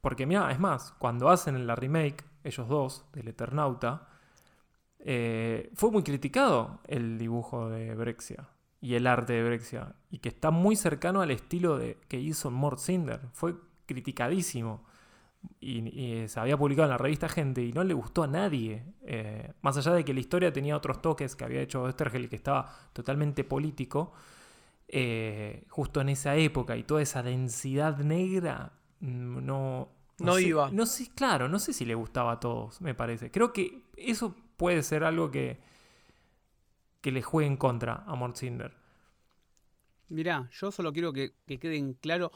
porque 0.00 0.24
mira, 0.24 0.50
es 0.50 0.58
más, 0.58 0.92
cuando 0.98 1.28
hacen 1.28 1.66
la 1.66 1.74
remake, 1.74 2.24
ellos 2.44 2.66
dos, 2.66 3.04
del 3.12 3.28
Eternauta, 3.28 4.08
eh, 5.00 5.70
fue 5.74 5.90
muy 5.90 6.02
criticado 6.02 6.80
el 6.86 7.18
dibujo 7.18 7.68
de 7.68 7.94
Brexia 7.94 8.48
y 8.82 8.96
el 8.96 9.06
arte 9.06 9.32
de 9.32 9.44
Brexia, 9.44 9.94
y 10.10 10.18
que 10.18 10.28
está 10.28 10.50
muy 10.50 10.74
cercano 10.74 11.22
al 11.22 11.30
estilo 11.30 11.78
de, 11.78 11.98
que 12.08 12.18
hizo 12.18 12.50
Mort 12.50 12.80
Cinder. 12.80 13.20
Fue 13.32 13.54
criticadísimo. 13.86 14.84
Y, 15.60 16.24
se 16.26 16.40
había 16.40 16.56
publicado 16.56 16.86
en 16.86 16.90
la 16.90 16.98
revista 16.98 17.28
Gente 17.28 17.62
y 17.62 17.72
no 17.72 17.84
le 17.84 17.94
gustó 17.94 18.24
a 18.24 18.26
nadie. 18.26 18.84
Eh, 19.02 19.52
más 19.62 19.76
allá 19.76 19.92
de 19.92 20.04
que 20.04 20.12
la 20.12 20.18
historia 20.18 20.52
tenía 20.52 20.76
otros 20.76 21.00
toques 21.00 21.36
que 21.36 21.44
había 21.44 21.62
hecho 21.62 21.88
Estergel 21.88 22.28
que 22.28 22.34
estaba 22.36 22.72
totalmente 22.92 23.44
político, 23.44 24.12
eh, 24.88 25.64
justo 25.68 26.00
en 26.00 26.08
esa 26.08 26.34
época 26.34 26.76
y 26.76 26.82
toda 26.82 27.02
esa 27.02 27.22
densidad 27.22 27.98
negra, 27.98 28.72
mm, 29.00 29.46
no. 29.46 29.88
No, 30.18 30.38
iba. 30.40 30.70
No 30.72 30.86
sé, 30.86 31.10
claro, 31.14 31.48
no 31.48 31.58
sé 31.60 31.72
si 31.72 31.84
le 31.84 31.94
gustaba 31.94 32.32
a 32.32 32.40
todos, 32.40 32.80
me 32.80 32.94
parece. 32.94 33.30
Creo 33.30 33.52
que 33.52 33.84
eso 33.96 34.34
puede 34.56 34.82
ser 34.82 35.04
algo 35.04 35.30
que, 35.30 35.58
que 37.02 37.12
le 37.12 37.20
juegue 37.20 37.46
en 37.46 37.58
contra 37.58 38.04
a 38.06 38.14
Mortzinder. 38.14 38.72
Mirá, 40.08 40.48
yo 40.52 40.72
solo 40.72 40.92
quiero 40.92 41.12
que, 41.12 41.34
que 41.46 41.58
queden 41.58 41.94
claro. 41.94 42.32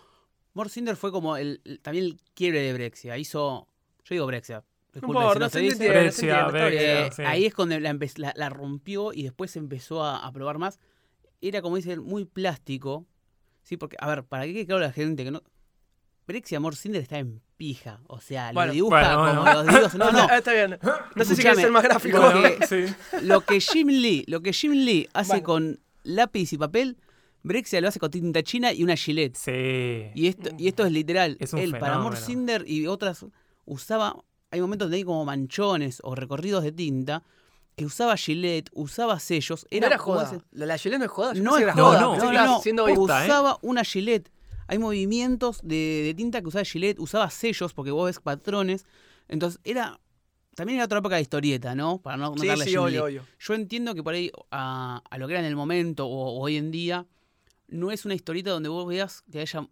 Mortzinder 0.53 0.97
fue 0.97 1.13
como 1.13 1.37
el, 1.37 1.81
también 1.83 2.05
el 2.07 2.21
quiebre 2.35 2.61
de 2.61 2.73
Brexia. 2.75 3.17
Hizo. 3.17 3.69
Yo 4.05 4.15
digo 4.15 4.27
Brexia. 4.27 4.65
Brexia, 4.95 6.47
Brexia, 6.47 7.29
Ahí 7.29 7.45
es 7.45 7.55
cuando 7.55 7.79
la, 7.79 7.95
la, 8.35 8.49
rompió 8.49 9.13
y 9.13 9.25
después 9.25 9.55
empezó 9.57 10.03
a, 10.05 10.31
probar 10.33 10.59
más. 10.59 10.81
Era, 11.43 11.61
como 11.61 11.77
dicen, 11.77 12.03
muy 12.03 12.25
plástico. 12.25 13.07
Sí, 13.63 13.77
porque, 13.77 13.97
a 14.01 14.09
ver, 14.09 14.25
para 14.25 14.45
que 14.47 14.55
quede 14.55 14.67
claro 14.67 14.81
la 14.81 14.93
gente 14.93 15.25
que 15.25 15.31
no. 15.31 15.43
Brexia 16.27 16.59
Mortzinder 16.59 17.01
está 17.01 17.19
en 17.19 17.41
pija. 17.57 18.01
O 18.09 18.21
sea, 18.21 18.53
lo 18.53 18.71
dibuja 18.71 19.15
como 19.15 19.45
los 19.45 19.67
dios. 19.67 19.95
No, 19.95 20.11
no. 20.13 20.29
Está 20.29 20.53
bien. 20.53 20.79
No 21.15 21.25
sé 21.25 21.37
si 21.37 21.43
quieres 21.43 21.61
ser 21.61 21.71
más 21.71 21.85
gráfico. 21.85 22.19
Lo 23.23 23.41
que, 23.43 23.61
Jim 23.61 23.89
Lee, 23.89 24.25
lo 24.27 24.41
que 24.43 24.53
Jim 24.53 24.73
Lee 24.73 25.09
hace 25.13 25.43
con 25.43 25.79
lápiz 26.03 26.53
y 26.53 26.59
papel, 26.59 26.97
Brexia 27.43 27.81
lo 27.81 27.89
hace 27.89 28.01
con 28.01 28.11
tinta 28.11 28.43
china 28.43 28.73
y 28.73 28.83
una 28.83 28.97
gilet. 28.97 29.37
Sí. 29.37 30.11
Y 30.15 30.27
esto, 30.27 30.51
y 30.59 30.69
esto 30.69 30.85
es 30.85 30.93
literal. 30.93 31.37
Es 31.39 31.55
Él, 31.55 31.79
para 31.79 31.95
Amor 31.95 32.17
Cinder 32.17 32.65
y 32.67 32.87
otras, 32.87 33.25
usaba. 33.65 34.17
Hay 34.51 34.61
momentos 34.61 34.87
donde 34.87 34.99
hay 34.99 35.05
como 35.05 35.25
manchones 35.25 36.01
o 36.03 36.15
recorridos 36.15 36.63
de 36.63 36.73
tinta 36.73 37.23
que 37.77 37.85
usaba 37.85 38.17
gilet, 38.17 38.71
usaba 38.73 39.21
sellos. 39.21 39.67
Era, 39.71 39.89
no 39.89 39.95
era 39.95 39.99
joda. 39.99 40.45
La 40.53 40.79
gilet 40.79 40.99
no 40.99 41.05
es 41.05 41.11
joda. 41.11 41.35
no 41.35 41.57
es 41.59 41.65
joda. 41.73 42.01
No, 42.01 42.17
no, 42.17 42.33
no, 42.73 43.03
usaba 43.03 43.59
una 43.61 43.85
gilet 43.85 44.31
hay 44.69 44.79
movimientos 44.79 45.61
de, 45.63 46.13
tinta 46.17 46.41
que 46.41 46.49
usaba 46.49 46.65
Gillette, 46.65 46.99
usaba 46.99 47.31
sellos 47.31 47.73
porque 47.73 47.91
vos 47.91 48.07
ves 48.07 48.21
patrones. 48.21 48.85
Entonces 49.29 49.61
era. 49.65 50.01
También 50.55 50.77
era 50.79 50.87
otra 50.87 51.01
época 51.01 51.17
de 51.17 51.23
historieta, 51.23 51.75
¿no? 51.75 51.99
Para 51.99 52.17
no, 52.17 52.35
sí, 52.39 52.49
sí, 52.65 52.77
obvio, 52.79 53.09
Yo 53.39 53.55
entiendo 53.55 53.95
que 53.95 54.03
por 54.03 54.15
ahí, 54.15 54.31
a, 54.51 55.03
lo 55.19 55.27
que 55.27 55.35
era 55.35 55.41
en 55.41 55.47
el 55.47 55.55
momento 55.55 56.07
o, 56.07 56.41
hoy 56.41 56.57
en 56.57 56.71
día, 56.71 57.07
no 57.69 57.91
es 57.91 58.07
una 58.07 58.15
historieta 58.15 58.53
donde 58.53 58.71
vos 58.71 58.87
veas 58.87 59.23
que 59.31 59.41
haya. 59.41 59.69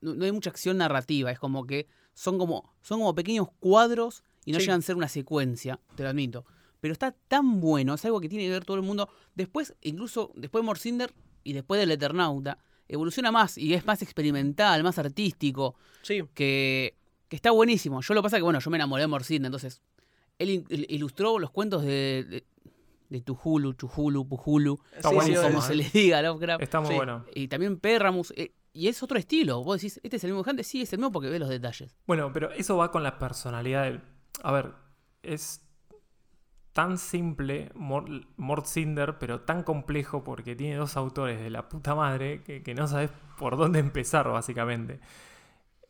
No, 0.00 0.24
hay 0.24 0.32
mucha 0.32 0.48
acción 0.48 0.78
narrativa. 0.78 1.30
Es 1.30 1.38
como 1.38 1.66
que 1.66 1.86
son 2.14 2.38
como, 2.38 2.72
son 2.80 3.00
como 3.00 3.14
pequeños 3.14 3.48
cuadros 3.60 4.24
y 4.46 4.52
no 4.52 4.58
llegan 4.58 4.78
a 4.78 4.82
ser 4.82 4.96
una 4.96 5.08
secuencia, 5.08 5.78
te 5.96 6.02
lo 6.02 6.08
admito. 6.08 6.46
Pero 6.80 6.92
está 6.92 7.12
tan 7.12 7.60
bueno, 7.60 7.92
es 7.92 8.04
algo 8.06 8.20
que 8.20 8.28
tiene 8.30 8.46
que 8.46 8.50
ver 8.50 8.64
todo 8.64 8.78
el 8.78 8.82
mundo. 8.82 9.10
Después, 9.34 9.74
incluso 9.82 10.32
después 10.34 10.62
de 10.62 10.66
Morcinder 10.66 11.12
y 11.44 11.52
después 11.52 11.78
del 11.78 11.90
Eternauta, 11.90 12.56
evoluciona 12.92 13.30
más 13.30 13.56
y 13.56 13.74
es 13.74 13.84
más 13.86 14.02
experimental, 14.02 14.82
más 14.82 14.98
artístico. 14.98 15.76
Sí. 16.02 16.22
Que, 16.34 16.94
que 17.28 17.36
está 17.36 17.50
buenísimo. 17.50 18.00
Yo 18.00 18.14
lo 18.14 18.20
que 18.20 18.24
pasa 18.24 18.36
es 18.36 18.40
que, 18.40 18.44
bueno, 18.44 18.58
yo 18.58 18.70
me 18.70 18.76
enamoré 18.76 19.02
de 19.02 19.06
Morcinde, 19.06 19.46
entonces 19.46 19.80
él 20.38 20.64
ilustró 20.88 21.38
los 21.38 21.50
cuentos 21.50 21.82
de, 21.82 22.24
de, 22.28 22.44
de 23.10 23.20
Tuhulu, 23.20 23.74
Chuhulu, 23.74 24.26
Pujulu, 24.26 24.80
como 25.02 25.60
se 25.60 25.74
les 25.74 25.92
diga 25.92 26.22
Lovecraft. 26.22 26.62
Está 26.62 26.80
muy 26.80 26.94
bueno. 26.94 27.24
Y 27.34 27.48
también 27.48 27.78
Perramus. 27.78 28.32
Eh, 28.36 28.52
y 28.72 28.88
es 28.88 29.02
otro 29.02 29.18
estilo. 29.18 29.62
Vos 29.62 29.80
decís, 29.80 30.00
¿este 30.02 30.16
es 30.16 30.24
el 30.24 30.28
mismo 30.28 30.38
dibujante? 30.38 30.62
Sí, 30.62 30.82
es 30.82 30.92
el 30.92 31.00
mismo 31.00 31.12
porque 31.12 31.28
ve 31.28 31.38
los 31.38 31.48
detalles. 31.48 31.96
Bueno, 32.06 32.32
pero 32.32 32.52
eso 32.52 32.76
va 32.76 32.90
con 32.90 33.02
la 33.02 33.18
personalidad 33.18 34.02
A 34.42 34.52
ver, 34.52 34.72
es 35.22 35.60
tan 36.80 36.96
simple, 36.96 37.70
Mort 37.74 38.64
Cinder, 38.64 39.18
pero 39.18 39.42
tan 39.42 39.64
complejo 39.64 40.24
porque 40.24 40.56
tiene 40.56 40.76
dos 40.76 40.96
autores 40.96 41.38
de 41.38 41.50
la 41.50 41.68
puta 41.68 41.94
madre 41.94 42.42
que, 42.42 42.74
no 42.74 42.86
sabes 42.86 43.10
por 43.38 43.58
dónde 43.58 43.80
empezar, 43.80 44.26
básicamente. 44.30 44.98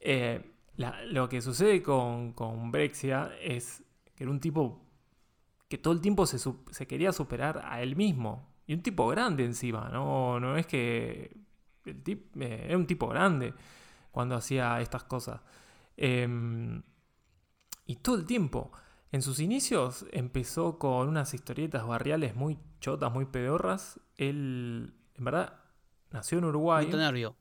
Eh, 0.00 0.52
lo 1.12 1.28
que 1.28 1.42
sucede 1.42 1.80
con, 1.80 2.32
con, 2.32 2.72
Brexia 2.72 3.30
es 3.40 3.84
que 4.16 4.24
era 4.24 4.32
un 4.32 4.40
tipo 4.40 4.84
que 5.68 5.78
todo 5.78 5.94
el 5.94 6.00
tiempo 6.00 6.26
se, 6.26 6.86
quería 6.88 7.12
superar 7.12 7.62
a 7.64 7.82
él 7.82 7.94
mismo. 7.94 8.48
Y 8.66 8.74
un 8.74 8.82
tipo 8.82 9.06
grande 9.06 9.44
encima, 9.44 9.90
no, 9.90 10.40
no 10.40 10.56
es 10.56 10.66
que. 10.66 11.36
El 11.84 12.02
tip, 12.02 12.36
eh, 12.42 12.64
era 12.66 12.76
un 12.76 12.86
tipo 12.88 13.06
grande 13.06 13.54
cuando 14.10 14.34
hacía 14.34 14.80
estas 14.80 15.04
cosas. 15.04 15.40
Em, 15.96 16.82
y 17.86 17.94
todo 17.96 18.16
el 18.16 18.26
tiempo. 18.26 18.72
En 19.12 19.22
sus 19.22 19.40
inicios 19.40 20.06
empezó 20.12 20.78
con 20.78 21.08
unas 21.08 21.34
historietas 21.34 21.86
barriales 21.86 22.36
muy 22.36 22.58
chotas, 22.80 23.12
muy 23.12 23.24
pedorras. 23.24 24.00
Él, 24.16 24.94
en 25.16 25.24
verdad, 25.24 25.54
nació 26.10 26.38
en 26.38 26.44
Uruguay. 26.44 26.86
Vito 26.86 26.96
Nervio. 26.96 27.36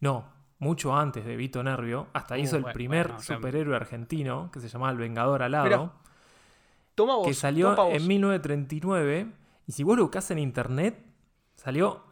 No, 0.00 0.32
mucho 0.58 0.96
antes 0.96 1.24
de 1.24 1.36
Vito 1.36 1.62
Nervio. 1.62 2.08
Hasta 2.12 2.38
hizo 2.38 2.56
el 2.56 2.64
primer 2.64 3.20
superhéroe 3.20 3.76
argentino 3.76 4.50
que 4.52 4.60
se 4.60 4.68
llamaba 4.68 4.90
El 4.90 4.98
Vengador 4.98 5.42
Alado. 5.42 5.92
toma 6.96 7.14
que 7.24 7.34
salió 7.34 7.92
en 7.92 8.06
1939. 8.06 9.32
Y 9.68 9.72
si 9.72 9.84
vos 9.84 9.96
lo 9.96 10.02
buscas 10.02 10.28
en 10.32 10.40
internet, 10.40 11.04
salió. 11.54 12.02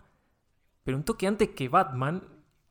Pero 0.85 0.97
un 0.97 1.03
toque 1.03 1.27
antes 1.27 1.49
que 1.49 1.69
Batman. 1.69 2.23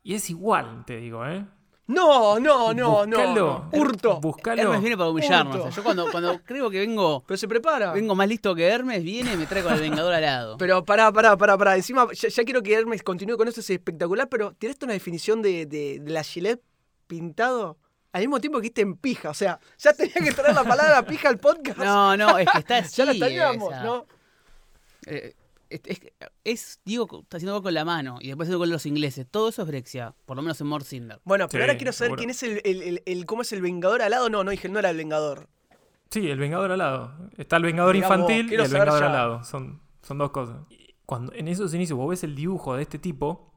Y 0.02 0.14
es 0.14 0.30
igual, 0.30 0.84
te 0.86 0.96
digo, 0.96 1.26
¿eh? 1.26 1.46
No, 1.90 2.38
no, 2.38 2.72
no, 2.72 3.04
no. 3.04 3.68
Hurto. 3.72 4.20
Hermes 4.46 4.80
viene 4.80 4.96
para 4.96 5.10
humillarnos. 5.10 5.74
yo 5.74 5.82
cuando, 5.82 6.08
cuando 6.10 6.40
creo 6.44 6.70
que 6.70 6.78
vengo. 6.78 7.24
Pero 7.26 7.36
se 7.36 7.48
prepara. 7.48 7.92
Vengo 7.92 8.14
más 8.14 8.28
listo 8.28 8.54
que 8.54 8.64
Hermes, 8.64 9.02
viene 9.02 9.32
y 9.32 9.36
me 9.36 9.46
trae 9.46 9.62
con 9.62 9.74
el 9.74 9.80
Vengador 9.80 10.14
al 10.14 10.22
lado. 10.22 10.56
Pero 10.56 10.84
pará, 10.84 11.12
pará, 11.12 11.36
pará, 11.36 11.58
pará. 11.58 11.74
Encima, 11.74 12.06
ya, 12.12 12.44
quiero 12.44 12.62
que 12.62 12.74
Hermes 12.74 13.02
continúe 13.02 13.36
con 13.36 13.48
esto, 13.48 13.60
es 13.60 13.70
espectacular, 13.70 14.28
pero 14.28 14.52
¿tiraste 14.52 14.84
una 14.84 14.94
definición 14.94 15.42
de, 15.42 15.66
de, 15.66 16.00
la 16.06 16.22
Gillette 16.22 16.62
pintado? 17.08 17.76
Al 18.12 18.20
mismo 18.22 18.40
tiempo 18.40 18.60
que 18.60 18.68
esté 18.68 18.82
en 18.82 18.96
pija. 18.96 19.30
O 19.30 19.34
sea, 19.34 19.58
ya 19.78 19.92
tenía 19.92 20.14
que 20.14 20.32
traer 20.32 20.54
la 20.54 20.64
palabra 20.64 21.04
pija 21.04 21.28
al 21.28 21.38
podcast. 21.38 21.78
No, 21.78 22.16
no, 22.16 22.38
es 22.38 22.48
que 22.50 22.58
está 22.58 22.76
así. 22.78 22.96
ya 22.96 23.04
la 23.04 23.12
teníamos, 23.12 23.70
¿no? 23.82 24.06
Eh, 25.06 25.34
es, 25.70 26.00
es, 26.44 26.80
Diego 26.84 27.20
está 27.22 27.36
haciendo 27.36 27.52
algo 27.54 27.62
con 27.62 27.74
la 27.74 27.84
mano 27.84 28.18
y 28.20 28.28
después 28.28 28.46
haciendo 28.46 28.58
con 28.58 28.70
los 28.70 28.84
ingleses. 28.86 29.26
Todo 29.30 29.48
eso 29.48 29.62
es 29.62 29.68
Brexia, 29.68 30.14
por 30.26 30.36
lo 30.36 30.42
menos 30.42 30.60
en 30.60 30.66
Mort 30.66 30.84
Cinder. 30.84 31.20
Bueno, 31.24 31.48
pero 31.48 31.64
ahora 31.64 31.76
quiero 31.76 31.92
saber 31.92 32.16
quién 32.16 32.30
es 32.30 32.42
el, 32.42 33.02
el, 33.04 33.26
cómo 33.26 33.42
es 33.42 33.52
el 33.52 33.62
Vengador 33.62 34.02
alado. 34.02 34.28
No, 34.28 34.44
no 34.44 34.50
dije, 34.50 34.68
no 34.68 34.78
era 34.78 34.90
el 34.90 34.96
Vengador. 34.96 35.48
Sí, 36.10 36.28
el 36.28 36.38
Vengador 36.38 36.72
alado. 36.72 37.30
Está 37.36 37.56
el 37.56 37.62
Vengador 37.62 37.94
infantil 37.96 38.50
y 38.50 38.56
el 38.56 38.62
Vengador 38.62 39.04
alado. 39.04 39.44
Son, 39.44 39.80
son 40.02 40.18
dos 40.18 40.30
cosas. 40.30 40.56
Cuando 41.06 41.32
en 41.32 41.48
esos 41.48 41.72
inicios 41.72 41.96
vos 41.96 42.10
ves 42.10 42.24
el 42.24 42.34
dibujo 42.34 42.74
de 42.74 42.82
este 42.82 42.98
tipo, 42.98 43.54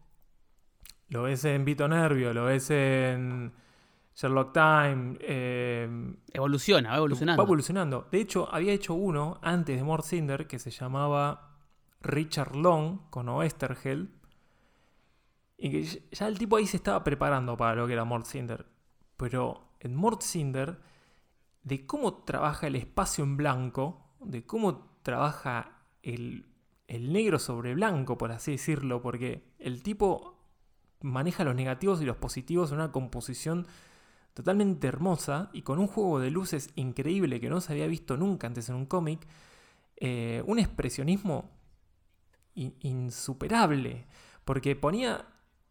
lo 1.09 1.23
ves 1.23 1.43
en 1.45 1.65
Vito 1.65 1.87
Nervio, 1.87 2.33
lo 2.33 2.45
ves 2.45 2.69
en 2.69 3.53
Sherlock 4.15 4.53
Time. 4.53 5.17
Eh, 5.19 6.15
evoluciona, 6.31 6.91
va 6.91 6.97
evolucionando. 6.97 7.41
Va 7.41 7.45
evolucionando. 7.45 8.07
De 8.11 8.21
hecho, 8.21 8.47
había 8.51 8.71
hecho 8.71 8.93
uno 8.93 9.39
antes 9.41 9.77
de 9.77 9.83
Mort 9.83 10.05
Cinder 10.05 10.47
que 10.47 10.59
se 10.59 10.69
llamaba 10.69 11.52
Richard 12.03 12.55
Long 12.55 13.09
con 13.09 13.29
Oesterheld. 13.29 14.09
Y 15.57 15.71
que 15.71 15.83
ya 16.11 16.27
el 16.27 16.37
tipo 16.37 16.57
ahí 16.57 16.67
se 16.67 16.77
estaba 16.77 17.03
preparando 17.03 17.55
para 17.57 17.75
lo 17.75 17.87
que 17.87 17.93
era 17.93 18.03
Mort 18.03 18.25
Cinder. 18.25 18.65
Pero 19.17 19.69
en 19.79 19.95
Mort 19.95 20.21
Cinder, 20.21 20.79
de 21.63 21.85
cómo 21.85 22.23
trabaja 22.23 22.67
el 22.67 22.75
espacio 22.75 23.23
en 23.23 23.37
blanco, 23.37 24.15
de 24.19 24.45
cómo 24.45 24.97
trabaja 25.01 25.79
el, 26.01 26.45
el 26.87 27.13
negro 27.13 27.39
sobre 27.39 27.73
blanco, 27.75 28.17
por 28.17 28.31
así 28.31 28.51
decirlo, 28.51 29.01
porque 29.01 29.53
el 29.59 29.81
tipo 29.83 30.33
maneja 31.01 31.43
los 31.43 31.55
negativos 31.55 32.01
y 32.01 32.05
los 32.05 32.17
positivos 32.17 32.71
en 32.71 32.77
una 32.77 32.91
composición 32.91 33.67
totalmente 34.33 34.87
hermosa 34.87 35.49
y 35.53 35.61
con 35.61 35.79
un 35.79 35.87
juego 35.87 36.19
de 36.19 36.31
luces 36.31 36.71
increíble 36.75 37.39
que 37.39 37.49
no 37.49 37.61
se 37.61 37.73
había 37.73 37.87
visto 37.87 38.17
nunca 38.17 38.47
antes 38.47 38.69
en 38.69 38.75
un 38.75 38.85
cómic, 38.85 39.27
eh, 39.97 40.43
un 40.47 40.59
expresionismo 40.59 41.51
insuperable, 42.55 44.07
porque 44.45 44.75
ponía 44.75 45.25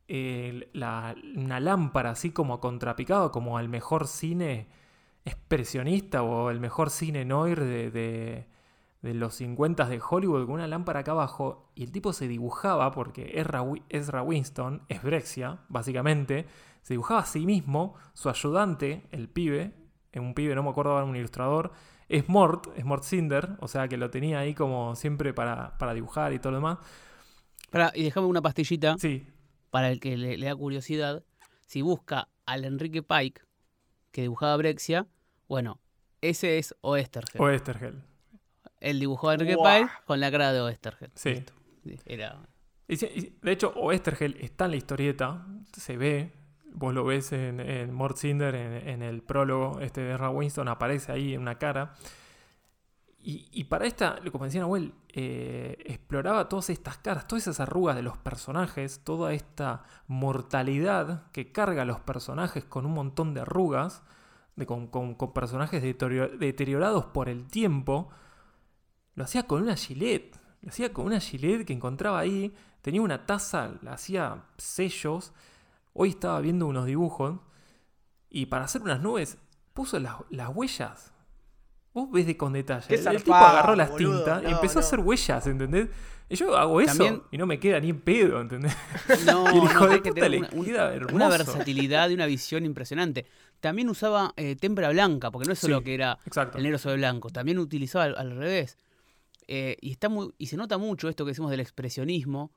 eh, 0.09 0.71
una 0.75 1.61
lámpara 1.61 2.11
así 2.11 2.31
como 2.31 2.61
contrapicado 2.61 3.31
como 3.31 3.57
al 3.57 3.69
mejor 3.69 4.07
cine 4.07 4.69
expresionista 5.25 6.23
o 6.23 6.51
el 6.51 6.61
mejor 6.61 6.91
cine 6.91 7.25
noir 7.25 7.61
de, 7.61 8.47
los 9.03 9.35
50 9.35 9.87
de 9.87 10.01
Hollywood 10.07 10.47
con 10.47 10.57
una 10.57 10.67
lámpara 10.67 11.01
acá 11.01 11.13
abajo 11.13 11.71
y 11.75 11.85
el 11.85 11.93
tipo 11.93 12.13
se 12.13 12.29
dibujaba 12.29 12.91
porque 12.93 13.41
Ezra, 13.89 14.23
Winston 14.23 14.83
es 14.89 15.03
Brexia, 15.03 15.61
básicamente, 15.69 16.47
se 16.83 16.95
dibujaba 16.95 17.21
a 17.21 17.27
sí 17.27 17.47
mismo, 17.47 17.95
su 18.13 18.29
ayudante, 18.29 19.07
el 19.13 19.29
pibe, 19.29 19.73
un 20.15 20.35
pibe, 20.35 20.55
no 20.55 20.63
me 20.63 20.71
acuerdo 20.71 20.93
ahora, 20.93 21.05
un 21.05 21.17
ilustrador, 21.17 21.73
es 22.13 22.29
Mort, 22.29 22.67
es 22.77 22.85
Mort 22.85 23.05
Cinder, 23.05 23.57
o 23.61 23.69
sea 23.69 23.89
que 23.89 23.97
lo 23.97 24.11
tenía 24.11 24.41
ahí 24.41 24.53
como 24.55 24.95
siempre 24.95 25.33
para, 25.33 25.95
dibujar 25.95 26.35
y 26.35 26.39
todo 26.39 26.53
lo 26.53 26.59
demás. 26.59 26.79
y 27.95 28.05
déjame 28.05 28.27
una 28.27 28.43
pastillita. 28.43 28.97
Sí. 28.99 29.27
Para 29.71 29.91
el 29.91 29.99
que 29.99 30.19
le, 30.19 30.37
da 30.37 30.55
curiosidad. 30.55 31.25
Si 31.67 31.81
busca 31.81 32.29
al 32.45 32.67
Enrique 32.67 33.03
Pike, 33.03 33.41
que 34.11 34.23
dibujaba 34.23 34.55
Brexia, 34.59 35.07
bueno, 35.49 35.81
ese 36.21 36.59
es 36.59 36.75
Oestergel. 36.83 37.41
Oestergel. 37.41 38.03
Él 38.79 39.01
dibujó 39.01 39.31
a 39.31 39.35
Enrique 39.35 39.57
Pike 39.57 39.91
con 40.05 40.21
la 40.21 40.31
cara 40.31 40.53
de 40.53 40.61
Oestergel. 40.61 41.11
Sí. 41.15 41.43
Era... 42.05 42.47
de 42.89 43.53
hecho, 43.53 43.73
Oestergel 43.75 44.37
está 44.39 44.67
en 44.67 44.73
la 44.73 44.77
historieta, 44.77 45.47
se 45.73 45.97
ve, 45.97 46.35
Vos 46.75 46.95
lo 46.95 47.05
ves 47.05 47.33
en, 47.33 47.61
en 47.61 47.97
Cinder, 48.17 48.55
en, 48.55 49.03
el 49.03 49.23
prólogo 49.23 49.81
este 49.81 50.01
de 50.01 50.17
Ra 50.17 50.31
Winston, 50.31 50.69
aparece 50.69 51.13
ahí 51.13 51.35
en 51.35 51.41
una 51.41 51.59
cara. 51.59 51.95
Y, 53.25 53.65
para 53.65 53.87
esta, 53.87 54.19
como 54.33 54.47
decía 54.47 54.63
Nahuel, 54.63 54.95
eh, 55.13 55.77
exploraba 55.87 56.49
todas 56.49 56.71
estas 56.71 56.99
caras, 56.99 57.29
todas 57.29 57.43
esas 57.43 57.61
arrugas 57.61 57.95
de 57.95 58.03
los 58.03 58.17
personajes, 58.19 59.05
toda 59.05 59.33
esta 59.33 59.85
mortalidad 60.09 61.31
que 61.31 61.53
carga 61.53 61.83
a 61.83 61.85
los 61.85 62.01
personajes 62.01 62.65
con 62.65 62.85
un 62.85 62.95
montón 62.95 63.33
de 63.33 63.43
arrugas, 63.43 64.03
de, 64.57 64.67
con, 64.67 64.89
personajes 65.33 65.81
deteriorados 65.83 67.05
por 67.07 67.29
el 67.29 67.47
tiempo. 67.47 68.11
Lo 69.15 69.23
hacía 69.23 69.45
con 69.45 69.63
una 69.63 69.77
gilet, 69.77 70.37
lo 70.61 70.71
hacía 70.71 70.93
con 70.93 71.07
una 71.07 71.21
gilet 71.21 71.65
que 71.65 71.75
encontraba 71.75 72.19
ahí, 72.19 72.53
tenía 72.81 73.03
una 73.03 73.25
taza, 73.25 73.75
hacía 73.87 74.47
sellos 74.59 75.33
Hoy 75.93 76.11
estaba 76.11 76.41
viendo 76.41 76.67
unos 76.67 76.87
dibujos 76.87 77.39
y 78.31 78.47
para 78.47 78.65
hacer 78.65 78.83
unas 78.83 79.01
nubes 79.01 79.39
puso 79.75 79.99
las, 79.99 80.17
huellas. 80.55 81.13
Vos 81.93 82.11
ves 82.11 82.27
de 82.27 82.37
con 82.37 82.55
detalle. 82.55 82.95
el, 82.95 83.23
tipo 83.23 83.35
agarró 83.35 83.77
las 83.77 83.95
tintas 83.97 84.43
y 84.43 84.47
empezó 84.47 84.79
a 84.79 84.83
hacer 84.83 85.01
huellas, 85.01 85.47
¿entendés? 85.47 85.89
Y 86.33 86.37
yo 86.37 86.57
hago 86.57 86.81
eso 86.81 87.27
y 87.31 87.37
no 87.37 87.45
me 87.45 87.61
queda 87.61 87.79
ni 87.79 87.91
en 87.91 88.01
pedo, 88.01 88.41
¿entendés? 88.41 88.75
No, 89.27 89.45
y 89.55 89.59
el 89.59 89.65
hijo 89.65 89.87
de 89.87 89.99
puta 89.99 90.29
le 90.31 90.39
una, 90.39 90.91
una, 91.13 91.29
versatilidad 91.29 92.09
y 92.09 92.15
una 92.15 92.25
visión 92.25 92.65
impresionante. 92.65 93.27
También 93.61 93.91
usaba 93.91 94.33
eh, 94.37 94.57
témpera 94.57 94.89
blanca, 94.89 95.31
porque 95.31 95.47
no 95.47 95.53
es 95.53 95.59
solo 95.59 95.83
que 95.83 95.93
era 95.93 96.19
el 96.55 96.63
negro 96.63 96.79
sobre 96.79 96.97
blanco, 96.97 97.29
también 97.29 97.59
utilizaba 97.59 98.05
al, 98.05 98.31
revés. 98.31 98.79
Eh, 99.47 99.77
y, 99.83 99.91
está 99.91 100.09
muy, 100.09 100.33
y 100.39 100.47
se 100.47 100.57
nota 100.57 100.79
mucho 100.79 101.11
esto 101.11 101.27
que 101.27 101.33
decimos 101.33 101.51
del 101.51 101.61
expresionismo, 101.61 102.51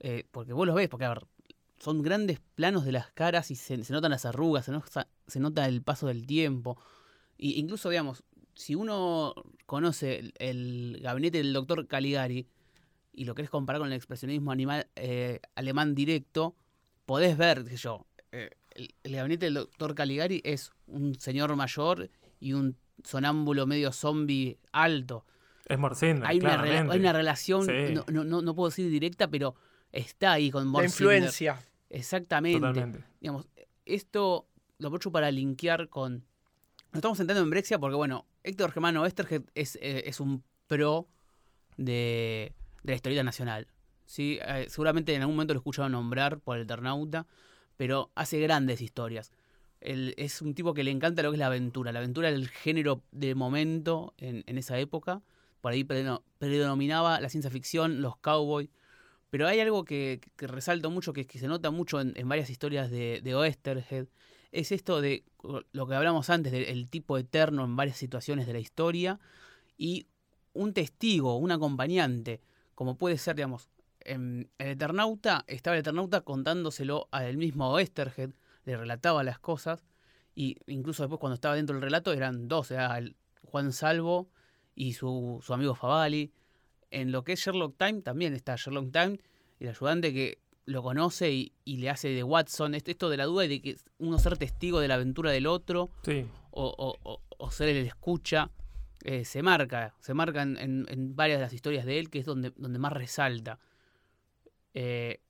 eh, 0.00 0.24
porque 0.30 0.52
vos 0.52 0.66
lo 0.66 0.74
ves, 0.74 0.90
porque 0.90 1.06
a 1.06 1.08
ver, 1.08 1.26
son 1.78 2.02
grandes 2.02 2.40
planos 2.54 2.84
de 2.84 2.92
las 2.92 3.10
caras 3.12 3.50
y 3.50 3.56
se, 3.56 3.76
notan 3.90 4.10
las 4.10 4.24
arrugas, 4.24 4.70
se, 5.26 5.40
nota 5.40 5.66
el 5.66 5.82
paso 5.82 6.08
del 6.08 6.26
tiempo. 6.26 6.78
Y 7.36 7.58
incluso, 7.60 7.88
digamos, 7.88 8.24
si 8.54 8.74
uno 8.74 9.34
conoce 9.66 10.32
el, 10.38 10.98
gabinete 11.00 11.38
del 11.38 11.52
doctor 11.52 11.86
Caligari 11.86 12.48
y 13.12 13.24
lo 13.24 13.34
querés 13.34 13.50
comparar 13.50 13.80
con 13.80 13.88
el 13.88 13.94
expresionismo 13.94 14.50
animal, 14.50 14.88
eh, 14.96 15.40
alemán 15.54 15.94
directo, 15.94 16.56
podés 17.06 17.36
ver, 17.36 17.64
qué 17.64 17.76
yo, 17.76 18.06
eh, 18.32 18.50
el, 18.72 19.12
gabinete 19.12 19.46
del 19.46 19.54
doctor 19.54 19.94
Caligari 19.94 20.40
es 20.44 20.72
un 20.86 21.14
señor 21.14 21.54
mayor 21.54 22.10
y 22.40 22.52
un 22.52 22.76
sonámbulo 23.04 23.66
medio 23.66 23.92
zombie 23.92 24.58
alto. 24.72 25.24
Es 25.66 25.78
Morcina, 25.78 26.26
hay, 26.26 26.38
una, 26.38 26.62
hay 26.62 26.98
una 26.98 27.12
relación, 27.12 27.66
no, 28.10 28.24
no, 28.24 28.42
no, 28.42 28.54
puedo 28.54 28.70
decir 28.70 28.90
directa, 28.90 29.28
pero 29.28 29.54
está 29.92 30.32
ahí 30.32 30.50
con 30.50 30.72
La 30.72 30.84
influencia. 30.84 31.58
Exactamente. 31.90 33.04
Digamos, 33.20 33.48
esto 33.84 34.48
lo 34.78 34.88
aprovecho 34.88 35.10
para 35.10 35.30
linkear 35.30 35.88
con. 35.88 36.24
Nos 36.90 36.96
estamos 36.96 37.18
sentando 37.18 37.42
en 37.42 37.50
Brexia 37.50 37.78
porque, 37.78 37.96
bueno, 37.96 38.26
Héctor 38.42 38.72
Germano 38.72 39.02
Westerhead 39.02 39.42
es, 39.54 39.76
eh, 39.76 40.04
es 40.06 40.20
un 40.20 40.42
pro 40.66 41.06
de, 41.76 42.52
de 42.82 42.92
la 42.92 42.96
historieta 42.96 43.22
nacional. 43.22 43.68
¿sí? 44.08 44.38
Eh, 44.42 44.66
seguramente 44.68 45.14
en 45.14 45.20
algún 45.20 45.36
momento 45.36 45.54
lo 45.54 45.58
he 45.58 45.60
escuchado 45.60 45.88
nombrar 45.88 46.40
por 46.40 46.56
el 46.56 46.64
Eternauta, 46.64 47.26
pero 47.76 48.10
hace 48.14 48.40
grandes 48.40 48.80
historias. 48.80 49.30
es 49.80 50.42
un 50.42 50.54
tipo 50.54 50.74
que 50.74 50.82
le 50.82 50.90
encanta 50.90 51.22
lo 51.22 51.30
que 51.30 51.36
es 51.36 51.38
la 51.38 51.46
aventura. 51.46 51.92
La 51.92 52.00
aventura 52.00 52.28
era 52.28 52.36
el 52.36 52.48
género 52.48 53.02
de 53.12 53.34
momento 53.34 54.14
en, 54.16 54.42
en 54.46 54.58
esa 54.58 54.78
época. 54.78 55.22
Por 55.60 55.72
ahí 55.72 55.84
predominaba 55.84 57.20
la 57.20 57.28
ciencia 57.28 57.50
ficción, 57.50 58.00
los 58.00 58.16
cowboys. 58.16 58.70
Pero 59.30 59.46
hay 59.46 59.60
algo 59.60 59.84
que, 59.84 60.20
resalto 60.38 60.90
mucho, 60.90 61.12
que, 61.12 61.24
se 61.24 61.46
nota 61.48 61.70
mucho 61.70 62.00
en, 62.00 62.28
varias 62.28 62.50
historias 62.50 62.90
de, 62.90 63.20
de, 63.22 63.34
Oesterhead, 63.34 64.06
es 64.52 64.72
esto 64.72 65.00
de 65.00 65.24
lo 65.72 65.86
que 65.86 65.94
hablamos 65.94 66.30
antes, 66.30 66.52
del 66.52 66.88
tipo 66.88 67.18
eterno 67.18 67.64
en 67.64 67.76
varias 67.76 67.98
situaciones 67.98 68.46
de 68.46 68.54
la 68.54 68.58
historia, 68.58 69.20
y 69.76 70.06
un 70.54 70.72
testigo, 70.72 71.36
un 71.36 71.52
acompañante, 71.52 72.40
como 72.74 72.96
puede 72.96 73.18
ser, 73.18 73.36
digamos, 73.36 73.68
en 74.00 74.50
el 74.58 74.68
Eternauta, 74.68 75.44
estaba 75.46 75.76
el 75.76 75.80
Eternauta 75.80 76.22
contándoselo 76.22 77.08
al 77.10 77.36
mismo 77.36 77.70
Oesterhead, 77.70 78.30
le 78.64 78.76
relataba 78.76 79.22
las 79.22 79.38
cosas, 79.38 79.84
y 80.34 80.56
incluso 80.66 81.02
después 81.02 81.20
cuando 81.20 81.34
estaba 81.34 81.56
dentro 81.56 81.74
del 81.74 81.82
relato 81.82 82.12
eran 82.12 82.48
dos, 82.48 82.70
era 82.70 82.96
el 82.96 83.16
Juan 83.42 83.72
Salvo 83.72 84.30
y 84.74 84.94
su, 84.94 85.40
su 85.42 85.52
amigo 85.52 85.74
Favali, 85.74 86.32
en 86.90 87.12
lo 87.12 87.24
que 87.24 87.32
es 87.32 87.40
Sherlock 87.40 87.76
Time 87.76 88.02
también 88.02 88.34
está 88.34 88.56
Sherlock 88.56 88.92
Time 88.92 89.18
y 89.58 89.64
el 89.64 89.70
ayudante 89.70 90.12
que 90.12 90.38
lo 90.68 90.82
conoce 90.82 91.32
y, 91.32 91.52
le 91.64 91.88
hace 91.88 92.08
de 92.08 92.22
Watson. 92.22 92.74
Esto 92.74 93.08
de 93.08 93.16
la 93.16 93.24
duda 93.24 93.46
y 93.46 93.48
de 93.48 93.62
que 93.62 93.76
uno 93.98 94.18
ser 94.18 94.36
testigo 94.36 94.80
de 94.80 94.88
la 94.88 94.94
aventura 94.94 95.30
del 95.30 95.46
otro 95.46 95.90
o, 96.50 97.50
ser 97.50 97.70
el 97.70 97.86
escucha. 97.86 98.50
Eh, 99.04 99.24
se 99.24 99.42
marca, 99.42 99.94
se 100.00 100.12
marca 100.12 100.42
en, 100.42 101.16
varias 101.16 101.38
de 101.38 101.44
las 101.44 101.52
historias 101.52 101.86
de 101.86 101.98
él, 101.98 102.10
que 102.10 102.18
es 102.18 102.26
donde, 102.26 102.52
donde 102.56 102.78
más 102.78 102.92
resalta. 102.92 103.58
Eh, 104.74 105.20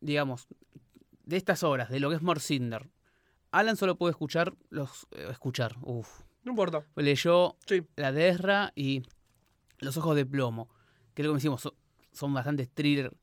digamos, 0.00 0.48
de 1.24 1.36
estas 1.36 1.62
obras, 1.62 1.88
de 1.88 2.00
lo 2.00 2.10
que 2.10 2.16
es 2.16 2.22
Morcinder, 2.22 2.90
Alan 3.52 3.76
solo 3.76 3.96
puede 3.96 4.10
escuchar 4.10 4.54
los. 4.70 5.06
Eh, 5.12 5.28
escuchar, 5.30 5.76
uff. 5.82 6.22
No 6.44 6.52
importa. 6.52 6.84
Leyó 6.96 7.56
La 7.96 8.12
de 8.12 8.28
Ezra 8.28 8.72
y 8.74 9.02
Los 9.78 9.96
Ojos 9.96 10.16
de 10.16 10.26
Plomo 10.26 10.68
que 11.14 11.22
que 11.22 11.28
decimos, 11.28 11.68
son, 12.12 12.34
bastantes 12.34 12.70
thrillers 12.70 13.14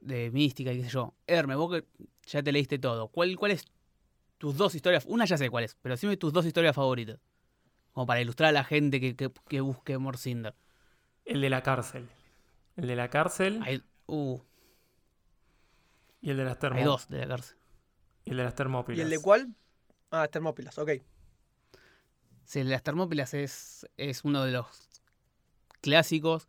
de 0.00 0.30
mística 0.30 0.72
y 0.72 0.78
qué 0.78 0.84
sé 0.84 0.90
yo. 0.90 1.14
Herme, 1.26 1.54
vos 1.54 1.72
que 1.72 1.86
ya 2.26 2.42
te 2.42 2.52
leíste 2.52 2.78
todo, 2.78 3.08
¿cuál, 3.08 3.36
cuál 3.36 3.52
es 3.52 3.64
tus 4.38 4.56
dos 4.56 4.74
historias? 4.74 5.04
Una 5.06 5.24
ya 5.24 5.36
sé 5.36 5.50
cuál 5.50 5.64
es, 5.64 5.76
pero 5.82 5.96
dime 5.96 6.16
tus 6.16 6.32
dos 6.32 6.46
historias 6.46 6.74
favoritas. 6.74 7.20
Como 7.92 8.06
para 8.06 8.20
ilustrar 8.20 8.50
a 8.50 8.52
la 8.52 8.64
gente 8.64 9.00
que, 9.00 9.16
que, 9.16 9.60
busque 9.60 9.98
Morcinder. 9.98 10.54
El 11.24 11.40
de 11.40 11.50
la 11.50 11.62
cárcel. 11.62 12.08
El 12.76 12.86
de 12.86 12.96
la 12.96 13.10
cárcel. 13.10 13.84
uh. 14.06 14.40
Y 16.22 16.30
el 16.30 16.36
de 16.36 16.44
las 16.44 16.58
termópilas. 16.58 16.86
Hay 16.86 16.90
dos 16.92 17.08
de 17.08 17.18
la 17.18 17.28
cárcel. 17.28 17.56
Y 18.24 18.30
el 18.30 18.36
de 18.36 18.44
las 18.44 18.54
termópilas. 18.54 18.98
¿Y 18.98 19.02
el 19.02 19.10
de 19.10 19.18
cuál? 19.18 19.54
Ah, 20.10 20.28
termópilas, 20.28 20.78
ok. 20.78 20.90
Sí, 22.44 22.60
el 22.60 22.66
de 22.66 22.72
las 22.72 22.82
termópilas 22.82 23.34
es, 23.34 23.86
es 23.96 24.24
uno 24.24 24.44
de 24.44 24.52
los 24.52 24.66
clásicos 25.80 26.48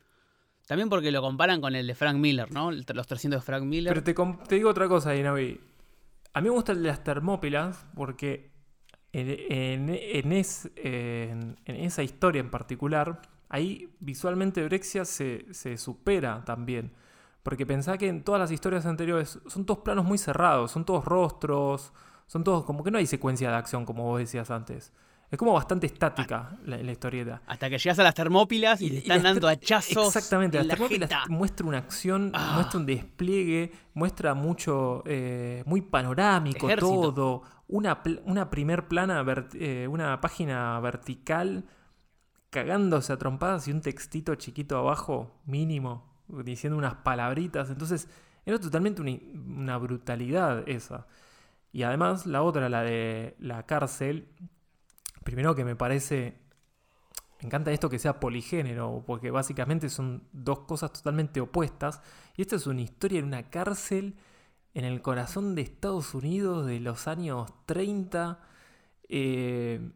también 0.67 0.89
porque 0.89 1.11
lo 1.11 1.21
comparan 1.21 1.61
con 1.61 1.75
el 1.75 1.87
de 1.87 1.95
Frank 1.95 2.17
Miller, 2.17 2.51
¿no? 2.51 2.71
Los 2.71 3.07
300 3.07 3.41
de 3.41 3.45
Frank 3.45 3.63
Miller. 3.63 3.93
Pero 3.93 4.37
te, 4.47 4.55
digo 4.55 4.69
otra 4.69 4.87
cosa, 4.87 5.15
Inavi. 5.15 5.59
A 6.33 6.41
mí 6.41 6.49
me 6.49 6.55
gusta 6.55 6.71
el 6.71 6.81
de 6.81 6.87
las 6.87 7.03
Termópilas 7.03 7.85
porque 7.93 8.51
en, 9.11 9.89
esa 11.65 12.03
historia 12.03 12.39
en 12.39 12.49
particular 12.49 13.21
ahí 13.49 13.93
visualmente 13.99 14.63
Brexia 14.63 15.03
se, 15.03 15.45
se 15.53 15.77
supera 15.77 16.43
también. 16.45 16.93
Porque 17.43 17.65
pensá 17.65 17.97
que 17.97 18.07
en 18.07 18.23
todas 18.23 18.39
las 18.39 18.51
historias 18.51 18.85
anteriores 18.85 19.39
son 19.47 19.65
todos 19.65 19.79
planos 19.79 20.05
muy 20.05 20.17
cerrados, 20.17 20.71
son 20.71 20.85
todos 20.85 21.03
rostros, 21.03 21.91
son 22.27 22.43
todos 22.43 22.63
como 22.65 22.83
que 22.83 22.91
no 22.91 22.97
hay 22.97 23.07
secuencia 23.07 23.49
de 23.49 23.55
acción, 23.55 23.85
como 23.85 24.03
vos 24.03 24.19
decías 24.19 24.51
antes. 24.51 24.93
Es 25.31 25.37
como 25.37 25.53
bastante 25.53 25.87
estática 25.87 26.57
la, 26.65 26.77
la 26.77 26.91
historieta. 26.91 27.41
Hasta 27.47 27.69
que 27.69 27.77
llegas 27.77 27.97
a 27.99 28.03
las 28.03 28.13
termópilas 28.13 28.81
y, 28.81 28.89
le 28.89 28.97
están 28.97 29.23
dando 29.23 29.47
hachazos. 29.47 30.07
Exactamente, 30.07 30.57
en 30.57 30.63
las 30.63 30.67
la 30.67 30.73
termópilas 30.75 31.09
jeta. 31.09 31.23
muestra 31.29 31.65
una 31.65 31.77
acción, 31.77 32.31
Ah. 32.33 32.51
muestra 32.55 32.79
un 32.81 32.85
despliegue, 32.85 33.71
muestra 33.93 34.33
mucho, 34.33 35.03
eh, 35.05 35.63
muy 35.65 35.79
panorámico 35.81 36.67
Ejército. 36.67 37.13
todo. 37.13 37.41
Una, 37.69 38.01
una 38.25 38.49
primer 38.49 38.89
plana, 38.89 39.23
eh, 39.53 39.87
una 39.89 40.19
página 40.19 40.77
vertical 40.81 41.63
cagándose 42.49 43.13
a 43.13 43.17
trompadas 43.17 43.67
y 43.69 43.71
un 43.71 43.79
textito 43.79 44.35
chiquito 44.35 44.77
abajo, 44.77 45.39
mínimo, 45.45 46.11
diciendo 46.43 46.77
unas 46.77 46.95
palabritas. 46.95 47.69
Entonces, 47.69 48.09
era 48.45 48.59
totalmente 48.59 49.01
una, 49.01 49.13
una 49.61 49.77
brutalidad 49.77 50.67
esa. 50.67 51.07
Y 51.71 51.83
además, 51.83 52.25
la 52.25 52.41
otra, 52.41 52.67
la 52.67 52.81
de 52.83 53.37
la 53.39 53.65
cárcel, 53.65 54.27
primero 55.23 55.55
que 55.55 55.65
me 55.65 55.75
parece. 55.75 56.39
Me 57.41 57.47
encanta 57.47 57.71
esto 57.71 57.89
que 57.89 57.99
sea 57.99 58.19
poligénero, 58.19 59.03
porque 59.05 59.31
básicamente 59.31 59.89
son 59.89 60.23
dos 60.31 60.59
cosas 60.61 60.93
totalmente 60.93 61.41
opuestas. 61.41 62.01
Y 62.37 62.41
esta 62.43 62.55
es 62.55 62.67
una 62.67 62.81
historia 62.81 63.19
en 63.19 63.25
una 63.25 63.49
cárcel 63.49 64.15
en 64.73 64.85
el 64.85 65.01
corazón 65.01 65.55
de 65.55 65.63
Estados 65.63 66.13
Unidos 66.13 66.65
de 66.67 66.79
los 66.79 67.07
años 67.07 67.51
30. 67.65 68.39
eh, 69.09 69.91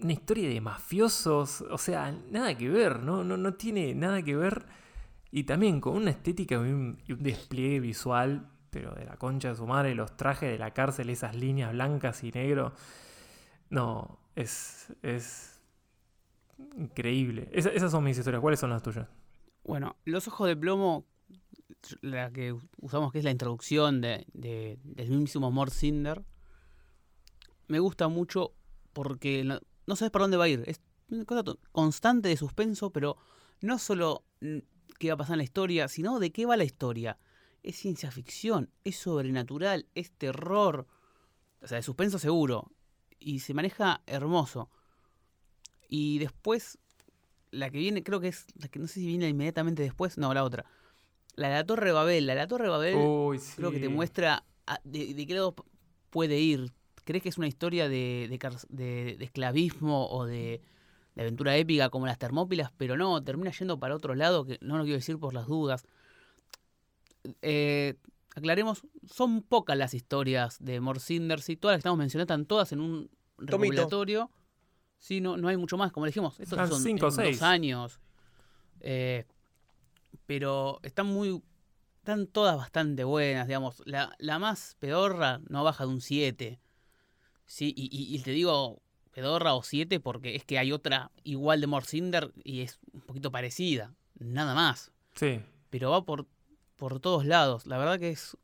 una 0.00 0.12
historia 0.12 0.48
de 0.48 0.60
mafiosos, 0.60 1.62
o 1.62 1.78
sea, 1.78 2.12
nada 2.30 2.56
que 2.56 2.68
ver, 2.68 3.00
¿no? 3.02 3.24
No, 3.24 3.36
no 3.36 3.54
tiene 3.54 3.94
nada 3.94 4.22
que 4.22 4.36
ver. 4.36 4.66
Y 5.30 5.44
también 5.44 5.80
con 5.80 5.96
una 5.96 6.10
estética 6.10 6.54
y 6.56 6.58
un, 6.58 6.98
y 7.06 7.12
un 7.12 7.22
despliegue 7.22 7.80
visual, 7.80 8.48
pero 8.70 8.92
de 8.94 9.04
la 9.04 9.16
concha 9.16 9.48
de 9.50 9.56
su 9.56 9.66
madre, 9.66 9.94
los 9.94 10.16
trajes 10.16 10.50
de 10.50 10.58
la 10.58 10.72
cárcel, 10.72 11.10
esas 11.10 11.34
líneas 11.34 11.72
blancas 11.72 12.22
y 12.24 12.30
negro. 12.30 12.72
No, 13.70 14.18
es, 14.34 14.92
es 15.02 15.60
increíble. 16.76 17.48
Esa- 17.52 17.70
esas 17.70 17.90
son 17.90 18.04
mis 18.04 18.18
historias. 18.18 18.40
¿Cuáles 18.40 18.60
son 18.60 18.70
las 18.70 18.82
tuyas? 18.82 19.08
Bueno, 19.64 19.96
Los 20.04 20.26
Ojos 20.28 20.48
de 20.48 20.56
Plomo, 20.56 21.04
la 22.00 22.30
que 22.32 22.56
usamos 22.80 23.12
que 23.12 23.18
es 23.18 23.24
la 23.24 23.30
introducción 23.30 24.00
de, 24.00 24.26
de- 24.32 24.78
del 24.82 25.10
mismísimo 25.10 25.50
Mort 25.50 25.72
Cinder, 25.72 26.24
me 27.66 27.78
gusta 27.80 28.08
mucho 28.08 28.54
porque 28.92 29.44
no, 29.44 29.60
no 29.86 29.96
sabes 29.96 30.10
por 30.10 30.22
dónde 30.22 30.36
va 30.38 30.44
a 30.44 30.48
ir. 30.48 30.64
Es 30.66 30.80
una 31.10 31.24
cosa 31.24 31.42
constante 31.72 32.28
de 32.28 32.36
suspenso, 32.36 32.90
pero 32.90 33.16
no 33.60 33.78
solo 33.78 34.24
qué 34.98 35.08
va 35.08 35.14
a 35.14 35.18
pasar 35.18 35.34
en 35.34 35.38
la 35.38 35.44
historia, 35.44 35.88
sino 35.88 36.18
de 36.18 36.32
qué 36.32 36.46
va 36.46 36.56
la 36.56 36.64
historia. 36.64 37.18
Es 37.62 37.76
ciencia 37.76 38.10
ficción, 38.10 38.70
es 38.84 38.96
sobrenatural, 38.96 39.86
es 39.94 40.12
terror. 40.12 40.86
O 41.60 41.66
sea, 41.66 41.76
de 41.76 41.82
suspenso 41.82 42.18
seguro. 42.18 42.70
Y 43.20 43.40
se 43.40 43.54
maneja 43.54 44.02
hermoso. 44.06 44.70
Y 45.88 46.18
después, 46.18 46.78
la 47.50 47.70
que 47.70 47.78
viene, 47.78 48.02
creo 48.02 48.20
que 48.20 48.28
es 48.28 48.46
la 48.60 48.68
que 48.68 48.78
no 48.78 48.86
sé 48.86 48.94
si 49.00 49.06
viene 49.06 49.28
inmediatamente 49.28 49.82
después. 49.82 50.18
No, 50.18 50.32
la 50.34 50.44
otra. 50.44 50.64
La 51.34 51.48
de 51.48 51.54
la 51.54 51.64
Torre 51.64 51.92
Babel. 51.92 52.26
La 52.26 52.34
de 52.34 52.40
la 52.40 52.48
Torre 52.48 52.68
Babel 52.68 52.96
Uy, 52.96 53.38
sí. 53.38 53.54
creo 53.56 53.70
que 53.70 53.78
te 53.80 53.88
muestra 53.88 54.44
a- 54.66 54.80
de, 54.84 55.14
de 55.14 55.26
qué 55.26 55.34
lado 55.34 55.54
puede 56.10 56.38
ir. 56.38 56.72
¿Crees 57.04 57.22
que 57.22 57.28
es 57.30 57.38
una 57.38 57.46
historia 57.48 57.88
de, 57.88 58.26
de 58.28 58.38
de- 58.68 59.16
de 59.18 59.24
esclavismo 59.24 60.08
o 60.10 60.26
de, 60.26 60.60
de 61.14 61.22
aventura 61.22 61.56
épica 61.56 61.88
como 61.88 62.06
las 62.06 62.18
Termópilas? 62.18 62.70
Pero 62.76 62.96
no, 62.96 63.22
termina 63.24 63.50
yendo 63.50 63.78
para 63.78 63.96
otro 63.96 64.14
lado 64.14 64.44
que 64.44 64.58
no 64.60 64.76
lo 64.76 64.84
quiero 64.84 64.98
decir 64.98 65.18
por 65.18 65.32
las 65.32 65.46
dudas. 65.46 65.84
Eh, 67.42 67.94
aclaremos, 68.38 68.82
son 69.06 69.42
pocas 69.42 69.76
las 69.76 69.94
historias 69.94 70.56
de 70.58 70.80
Morcinder, 70.80 71.40
sí, 71.40 71.56
todas 71.56 71.74
las 71.74 71.78
que 71.78 71.80
estamos 71.80 71.98
mencionando 71.98 72.32
están 72.32 72.46
todas 72.46 72.72
en 72.72 72.80
un 72.80 73.10
recopilatorio. 73.38 74.30
Sí, 74.98 75.20
no, 75.20 75.36
no 75.36 75.46
hay 75.48 75.56
mucho 75.56 75.76
más, 75.76 75.92
como 75.92 76.06
dijimos, 76.06 76.40
estos 76.40 76.68
Son 76.68 76.82
cinco 76.82 77.06
o 77.06 77.08
en 77.10 77.14
seis. 77.14 77.38
dos 77.38 77.42
años. 77.48 78.00
Eh, 78.80 79.24
pero 80.26 80.80
están 80.82 81.06
muy. 81.06 81.42
Están 81.98 82.26
todas 82.26 82.56
bastante 82.56 83.04
buenas, 83.04 83.46
digamos. 83.46 83.82
La, 83.84 84.14
la 84.18 84.38
más 84.38 84.76
pedorra 84.78 85.40
no 85.48 85.62
baja 85.62 85.84
de 85.84 85.90
un 85.90 86.00
7. 86.00 86.58
Sí, 87.46 87.72
y, 87.76 87.84
y- 87.96 88.14
y 88.16 88.18
te 88.22 88.30
digo 88.30 88.80
pedorra 89.12 89.54
o 89.54 89.62
7 89.62 90.00
porque 90.00 90.34
es 90.36 90.44
que 90.44 90.58
hay 90.58 90.72
otra 90.72 91.10
igual 91.24 91.60
de 91.60 91.66
Morcinder 91.66 92.32
y 92.44 92.60
es 92.62 92.78
un 92.92 93.00
poquito 93.02 93.30
parecida. 93.30 93.94
Nada 94.18 94.54
más. 94.54 94.90
Sí. 95.14 95.40
Pero 95.70 95.90
va 95.90 96.04
por, 96.04 96.26
por 96.78 97.00
todos 97.00 97.26
lados. 97.26 97.66
La 97.66 97.76
verdad 97.76 97.98
que 97.98 98.10
es 98.10 98.38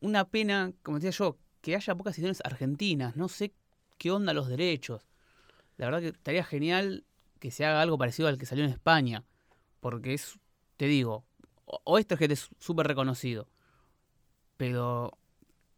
una 0.00 0.28
pena, 0.28 0.72
como 0.82 0.98
decía 0.98 1.10
yo, 1.12 1.38
que 1.62 1.74
haya 1.74 1.94
pocas 1.94 2.14
ediciones 2.16 2.42
argentinas. 2.44 3.16
No 3.16 3.28
sé 3.28 3.54
qué 3.96 4.10
onda 4.10 4.34
los 4.34 4.48
derechos. 4.48 5.08
La 5.78 5.86
verdad 5.86 6.00
que 6.00 6.08
estaría 6.08 6.44
genial 6.44 7.04
que 7.38 7.50
se 7.50 7.64
haga 7.64 7.80
algo 7.80 7.96
parecido 7.96 8.28
al 8.28 8.36
que 8.36 8.46
salió 8.46 8.64
en 8.64 8.70
España. 8.70 9.24
Porque 9.80 10.12
es, 10.12 10.38
te 10.76 10.86
digo, 10.86 11.24
o- 11.64 11.80
Oestergeld 11.84 12.32
es 12.32 12.50
súper 12.58 12.86
reconocido. 12.88 13.48
Pero 14.56 15.16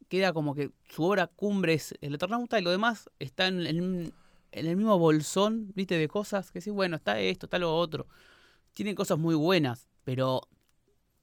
queda 0.08 0.32
como 0.32 0.54
que 0.54 0.70
su 0.88 1.04
obra 1.04 1.26
cumbre 1.26 1.74
es 1.74 1.94
el 2.00 2.14
Eternauta 2.14 2.58
y 2.58 2.62
lo 2.62 2.70
demás 2.70 3.10
está 3.18 3.46
en 3.46 3.66
el, 3.66 4.76
mismo 4.76 4.98
bolsón, 4.98 5.72
viste, 5.74 5.96
de 5.96 6.08
cosas 6.08 6.50
que 6.50 6.62
sí, 6.62 6.70
bueno, 6.70 6.96
está 6.96 7.20
esto, 7.20 7.46
está 7.46 7.58
lo 7.58 7.76
otro. 7.76 8.06
Tiene 8.72 8.94
cosas 8.94 9.18
muy 9.18 9.34
buenas, 9.34 9.88
pero 10.04 10.48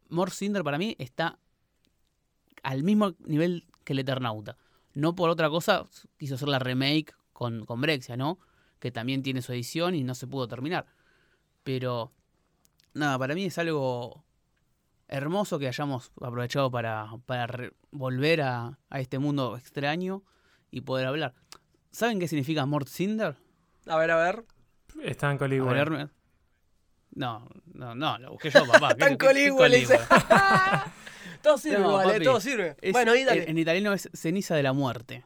Mort 0.10 0.34
Cinder 0.34 0.64
para 0.64 0.78
mí 0.78 0.96
está 1.00 1.40
al 2.64 2.84
mismo 2.84 3.14
nivel 3.20 3.66
que 3.84 3.94
el 3.94 4.00
Eternauta. 4.00 4.58
No 4.94 5.16
por 5.16 5.30
otra 5.30 5.50
cosa, 5.50 5.86
quiso 6.18 6.36
hacer 6.36 6.48
la 6.48 6.60
remake 6.60 7.14
con, 7.34 7.66
con 7.66 7.82
Brexia, 7.82 8.18
¿no? 8.18 8.40
Que 8.80 8.92
también 8.92 9.24
tiene 9.24 9.42
su 9.42 9.52
edición 9.54 9.94
y 9.96 10.04
no 10.04 10.16
se 10.16 10.28
pudo 10.28 10.48
terminar. 10.48 10.86
Pero, 11.64 12.12
nada, 12.94 13.20
para 13.20 13.36
mí 13.36 13.46
es 13.46 13.58
algo 13.58 14.24
hermoso 15.08 15.60
que 15.60 15.68
hayamos 15.68 16.12
aprovechado 16.22 16.72
para, 16.72 17.10
para 17.26 17.72
volver 17.92 18.42
a, 18.42 18.80
a 18.90 19.00
este 19.00 19.20
mundo 19.20 19.58
extraño 19.58 20.24
y 20.72 20.82
poder 20.82 21.08
hablar. 21.08 21.34
¿Saben 21.92 22.20
qué 22.20 22.28
significa 22.28 22.66
Mort 22.66 22.88
Cinder? 22.88 23.38
A 23.88 23.98
ver, 23.98 24.12
a 24.12 24.18
ver. 24.18 24.46
Está 25.04 25.30
en 25.30 25.36
A 25.36 25.40
Coligüe. 25.40 26.10
No, 27.16 27.48
no, 27.74 27.96
no, 27.96 28.18
lo 28.20 28.32
busqué 28.32 28.50
yo, 28.50 28.66
papá. 28.68 28.90
¿Qué- 28.96 28.96
Tan 29.00 29.10
qué- 29.12 29.18
qué 29.18 29.26
coligüe, 29.28 29.70
le 29.70 29.78
dice. 29.80 29.98
coligüe? 29.98 30.82
todo 31.42 31.58
sirve, 31.58 31.80
No, 31.80 31.94
vale, 31.94 32.14
papi. 32.14 32.24
todo 32.26 32.40
sirve. 32.42 32.76
Es- 32.82 32.92
bueno, 32.94 33.14
ahí 33.14 33.24
dale. 33.24 33.44
En, 33.44 33.50
en 33.52 33.58
italiano 33.58 33.94
es 33.94 34.10
ceniza 34.14 34.56
de 34.56 34.64
la 34.64 34.74
muerte. 34.74 35.24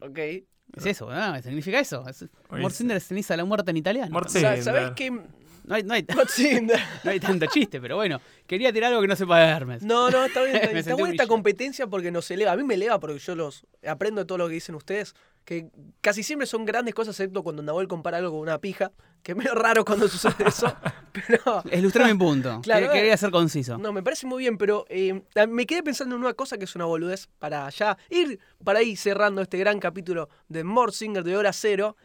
ok. 0.00 0.18
Es 0.18 0.86
eso, 0.86 1.10
¿no? 1.12 1.42
Significa 1.42 1.78
eso. 1.78 2.02
Es, 2.08 2.22
Oye, 2.48 2.62
Mort 2.62 2.74
Cinder 2.74 2.96
es 2.96 3.06
ceniza 3.06 3.34
de 3.34 3.38
la 3.38 3.44
muerte 3.44 3.70
en 3.70 3.76
italiano. 3.76 4.10
Mort 4.10 4.28
Sa- 4.30 4.38
Cinder. 4.38 4.62
¿Sabés 4.62 4.90
qué? 4.96 5.10
No 5.10 5.74
hay, 5.76 5.82
no, 5.84 5.94
hay, 5.94 6.02
no 7.04 7.20
tanto 7.20 7.46
chiste, 7.46 7.80
pero 7.80 7.96
bueno. 7.96 8.20
Quería 8.46 8.72
tirar 8.72 8.88
algo 8.90 9.02
que 9.02 9.08
no 9.08 9.14
sepa 9.16 9.38
de 9.40 9.46
Hermes. 9.48 9.82
No, 9.82 10.10
no, 10.10 10.24
está 10.24 10.42
bien. 10.42 10.56
Está, 10.56 10.72
Me 10.72 10.78
está 10.78 10.90
sentí 10.90 11.00
buena 11.02 11.14
esta 11.14 11.26
competencia 11.26 11.86
porque 11.86 12.10
nos 12.10 12.28
eleva. 12.30 12.52
A 12.52 12.56
mí 12.56 12.64
me 12.64 12.74
eleva 12.74 12.98
porque 12.98 13.18
yo 13.18 13.34
los 13.34 13.64
aprendo 13.86 14.22
de 14.22 14.24
todo 14.24 14.38
lo 14.38 14.48
que 14.48 14.54
dicen 14.54 14.74
ustedes. 14.74 15.14
Que 15.44 15.70
casi 16.00 16.22
siempre 16.22 16.46
son 16.46 16.64
grandes 16.64 16.94
cosas, 16.94 17.18
excepto 17.18 17.42
cuando 17.42 17.62
Nahuel 17.62 17.88
compara 17.88 18.18
algo 18.18 18.30
con 18.30 18.40
una 18.40 18.58
pija. 18.58 18.92
Que 19.22 19.32
es 19.32 19.38
medio 19.38 19.54
raro 19.54 19.84
cuando 19.84 20.06
sucede 20.08 20.34
eso. 20.46 20.72
Pero. 21.12 21.62
Ilustré 21.72 22.04
mi 22.12 22.18
punto. 22.18 22.60
Claro, 22.62 22.86
Quería- 22.86 23.00
Quería 23.00 23.16
ser 23.16 23.30
conciso. 23.30 23.76
No, 23.78 23.92
me 23.92 24.02
parece 24.02 24.26
muy 24.26 24.38
bien, 24.38 24.56
pero 24.56 24.84
eh, 24.88 25.22
me 25.48 25.66
quedé 25.66 25.82
pensando 25.82 26.14
en 26.16 26.22
una 26.22 26.32
cosa 26.34 26.58
que 26.58 26.64
es 26.64 26.74
una 26.76 26.84
boludez 26.86 27.28
para 27.38 27.68
ya 27.70 27.96
ir 28.10 28.38
para 28.64 28.78
ahí 28.80 28.96
cerrando 28.96 29.42
este 29.42 29.58
gran 29.58 29.78
capítulo 29.80 30.28
de 30.48 30.64
Mort 30.64 30.94
Singer 30.94 31.22
de 31.24 31.36
Hora 31.36 31.52
Cero. 31.52 31.96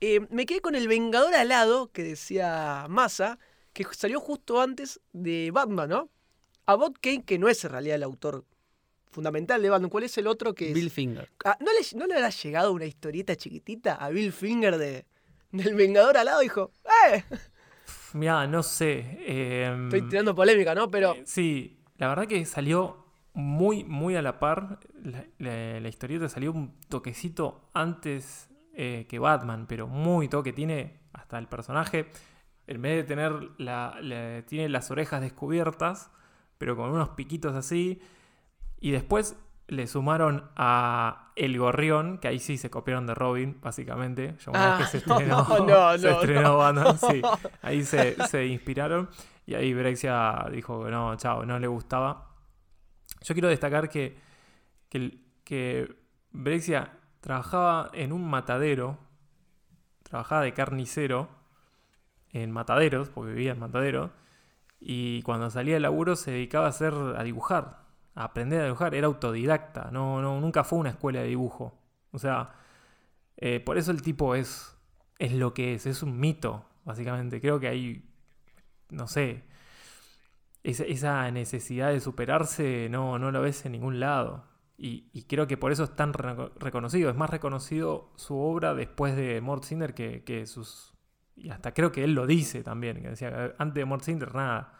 Eh, 0.00 0.20
me 0.30 0.46
quedé 0.46 0.60
con 0.60 0.74
el 0.74 0.88
Vengador 0.88 1.34
alado 1.34 1.90
que 1.92 2.02
decía 2.02 2.86
Massa, 2.88 3.38
que 3.74 3.84
salió 3.92 4.18
justo 4.20 4.60
antes 4.60 5.00
de 5.12 5.50
Batman, 5.52 5.88
¿no? 5.90 6.08
Abbott 6.66 6.98
Kane, 7.00 7.24
que 7.24 7.38
no 7.38 7.48
es 7.48 7.62
en 7.64 7.70
realidad 7.70 7.96
el 7.96 8.02
autor 8.04 8.44
fundamental 9.10 9.60
de 9.62 9.70
Batman. 9.70 9.90
¿Cuál 9.90 10.04
es 10.04 10.16
el 10.18 10.26
otro 10.26 10.54
que 10.54 10.68
es? 10.68 10.74
Bill 10.74 10.90
Finger. 10.90 11.28
Ah, 11.44 11.56
¿no, 11.60 11.66
le, 11.72 11.98
¿No 11.98 12.06
le 12.06 12.14
habrá 12.14 12.30
llegado 12.30 12.72
una 12.72 12.84
historieta 12.86 13.36
chiquitita 13.36 13.94
a 13.96 14.08
Bill 14.10 14.32
Finger 14.32 14.78
de, 14.78 15.06
del 15.52 15.74
Vengador 15.74 16.16
alado? 16.16 16.40
Dijo, 16.40 16.70
¡eh! 17.12 17.24
Mirá, 18.12 18.46
no 18.46 18.62
sé. 18.62 19.04
eh, 19.20 19.76
Estoy 19.84 20.02
tirando 20.08 20.34
polémica, 20.34 20.74
¿no? 20.74 20.90
Pero 20.90 21.14
Eh, 21.14 21.22
Sí, 21.26 21.80
la 21.98 22.08
verdad 22.08 22.26
que 22.26 22.44
salió 22.44 23.04
muy, 23.34 23.84
muy 23.84 24.16
a 24.16 24.22
la 24.22 24.38
par. 24.40 24.80
La, 25.02 25.24
la- 25.38 25.80
la 25.80 25.88
historieta 25.88 26.28
salió 26.28 26.52
un 26.52 26.78
toquecito 26.88 27.68
antes 27.72 28.48
eh, 28.74 29.06
que 29.08 29.18
Batman, 29.18 29.66
pero 29.68 29.86
muy 29.86 30.28
toque. 30.28 30.52
Tiene 30.52 31.00
hasta 31.12 31.38
el 31.38 31.46
personaje, 31.48 32.06
en 32.66 32.82
vez 32.82 32.96
de 32.96 33.04
tener 33.04 33.32
la, 33.58 33.96
la- 34.02 34.42
tiene 34.46 34.68
las 34.68 34.90
orejas 34.90 35.20
descubiertas, 35.20 36.10
pero 36.58 36.76
con 36.76 36.90
unos 36.90 37.10
piquitos 37.10 37.54
así. 37.54 38.00
Y 38.80 38.90
después 38.90 39.36
le 39.68 39.86
sumaron 39.86 40.50
a 40.56 41.32
El 41.36 41.58
Gorrión, 41.58 42.18
que 42.18 42.28
ahí 42.28 42.38
sí 42.40 42.58
se 42.58 42.70
copiaron 42.70 43.06
de 43.06 43.14
Robin, 43.14 43.58
básicamente. 43.62 44.32
Vez 44.32 44.44
que 44.44 44.98
se 44.98 45.02
Ah, 45.06 45.20
no, 45.26 45.40
estrenó, 45.40 45.66
no, 45.66 45.98
se 45.98 46.10
no, 46.10 46.12
estrenó 46.14 46.72
no. 46.72 46.94
Sí. 46.96 47.22
Ahí 47.62 47.84
se, 47.84 48.16
se 48.26 48.46
inspiraron. 48.46 49.08
Y 49.46 49.54
ahí 49.54 49.72
Brexia 49.74 50.46
dijo 50.50 50.84
que 50.84 50.90
no, 50.90 51.14
chao, 51.16 51.44
no 51.44 51.58
le 51.58 51.66
gustaba. 51.66 52.34
Yo 53.22 53.34
quiero 53.34 53.48
destacar 53.48 53.88
que, 53.88 54.18
que 54.88 55.94
Brexia 56.30 56.92
trabajaba 57.20 57.90
en 57.92 58.12
un 58.12 58.28
matadero, 58.28 58.98
trabajaba 60.02 60.42
de 60.42 60.52
carnicero 60.52 61.28
en 62.32 62.50
mataderos, 62.50 63.08
porque 63.08 63.32
vivía 63.32 63.52
en 63.52 63.58
mataderos, 63.58 64.10
y 64.78 65.22
cuando 65.22 65.50
salía 65.50 65.74
del 65.74 65.82
laburo 65.82 66.16
se 66.16 66.30
dedicaba 66.30 66.66
a 66.66 66.70
hacer, 66.70 66.94
a 66.94 67.22
dibujar, 67.22 67.79
aprender 68.24 68.60
a 68.60 68.64
dibujar, 68.64 68.94
era 68.94 69.06
autodidacta, 69.06 69.90
no, 69.92 70.20
no, 70.22 70.40
nunca 70.40 70.64
fue 70.64 70.78
una 70.78 70.90
escuela 70.90 71.20
de 71.20 71.28
dibujo. 71.28 71.78
O 72.12 72.18
sea, 72.18 72.54
eh, 73.36 73.60
por 73.60 73.78
eso 73.78 73.90
el 73.90 74.02
tipo 74.02 74.34
es, 74.34 74.76
es 75.18 75.32
lo 75.32 75.54
que 75.54 75.74
es, 75.74 75.86
es 75.86 76.02
un 76.02 76.18
mito, 76.18 76.64
básicamente. 76.84 77.40
Creo 77.40 77.60
que 77.60 77.68
hay, 77.68 78.10
no 78.90 79.06
sé, 79.06 79.44
esa, 80.62 81.30
necesidad 81.30 81.90
de 81.90 82.00
superarse 82.00 82.88
no, 82.90 83.18
no 83.18 83.30
lo 83.30 83.42
ves 83.42 83.64
en 83.66 83.72
ningún 83.72 84.00
lado. 84.00 84.44
Y, 84.76 85.10
y 85.12 85.24
creo 85.24 85.46
que 85.46 85.56
por 85.58 85.72
eso 85.72 85.84
es 85.84 85.94
tan 85.94 86.12
reco- 86.14 86.52
reconocido. 86.58 87.10
Es 87.10 87.16
más 87.16 87.30
reconocido 87.30 88.10
su 88.16 88.38
obra 88.38 88.74
después 88.74 89.14
de 89.16 89.40
Mort 89.40 89.64
Cinder 89.64 89.94
que, 89.94 90.24
que 90.24 90.46
sus... 90.46 90.94
Y 91.36 91.50
hasta 91.50 91.72
creo 91.72 91.92
que 91.92 92.04
él 92.04 92.14
lo 92.14 92.26
dice 92.26 92.62
también, 92.62 93.00
que 93.02 93.10
decía, 93.10 93.54
antes 93.58 93.74
de 93.74 93.84
Mort 93.84 94.04
Cinder 94.04 94.34
nada. 94.34 94.79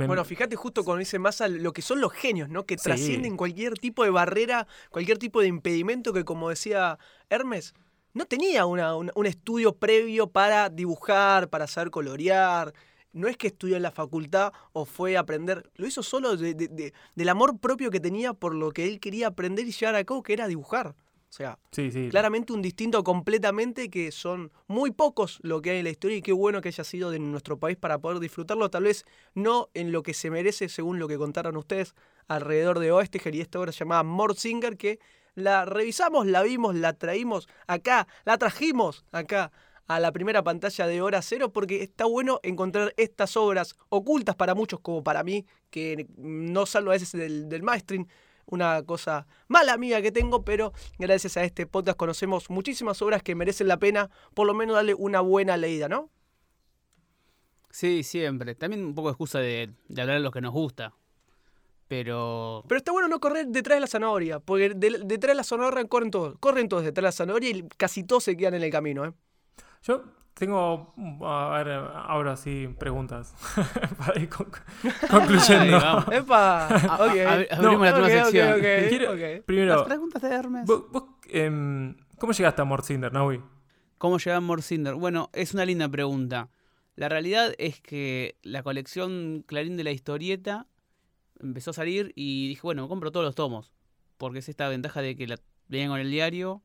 Me- 0.00 0.06
Bueno, 0.06 0.24
fíjate 0.24 0.56
justo 0.56 0.84
con 0.84 1.00
ese 1.00 1.18
Massa 1.18 1.48
lo 1.48 1.72
que 1.72 1.82
son 1.82 2.00
los 2.00 2.12
genios, 2.12 2.48
¿no? 2.48 2.66
Que 2.66 2.76
Sí. 2.76 2.84
trascienden 2.84 3.36
cualquier 3.36 3.74
tipo 3.74 4.02
de 4.04 4.10
barrera, 4.10 4.66
cualquier 4.90 5.18
tipo 5.18 5.40
de 5.40 5.46
impedimento 5.48 6.12
que, 6.12 6.24
como 6.24 6.48
decía 6.50 6.98
Hermes, 7.28 7.74
no 8.12 8.24
tenía 8.26 8.66
una- 8.66 8.96
una- 8.96 9.12
un 9.14 9.26
estudio 9.26 9.72
previo 9.76 10.26
para 10.28 10.68
dibujar, 10.68 11.48
para 11.48 11.66
saber 11.66 11.90
colorear. 11.90 12.72
No 13.12 13.26
es 13.28 13.36
que 13.36 13.48
estudió 13.48 13.76
en 13.76 13.82
la 13.82 13.90
facultad 13.90 14.52
o 14.72 14.84
fue 14.84 15.16
a 15.16 15.20
aprender, 15.20 15.68
lo 15.74 15.86
hizo 15.86 16.02
solo 16.02 16.36
de- 16.36 16.54
de- 16.54 16.68
de- 16.68 16.92
del 17.16 17.28
amor 17.28 17.58
propio 17.58 17.90
que 17.90 17.98
tenía 18.00 18.32
por 18.34 18.54
lo 18.54 18.70
que 18.70 18.86
él 18.86 19.00
quería 19.00 19.28
aprender 19.28 19.66
y 19.66 19.72
llevar 19.72 19.96
a 19.96 20.04
cabo, 20.04 20.22
que 20.22 20.32
era 20.32 20.46
dibujar. 20.46 20.94
O 21.30 21.32
sea, 21.32 21.60
sí, 21.70 21.92
sí. 21.92 22.08
claramente 22.10 22.52
un 22.52 22.60
distinto 22.60 23.04
completamente 23.04 23.88
que 23.88 24.10
son 24.10 24.50
muy 24.66 24.90
pocos 24.90 25.38
lo 25.42 25.62
que 25.62 25.70
hay 25.70 25.78
en 25.78 25.84
la 25.84 25.90
historia 25.90 26.16
y 26.16 26.22
qué 26.22 26.32
bueno 26.32 26.60
que 26.60 26.70
haya 26.70 26.82
sido 26.82 27.12
de 27.12 27.20
nuestro 27.20 27.56
país 27.56 27.76
para 27.76 27.98
poder 27.98 28.18
disfrutarlo, 28.18 28.68
tal 28.68 28.82
vez 28.82 29.04
no 29.34 29.68
en 29.72 29.92
lo 29.92 30.02
que 30.02 30.12
se 30.12 30.28
merece 30.28 30.68
según 30.68 30.98
lo 30.98 31.06
que 31.06 31.18
contaron 31.18 31.56
ustedes 31.56 31.94
alrededor 32.26 32.80
de 32.80 32.90
Oesteger 32.90 33.36
y 33.36 33.42
esta 33.42 33.60
obra 33.60 33.70
llamada 33.70 34.02
Morsinger 34.02 34.76
que 34.76 34.98
la 35.36 35.64
revisamos, 35.64 36.26
la 36.26 36.42
vimos, 36.42 36.74
la 36.74 36.94
traímos 36.94 37.48
acá, 37.68 38.08
la 38.24 38.36
trajimos 38.36 39.04
acá 39.12 39.52
a 39.86 40.00
la 40.00 40.10
primera 40.10 40.42
pantalla 40.42 40.88
de 40.88 41.00
hora 41.00 41.22
cero 41.22 41.52
porque 41.52 41.84
está 41.84 42.06
bueno 42.06 42.40
encontrar 42.42 42.92
estas 42.96 43.36
obras 43.36 43.76
ocultas 43.88 44.34
para 44.34 44.56
muchos 44.56 44.80
como 44.80 45.04
para 45.04 45.22
mí 45.22 45.46
que 45.70 46.08
no 46.16 46.66
salgo 46.66 46.90
a 46.90 46.94
veces 46.94 47.12
del, 47.12 47.48
del 47.48 47.62
mainstream 47.62 48.08
una 48.50 48.82
cosa 48.84 49.26
mala 49.48 49.76
mía 49.76 50.00
que 50.02 50.12
tengo, 50.12 50.44
pero 50.44 50.72
gracias 50.98 51.36
a 51.36 51.44
este 51.44 51.66
podcast 51.66 51.96
conocemos 51.96 52.50
muchísimas 52.50 53.00
obras 53.02 53.22
que 53.22 53.34
merecen 53.34 53.68
la 53.68 53.78
pena 53.78 54.10
por 54.34 54.46
lo 54.46 54.54
menos 54.54 54.76
darle 54.76 54.94
una 54.94 55.20
buena 55.20 55.56
leída, 55.56 55.88
¿no? 55.88 56.10
Sí, 57.70 58.02
siempre. 58.02 58.54
También 58.54 58.84
un 58.84 58.94
poco 58.94 59.08
de 59.08 59.12
excusa 59.12 59.38
de, 59.38 59.70
de 59.88 60.00
hablar 60.02 60.16
de 60.16 60.22
lo 60.22 60.30
que 60.32 60.40
nos 60.40 60.52
gusta. 60.52 60.92
Pero. 61.88 62.64
Pero 62.68 62.78
está 62.78 62.92
bueno 62.92 63.08
no 63.08 63.18
correr 63.20 63.46
detrás 63.48 63.76
de 63.76 63.80
la 63.80 63.86
zanahoria, 63.86 64.38
porque 64.40 64.70
de- 64.70 65.00
detrás 65.04 65.30
de 65.32 65.34
la 65.34 65.44
zanahoria 65.44 65.84
corren 65.86 66.10
todos, 66.10 66.36
corren 66.38 66.68
todos 66.68 66.84
detrás 66.84 67.02
de 67.02 67.06
la 67.08 67.12
zanahoria 67.12 67.50
y 67.50 67.68
casi 67.76 68.04
todos 68.04 68.24
se 68.24 68.36
quedan 68.36 68.54
en 68.54 68.62
el 68.62 68.70
camino, 68.70 69.04
¿eh? 69.04 69.12
Yo 69.82 70.04
tengo, 70.40 70.92
a 71.24 71.62
ver, 71.62 71.68
ahora 71.70 72.36
sí, 72.36 72.68
preguntas 72.78 73.32
para 73.98 74.18
ir 74.20 74.28
con- 74.28 74.50
concluyendo. 75.08 75.78
Vamos. 75.78 76.04
¡Epa! 76.12 76.66
A- 76.66 76.94
Ok. 77.04 77.16
a- 77.18 77.56
abrimos 77.56 77.80
la 77.86 77.92
Ok, 77.92 77.98
nueva 77.98 78.06
ok, 78.06 78.10
sección. 78.24 78.60
Quiero-. 78.60 79.44
Primero, 79.46 79.76
Las 79.76 79.86
preguntas 79.86 80.22
de 80.22 80.28
Hermes. 80.34 80.66
vos, 80.66 80.84
vos, 80.90 81.04
em, 81.28 81.94
¿cómo 82.18 82.32
llegaste 82.32 82.62
a 82.62 82.64
Morcinder, 82.64 83.12
Naui? 83.12 83.40
¿Cómo 83.98 84.18
llega 84.18 84.36
a 84.36 84.40
Morcinder? 84.40 84.94
Bueno, 84.94 85.30
es 85.32 85.54
una 85.54 85.64
linda 85.64 85.88
pregunta. 85.88 86.48
La 86.96 87.08
realidad 87.08 87.54
es 87.58 87.80
que 87.80 88.36
la 88.42 88.62
colección 88.62 89.44
Clarín 89.46 89.76
de 89.76 89.84
la 89.84 89.90
historieta 89.92 90.66
empezó 91.38 91.70
a 91.70 91.74
salir 91.74 92.12
y 92.16 92.48
dije, 92.48 92.60
bueno, 92.62 92.82
me 92.82 92.88
compro 92.88 93.12
todos 93.12 93.24
los 93.24 93.34
tomos. 93.34 93.72
Porque 94.18 94.40
es 94.40 94.48
esta 94.48 94.68
ventaja 94.68 95.00
de 95.02 95.16
que 95.16 95.26
la 95.26 95.38
venían 95.68 95.90
con 95.90 96.00
el 96.00 96.10
diario. 96.10 96.62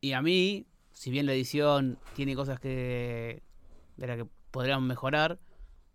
Y 0.00 0.12
a 0.12 0.22
mí, 0.22 0.66
si 0.92 1.10
bien 1.10 1.26
la 1.26 1.32
edición 1.32 1.98
tiene 2.14 2.34
cosas 2.34 2.60
que, 2.60 3.42
de 3.96 4.06
las 4.06 4.16
que 4.16 4.26
podrían 4.50 4.86
mejorar, 4.86 5.38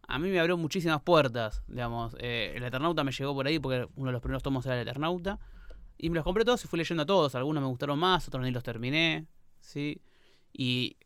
a 0.07 0.19
mí 0.19 0.29
me 0.29 0.39
abrió 0.39 0.57
muchísimas 0.57 1.01
puertas. 1.01 1.63
Digamos, 1.67 2.15
Eh, 2.19 2.53
el 2.55 2.63
Eternauta 2.63 3.03
me 3.03 3.11
llegó 3.11 3.33
por 3.33 3.45
ahí 3.47 3.59
porque 3.59 3.87
uno 3.95 4.07
de 4.07 4.13
los 4.13 4.21
primeros 4.21 4.43
tomos 4.43 4.65
era 4.65 4.75
el 4.75 4.87
Eternauta. 4.87 5.39
Y 5.97 6.09
me 6.09 6.15
los 6.15 6.23
compré 6.23 6.45
todos 6.45 6.63
y 6.63 6.67
fui 6.67 6.77
leyendo 6.77 7.03
a 7.03 7.05
todos. 7.05 7.35
Algunos 7.35 7.61
me 7.61 7.67
gustaron 7.67 7.99
más, 7.99 8.27
otros 8.27 8.43
ni 8.43 8.51
los 8.51 8.63
terminé. 8.63 9.27
¿sí? 9.59 10.01
Y 10.53 10.97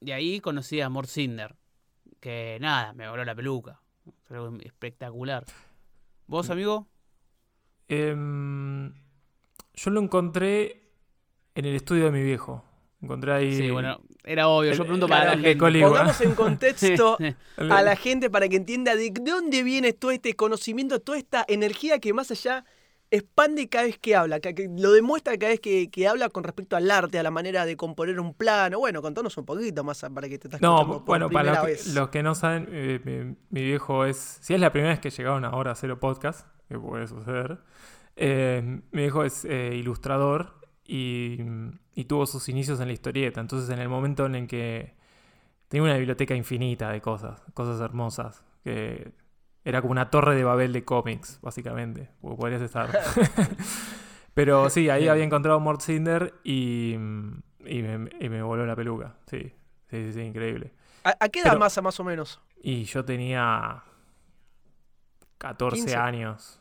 de 0.00 0.12
ahí 0.12 0.40
conocí 0.40 0.80
a 0.80 0.88
Mort 0.88 1.08
Cinder, 1.08 1.56
que 2.20 2.58
nada, 2.60 2.92
me 2.94 3.08
voló 3.08 3.24
la 3.24 3.34
peluca. 3.34 3.80
Fue 4.24 4.36
algo 4.36 4.56
espectacular. 4.60 5.44
¿Vos, 6.26 6.50
amigo? 6.50 6.88
Em, 7.88 8.92
yo 9.74 9.90
lo 9.90 10.00
encontré 10.00 10.90
en 11.54 11.64
el 11.64 11.74
estudio 11.74 12.06
de 12.06 12.10
mi 12.10 12.22
viejo. 12.22 12.64
Encontré 13.00 13.32
ahí. 13.32 13.54
Sí, 13.54 13.70
bueno, 13.70 14.00
era 14.24 14.48
obvio. 14.48 14.72
Yo 14.72 14.82
pregunto 14.82 15.06
el- 15.06 15.10
para 15.10 15.24
la 15.36 15.42
gente. 15.42 15.56
Pongamos 15.56 16.20
en 16.20 16.34
contexto 16.34 17.16
a 17.56 17.82
la 17.82 17.96
gente 17.96 18.28
para 18.30 18.48
que 18.48 18.56
entienda 18.56 18.96
de 18.96 19.12
dónde 19.22 19.62
viene 19.62 19.92
todo 19.92 20.10
este 20.10 20.34
conocimiento, 20.34 21.00
toda 21.00 21.16
esta 21.18 21.44
energía 21.48 21.98
que 22.00 22.12
más 22.12 22.30
allá 22.30 22.64
expande 23.10 23.68
cada 23.70 23.84
vez 23.84 23.98
que 23.98 24.14
habla, 24.16 24.38
que, 24.40 24.54
que 24.54 24.68
lo 24.76 24.92
demuestra 24.92 25.38
cada 25.38 25.50
vez 25.52 25.60
que, 25.60 25.88
que 25.90 26.06
habla 26.06 26.28
con 26.28 26.44
respecto 26.44 26.76
al 26.76 26.90
arte, 26.90 27.18
a 27.18 27.22
la 27.22 27.30
manera 27.30 27.64
de 27.64 27.74
componer 27.76 28.20
un 28.20 28.34
plano. 28.34 28.78
Bueno, 28.80 29.00
contanos 29.00 29.34
un 29.38 29.46
poquito 29.46 29.82
más 29.84 30.04
para 30.14 30.28
que 30.28 30.38
te 30.38 30.48
estás 30.48 30.60
No, 30.60 30.86
por 30.86 31.04
bueno, 31.04 31.30
para 31.30 31.52
los 31.52 31.60
que, 31.60 31.66
vez. 31.68 31.94
los 31.94 32.08
que 32.10 32.22
no 32.22 32.34
saben, 32.34 32.68
eh, 32.70 33.00
mi, 33.04 33.34
mi 33.48 33.64
viejo 33.64 34.04
es. 34.04 34.38
Si 34.42 34.52
es 34.54 34.60
la 34.60 34.72
primera 34.72 34.92
vez 34.92 35.00
que 35.00 35.08
llegaron 35.10 35.44
a 35.46 35.52
Hora 35.56 35.74
Cero 35.74 35.98
Podcast, 36.00 36.46
que 36.68 36.78
puede 36.78 37.06
suceder, 37.06 37.58
eh, 38.16 38.80
mi 38.90 39.02
viejo 39.02 39.24
es 39.24 39.44
eh, 39.46 39.70
ilustrador 39.74 40.57
y, 40.88 41.38
y 41.94 42.04
tuvo 42.06 42.26
sus 42.26 42.48
inicios 42.48 42.80
en 42.80 42.86
la 42.88 42.94
historieta. 42.94 43.40
Entonces, 43.40 43.68
en 43.70 43.78
el 43.78 43.88
momento 43.88 44.26
en 44.26 44.34
el 44.34 44.48
que 44.48 44.96
tenía 45.68 45.84
una 45.84 45.96
biblioteca 45.96 46.34
infinita 46.34 46.90
de 46.90 47.00
cosas, 47.00 47.40
cosas 47.54 47.80
hermosas, 47.80 48.42
que 48.64 49.12
era 49.64 49.82
como 49.82 49.92
una 49.92 50.08
torre 50.10 50.34
de 50.34 50.42
Babel 50.44 50.72
de 50.72 50.84
cómics, 50.84 51.38
básicamente, 51.42 52.10
podrías 52.22 52.62
estar. 52.62 52.90
Pero 54.34 54.70
sí, 54.70 54.88
ahí 54.88 55.08
había 55.08 55.24
encontrado 55.24 55.60
Mort 55.60 55.82
Cinder 55.82 56.34
y, 56.42 56.94
y, 56.94 56.96
me, 57.82 58.08
y 58.20 58.28
me 58.28 58.42
voló 58.42 58.64
la 58.64 58.74
peluca. 58.76 59.16
Sí, 59.26 59.40
sí, 59.90 60.04
sí, 60.06 60.12
sí, 60.14 60.20
increíble. 60.22 60.72
¿A, 61.04 61.14
a 61.20 61.28
qué 61.28 61.40
edad 61.40 61.50
pero- 61.50 61.60
masa 61.60 61.82
más 61.82 61.98
o 62.00 62.04
menos? 62.04 62.40
Y 62.62 62.84
yo 62.84 63.04
tenía 63.04 63.82
14 65.38 65.76
15. 65.76 65.96
años. 65.96 66.60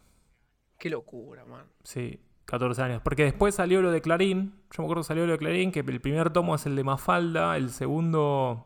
Qué 0.77 0.89
locura, 0.89 1.43
man. 1.45 1.65
Sí, 1.83 2.19
14 2.47 2.81
años. 2.81 3.01
Porque 3.03 3.25
después 3.25 3.55
salió 3.55 3.81
lo 3.81 3.91
de 3.91 4.01
Clarín. 4.01 4.53
Yo 4.71 4.81
me 4.81 4.85
acuerdo 4.85 5.03
que 5.03 5.07
salió 5.07 5.25
lo 5.25 5.33
de 5.33 5.37
Clarín, 5.37 5.71
que 5.71 5.81
el 5.81 6.01
primer 6.01 6.31
tomo 6.31 6.55
es 6.55 6.65
el 6.65 6.75
de 6.75 6.83
Mafalda, 6.83 7.55
el 7.57 7.69
segundo... 7.69 8.65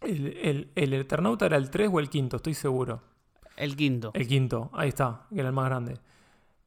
El, 0.00 0.26
el, 0.42 0.70
el 0.74 0.92
Eternauta 0.94 1.46
era 1.46 1.56
el 1.56 1.70
3 1.70 1.90
o 1.92 2.00
el 2.00 2.10
quinto, 2.10 2.36
estoy 2.36 2.54
seguro. 2.54 3.02
El 3.56 3.76
quinto. 3.76 4.10
El 4.14 4.26
quinto, 4.26 4.70
ahí 4.74 4.88
está, 4.88 5.26
que 5.32 5.40
era 5.40 5.48
el 5.48 5.54
más 5.54 5.66
grande. 5.66 5.98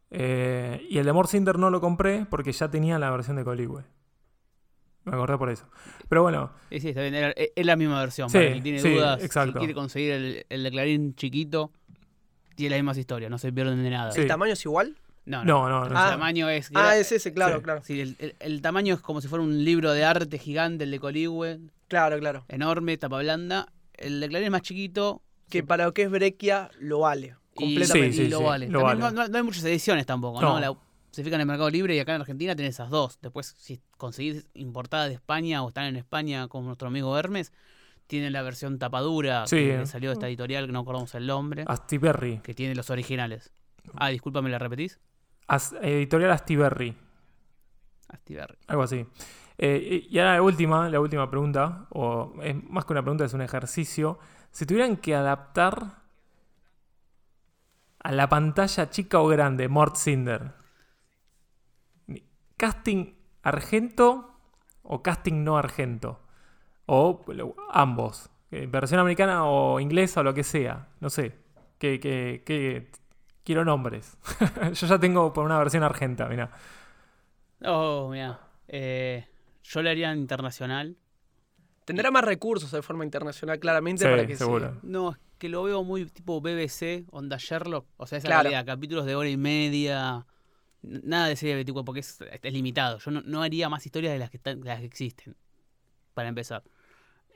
Eh, 0.09 0.85
y 0.89 0.97
el 0.97 1.05
de 1.05 1.13
Mort 1.13 1.29
Cinder 1.29 1.59
no 1.59 1.69
lo 1.69 1.81
compré 1.81 2.25
porque 2.29 2.51
ya 2.51 2.69
tenía 2.69 2.97
la 2.97 3.11
versión 3.11 3.35
de 3.35 3.43
Coligüe. 3.43 3.83
Me 5.03 5.13
acordé 5.13 5.37
por 5.37 5.49
eso. 5.49 5.65
Pero 6.09 6.23
bueno, 6.23 6.51
Sí, 6.69 6.79
sí, 6.79 6.89
está 6.89 7.01
bien. 7.01 7.33
Es 7.35 7.65
la 7.65 7.75
misma 7.75 7.99
versión. 7.99 8.29
Sí, 8.29 8.37
para 8.37 8.51
quien 8.51 8.63
tiene 8.63 8.79
sí, 8.79 8.93
dudas, 8.93 9.23
exacto. 9.23 9.53
si 9.53 9.59
quiere 9.59 9.73
conseguir 9.73 10.11
el, 10.11 10.45
el 10.49 10.63
de 10.63 10.71
Clarín 10.71 11.15
chiquito, 11.15 11.71
tiene 12.57 12.71
las 12.75 12.79
mismas 12.83 12.97
historias. 12.97 13.31
No 13.31 13.37
se 13.37 13.53
pierden 13.53 13.81
de 13.83 13.89
nada. 13.89 14.11
Sí. 14.11 14.21
¿El 14.21 14.27
tamaño 14.27 14.51
es 14.53 14.65
igual? 14.65 14.95
No, 15.25 15.43
no. 15.45 15.69
no, 15.69 15.81
no, 15.85 15.89
no. 15.89 15.97
Ah. 15.99 16.05
El 16.05 16.11
tamaño 16.11 16.49
es... 16.49 16.69
Ah, 16.73 16.97
es 16.97 17.11
ese, 17.11 17.33
claro, 17.33 17.57
Sí. 17.57 17.63
claro. 17.63 17.81
Sí, 17.83 18.01
el, 18.01 18.15
el- 18.19 18.35
el 18.39 18.61
tamaño 18.61 18.95
es 18.95 19.01
como 19.01 19.21
si 19.21 19.27
fuera 19.27 19.43
un 19.43 19.63
libro 19.65 19.91
de 19.93 20.03
arte 20.05 20.37
gigante, 20.37 20.83
el 20.85 20.91
de 20.91 20.99
Coligüe, 20.99 21.59
Claro, 21.87 22.19
claro. 22.19 22.43
enorme, 22.49 22.97
tapa 22.97 23.19
blanda. 23.19 23.67
El 23.93 24.19
de 24.19 24.27
Clarín 24.29 24.45
es 24.47 24.51
más 24.51 24.61
chiquito. 24.61 25.21
Que 25.49 25.63
para 25.63 25.85
lo 25.85 25.93
que 25.93 26.03
es 26.03 26.09
Brequia 26.09 26.69
lo 26.79 26.99
vale. 26.99 27.35
y, 27.55 27.59
Completamente. 27.59 28.11
Sí, 28.13 28.17
sí, 28.19 28.23
y 28.25 28.29
lo 28.29 28.37
sí, 28.39 28.43
vale. 28.43 28.67
lo 28.69 28.79
También 28.81 28.99
vale. 29.15 29.29
No, 29.29 29.37
hay 29.37 29.43
muchas 29.43 29.63
ediciones 29.63 30.05
tampoco, 30.05 30.41
¿no? 30.41 30.53
No. 30.55 30.59
La- 30.59 30.75
se 31.11 31.23
fijan 31.23 31.35
en 31.37 31.41
el 31.41 31.47
Mercado 31.47 31.69
Libre 31.71 31.95
y 31.95 31.99
acá 31.99 32.13
en 32.13 32.21
Argentina 32.21 32.55
tenés 32.55 32.75
esas 32.75 32.89
dos. 32.89 33.17
Después, 33.21 33.55
si 33.57 33.79
conseguís 33.97 34.45
importadas 34.53 35.07
de 35.09 35.15
España 35.15 35.63
o 35.63 35.69
están 35.69 35.85
en 35.85 35.95
España 35.95 36.47
como 36.47 36.67
nuestro 36.67 36.89
amigo 36.89 37.17
Hermes, 37.17 37.51
tienen 38.07 38.33
la 38.33 38.41
versión 38.41 38.79
tapadura 38.79 39.45
Sí. 39.47 39.57
que 39.57 39.85
salió 39.85 40.09
de 40.09 40.13
esta 40.13 40.27
editorial, 40.27 40.65
que 40.65 40.71
no 40.71 40.79
acordamos 40.79 41.13
el 41.15 41.27
nombre, 41.27 41.65
Asti 41.67 41.97
Berry. 41.97 42.39
que 42.39 42.53
tiene 42.53 42.73
los 42.75 42.89
originales. 42.89 43.53
Ah, 43.95 44.09
disculpa, 44.09 44.41
¿me 44.41 44.49
la 44.49 44.59
repetís? 44.59 44.99
As- 45.47 45.73
editorial 45.81 46.31
Astiberri, 46.31 46.95
Astiberri. 48.09 48.57
algo 48.67 48.83
así. 48.83 49.05
Eh, 49.57 50.05
y 50.09 50.15
y 50.15 50.19
ahora 50.19 50.35
la 50.35 50.41
última, 50.41 50.89
la 50.89 50.99
última 50.99 51.29
pregunta, 51.29 51.87
o 51.91 52.33
es 52.43 52.55
más 52.63 52.85
que 52.85 52.93
una 52.93 53.01
pregunta, 53.01 53.25
es 53.25 53.33
un 53.33 53.41
ejercicio. 53.41 54.19
Si 54.51 54.65
tuvieran 54.65 54.97
que 54.97 55.15
adaptar 55.15 56.01
a 57.99 58.11
la 58.11 58.29
pantalla 58.29 58.89
chica 58.89 59.19
o 59.19 59.27
grande, 59.27 59.67
Mort 59.67 59.95
Cinder, 59.95 60.53
casting 62.57 63.13
argento 63.43 64.33
o 64.83 65.01
casting 65.03 65.43
no 65.43 65.57
argento, 65.57 66.19
o 66.87 67.23
ambos, 67.71 68.29
eh, 68.51 68.65
versión 68.67 68.99
americana 68.99 69.45
o 69.45 69.79
inglesa 69.79 70.21
o 70.21 70.23
lo 70.23 70.33
que 70.33 70.43
sea, 70.43 70.87
no 70.99 71.09
sé, 71.09 71.35
que, 71.77 71.99
que- 71.99 72.41
que- 72.45 72.89
quiero 73.43 73.63
nombres. 73.63 74.17
Yo 74.73 74.87
ya 74.87 74.99
tengo 74.99 75.31
por 75.31 75.45
una 75.45 75.57
versión 75.59 75.83
argenta, 75.83 76.27
mira. 76.27 76.49
Oh, 77.65 78.09
mira. 78.11 78.39
Eh, 78.67 79.25
yo 79.63 79.81
le 79.81 79.89
haría 79.89 80.11
en 80.11 80.19
internacional. 80.19 80.97
Tendrá 81.85 82.11
más 82.11 82.23
recursos 82.23 82.71
de 82.71 82.81
forma 82.81 83.05
internacional, 83.05 83.59
claramente, 83.59 84.03
Sí, 84.03 84.09
para 84.09 84.27
que 84.27 84.33
se- 84.33 84.39
seguro. 84.43 84.77
No, 84.83 85.11
es 85.11 85.17
que 85.37 85.47
lo 85.49 85.63
veo 85.63 85.83
muy 85.83 86.05
tipo 86.05 86.41
BBC, 86.41 87.05
onda 87.11 87.37
Sherlock. 87.39 87.85
O 87.97 88.05
sea, 88.05 88.17
esa 88.17 88.27
Claro. 88.27 88.43
calidad, 88.43 88.65
capítulos 88.65 89.05
de 89.05 89.15
hora 89.15 89.29
y 89.29 89.37
media. 89.37 90.25
Nada 90.81 91.27
de 91.27 91.35
serie 91.37 91.55
24 91.55 91.85
porque 91.85 92.01
es, 92.01 92.19
es 92.41 92.53
limitado. 92.53 92.99
Yo 92.99 93.11
no, 93.11 93.21
no 93.21 93.41
haría 93.41 93.69
más 93.69 93.85
historias 93.85 94.13
de 94.13 94.19
las 94.19 94.29
que, 94.29 94.37
están, 94.37 94.59
de 94.61 94.67
las 94.67 94.79
que 94.79 94.85
existen. 94.85 95.35
Para 96.13 96.27
empezar. 96.29 96.63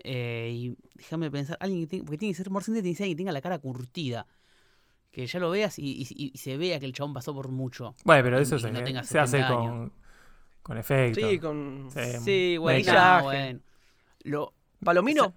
Eh, 0.04 0.50
y 0.54 0.78
déjame 0.96 1.30
pensar, 1.32 1.58
alguien 1.60 1.82
que 1.82 1.88
tenga, 1.88 2.06
porque 2.06 2.18
tiene 2.18 2.34
que 2.34 2.38
ser 2.38 2.50
Morcinder, 2.50 2.82
tiene 2.84 2.94
que 2.94 2.98
ser 2.98 3.04
alguien 3.06 3.18
que 3.18 3.22
tenga 3.22 3.32
la 3.32 3.42
cara 3.42 3.60
curtida. 3.60 4.26
Que 5.12 5.28
ya 5.28 5.40
lo 5.40 5.50
veas 5.50 5.78
y, 5.78 5.84
y- 6.10 6.32
y 6.34 6.38
se 6.38 6.56
vea 6.58 6.80
que 6.80 6.86
el 6.86 6.94
chabón 6.94 7.14
pasó 7.14 7.34
por 7.34 7.50
mucho. 7.50 7.96
Bueno, 8.06 8.24
pero 8.24 8.40
eso 8.40 8.56
Y 8.56 8.60
se, 8.60 8.72
no 8.72 8.82
tenga 8.84 9.04
se 9.04 9.20
hace 9.20 9.38
70 9.40 9.54
con, 9.54 9.94
con 10.64 10.78
efecto. 10.78 11.20
Sí, 11.30 11.38
con 11.40 11.90
Sí. 11.92 12.00
Sí, 12.24 12.58
bueno, 12.58 12.94
no, 12.94 13.24
bueno. 13.24 13.60
Lo, 14.24 14.54
Palomino. 14.84 15.34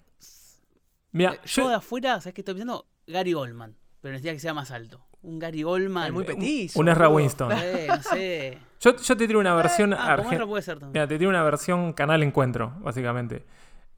Mira, 1.12 1.32
Eh, 1.34 1.40
yo 1.44 1.62
yo- 1.62 1.68
de 1.70 1.74
afuera, 1.74 2.20
¿sabes 2.20 2.34
qué 2.34 2.40
estoy 2.42 2.54
pensando? 2.54 2.86
Gary 3.06 3.34
Oldman. 3.34 3.76
Pero 4.00 4.12
necesita 4.12 4.32
que 4.34 4.40
sea 4.40 4.54
más 4.54 4.70
alto. 4.70 5.04
Un 5.22 5.38
Gary 5.38 5.64
Oldman. 5.64 6.06
Es 6.08 6.12
muy 6.12 6.24
petizo. 6.24 6.78
un 6.78 6.88
Ezra. 6.88 7.08
Winston. 7.08 7.52
Eh, 7.52 7.86
no 7.88 8.02
sé. 8.02 8.58
Yo, 8.80 8.96
yo 8.96 9.16
te 9.16 9.26
tiro 9.26 9.40
una 9.40 9.54
versión 9.54 9.94
Ah, 9.94 10.16
Ezra 10.20 10.46
puede 10.46 10.62
ser 10.62 10.74
también. 10.78 10.92
Mira, 10.92 11.08
te 11.08 11.18
tiro 11.18 11.30
una 11.30 11.42
versión 11.42 11.92
canal 11.94 12.22
encuentro, 12.22 12.74
básicamente. 12.80 13.44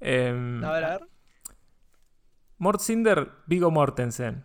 Em, 0.01 0.63
A 0.65 0.73
ver, 0.73 0.85
a 0.85 0.91
ver. 0.99 1.01
Mort 2.59 2.81
Cinder, 2.81 3.31
Vigo 3.47 3.71
Mortensen. 3.71 4.45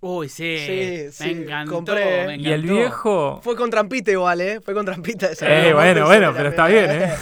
Uy, 0.00 0.28
sí. 0.28 0.56
Sí, 0.58 1.04
me 1.06 1.10
sí, 1.10 1.30
encantó. 1.42 1.72
compré. 1.72 2.26
me 2.26 2.36
Y 2.36 2.46
el 2.52 2.60
encantó. 2.64 2.74
viejo. 2.74 3.40
Fue 3.42 3.56
con 3.56 3.70
trampita 3.70 4.10
igual, 4.12 4.40
¿eh? 4.40 4.60
Fue 4.60 4.74
con 4.74 4.84
trampita 4.84 5.26
esa. 5.32 5.46
Eh, 5.48 5.70
No, 5.70 5.76
bueno, 5.76 6.00
no, 6.00 6.06
bueno, 6.06 6.26
no, 6.30 6.36
pero 6.36 6.48
está 6.50 6.66
bien, 6.68 6.90
¿eh? 6.90 7.14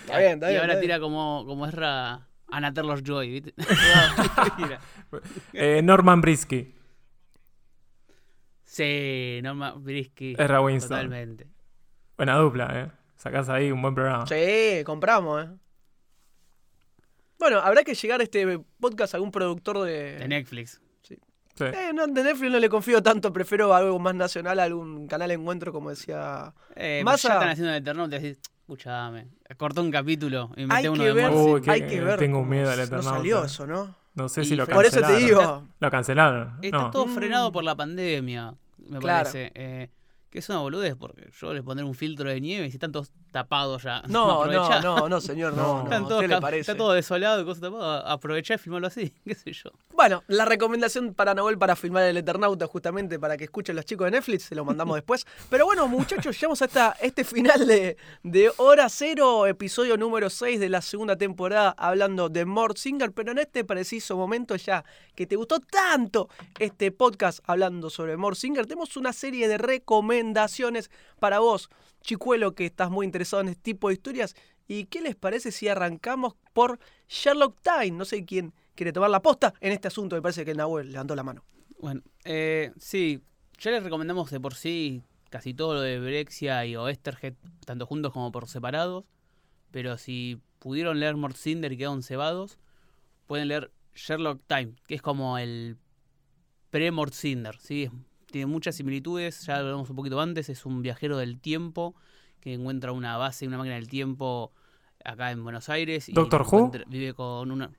Está 0.00 0.18
bien, 0.18 0.32
está 0.32 0.46
Y 0.48 0.50
bien. 0.50 0.60
ahora 0.60 0.72
está 0.74 0.80
tira 0.80 1.00
como, 1.00 1.44
como 1.46 1.66
Ezra 1.66 2.28
Taylor 2.74 3.02
Joy, 3.02 3.30
¿viste? 3.30 3.54
Eh, 5.52 5.80
Norman 5.82 6.20
Brisky. 6.20 6.74
sí, 8.64 9.40
Norma 9.42 9.72
Brisky. 9.72 10.32
Ezra 10.36 10.60
Winston. 10.60 10.88
Totalmente. 10.90 11.46
Buena 12.16 12.36
dupla, 12.36 12.80
¿eh? 12.80 12.90
Sacás 13.16 13.48
ahí 13.48 13.70
un 13.72 13.80
buen 13.82 13.94
programa. 13.94 14.26
Sí, 14.26 14.82
compramos, 14.84 15.44
¿eh? 15.44 15.48
Bueno, 17.38 17.58
habrá 17.60 17.82
que 17.84 17.94
llegar 17.94 18.20
a 18.20 18.24
este 18.24 18.58
podcast 18.80 19.14
a 19.14 19.16
algún 19.18 19.30
productor 19.30 19.80
de. 19.82 20.16
De 20.18 20.28
Netflix. 20.28 20.80
Sí. 21.02 21.18
Eh, 21.60 21.90
no, 21.94 22.06
de 22.06 22.22
Netflix 22.22 22.50
no 22.52 22.58
le 22.58 22.68
confío 22.68 23.02
tanto, 23.02 23.32
prefiero 23.32 23.74
algo 23.74 23.98
más 23.98 24.14
nacional, 24.14 24.58
algún 24.60 25.06
canal 25.06 25.28
de 25.28 25.34
encuentro, 25.34 25.72
como 25.72 25.90
decía. 25.90 26.52
Eh, 26.74 27.02
Massa... 27.04 27.28
ya 27.28 27.34
están 27.34 27.48
haciendo 27.50 27.72
el 27.72 27.78
Eternauta 27.82 28.16
y 28.16 28.20
decís, 28.20 28.38
escuchame, 28.60 29.28
cortó 29.56 29.80
un 29.82 29.90
capítulo 29.90 30.50
y 30.56 30.66
Hay 30.70 30.88
uno 30.88 30.98
que 31.02 31.06
de 31.08 31.12
ver. 31.12 31.30
Uy, 31.30 31.60
qué- 31.62 31.70
hay 31.70 31.86
que 31.86 32.00
ver. 32.00 32.18
tengo 32.18 32.44
miedo 32.44 32.68
del 32.68 32.78
No 32.78 32.84
Eternauta. 32.84 33.10
salió 33.16 33.44
eso, 33.44 33.66
¿no? 33.66 33.94
No 34.14 34.28
sé 34.30 34.42
Y 34.42 34.44
si 34.46 34.56
lo 34.56 34.66
Por 34.66 34.84
eso 34.86 34.96
te 34.96 35.02
cancelaron. 35.02 35.26
digo. 35.26 35.68
Lo 35.80 35.90
cancelaron. 35.90 36.58
Está 36.62 36.76
no. 36.78 36.90
todo 36.90 37.06
frenado 37.06 37.52
por 37.52 37.64
la 37.64 37.74
pandemia, 37.74 38.54
me 38.78 38.98
Claro. 38.98 39.24
parece. 39.24 39.52
Eh, 39.54 39.90
que 40.30 40.40
es 40.40 40.48
una 40.48 40.58
boludez, 40.58 40.96
porque 40.96 41.30
yo 41.40 41.54
les 41.54 41.62
pondré 41.62 41.84
un 41.84 41.94
filtro 41.94 42.28
de 42.28 42.40
nieve 42.40 42.66
y 42.66 42.70
si 42.70 42.76
están 42.76 42.92
todos 42.92 43.12
tapados 43.30 43.82
ya. 43.82 44.02
No, 44.08 44.46
no, 44.46 44.80
no, 44.80 45.08
no, 45.08 45.20
señor, 45.20 45.54
no. 45.54 45.84
No. 45.84 45.88
no, 45.88 46.06
Están 46.06 46.20
¿Qué 46.20 46.28
le 46.28 46.40
parece? 46.40 46.60
Está 46.60 46.76
todo 46.76 46.92
desolado 46.92 47.40
y 47.42 47.44
cosas 47.44 47.60
tapadas. 47.62 48.02
Aprovechá 48.06 48.54
y 48.54 48.58
filmarlo 48.58 48.88
así, 48.88 49.14
qué 49.24 49.34
sé 49.34 49.52
yo. 49.52 49.70
Bueno, 49.94 50.24
la 50.26 50.44
recomendación 50.44 51.14
para 51.14 51.34
Noel 51.34 51.58
para 51.58 51.76
filmar 51.76 52.04
el 52.04 52.16
Eternauta, 52.16 52.66
justamente 52.66 53.18
para 53.18 53.36
que 53.36 53.44
escuchen 53.44 53.76
los 53.76 53.84
chicos 53.84 54.06
de 54.06 54.12
Netflix, 54.12 54.44
se 54.44 54.54
lo 54.54 54.64
mandamos 54.64 54.94
después. 54.96 55.26
Pero 55.48 55.66
bueno, 55.66 55.86
muchachos, 55.86 56.34
llegamos 56.38 56.60
hasta 56.60 56.96
este 57.00 57.24
final 57.24 57.66
de, 57.66 57.96
de 58.22 58.50
Hora 58.56 58.88
Cero, 58.88 59.46
episodio 59.46 59.96
número 59.96 60.28
6 60.28 60.58
de 60.58 60.68
la 60.68 60.82
segunda 60.82 61.16
temporada, 61.16 61.74
hablando 61.78 62.28
de 62.28 62.44
Mort 62.44 62.78
Singer. 62.78 63.12
Pero 63.12 63.32
en 63.32 63.38
este 63.38 63.64
preciso 63.64 64.16
momento, 64.16 64.56
ya 64.56 64.84
que 65.14 65.26
te 65.26 65.36
gustó 65.36 65.60
tanto 65.60 66.28
este 66.58 66.90
podcast 66.90 67.40
hablando 67.46 67.90
sobre 67.90 68.16
Mort 68.16 68.36
Singer, 68.36 68.66
tenemos 68.66 68.96
una 68.96 69.12
serie 69.12 69.46
de 69.46 69.56
recomendaciones 69.58 70.15
para 71.18 71.38
vos, 71.38 71.68
chicuelo, 72.00 72.54
que 72.54 72.66
estás 72.66 72.90
muy 72.90 73.04
interesado 73.06 73.42
en 73.42 73.48
este 73.48 73.62
tipo 73.62 73.88
de 73.88 73.94
historias. 73.94 74.34
¿Y 74.68 74.84
qué 74.84 75.00
les 75.00 75.14
parece 75.14 75.52
si 75.52 75.68
arrancamos 75.68 76.34
por 76.52 76.78
Sherlock 77.08 77.60
Time? 77.60 77.92
No 77.92 78.04
sé 78.04 78.24
quién 78.24 78.52
quiere 78.74 78.92
tomar 78.92 79.10
la 79.10 79.22
posta 79.22 79.54
en 79.60 79.72
este 79.72 79.88
asunto. 79.88 80.16
Me 80.16 80.22
parece 80.22 80.44
que 80.44 80.50
el 80.52 80.56
Nahuel 80.56 80.90
levantó 80.90 81.14
la 81.14 81.22
mano. 81.22 81.44
Bueno, 81.78 82.02
eh, 82.24 82.72
sí, 82.78 83.22
ya 83.58 83.70
les 83.70 83.82
recomendamos 83.82 84.30
de 84.30 84.40
por 84.40 84.54
sí 84.54 85.02
casi 85.30 85.54
todo 85.54 85.74
lo 85.74 85.80
de 85.80 86.00
Brexia 86.00 86.64
y 86.64 86.76
Oesterhead, 86.76 87.34
tanto 87.64 87.86
juntos 87.86 88.12
como 88.12 88.32
por 88.32 88.48
separados. 88.48 89.04
Pero 89.70 89.98
si 89.98 90.40
pudieron 90.58 91.00
leer 91.00 91.16
Mort 91.16 91.36
Cinder 91.36 91.72
y 91.72 91.76
quedaron 91.76 92.02
cebados, 92.02 92.58
pueden 93.26 93.48
leer 93.48 93.70
Sherlock 93.94 94.42
Time, 94.46 94.74
que 94.86 94.94
es 94.94 95.02
como 95.02 95.38
el 95.38 95.76
pre-Mort 96.70 97.14
Cinder, 97.14 97.56
¿sí? 97.58 97.90
Tiene 98.36 98.52
muchas 98.52 98.74
similitudes, 98.76 99.46
ya 99.46 99.54
lo 99.54 99.60
hablamos 99.68 99.88
un 99.88 99.96
poquito 99.96 100.20
antes, 100.20 100.50
es 100.50 100.66
un 100.66 100.82
viajero 100.82 101.16
del 101.16 101.40
tiempo 101.40 101.94
que 102.38 102.52
encuentra 102.52 102.92
una 102.92 103.16
base, 103.16 103.46
una 103.46 103.56
máquina 103.56 103.76
del 103.76 103.88
tiempo 103.88 104.52
acá 105.02 105.30
en 105.30 105.42
Buenos 105.42 105.70
Aires. 105.70 106.10
y 106.10 106.12
¿Doctor 106.12 106.42
Who? 106.46 106.70
Vive 106.86 107.14
con 107.14 107.50
una... 107.50 107.70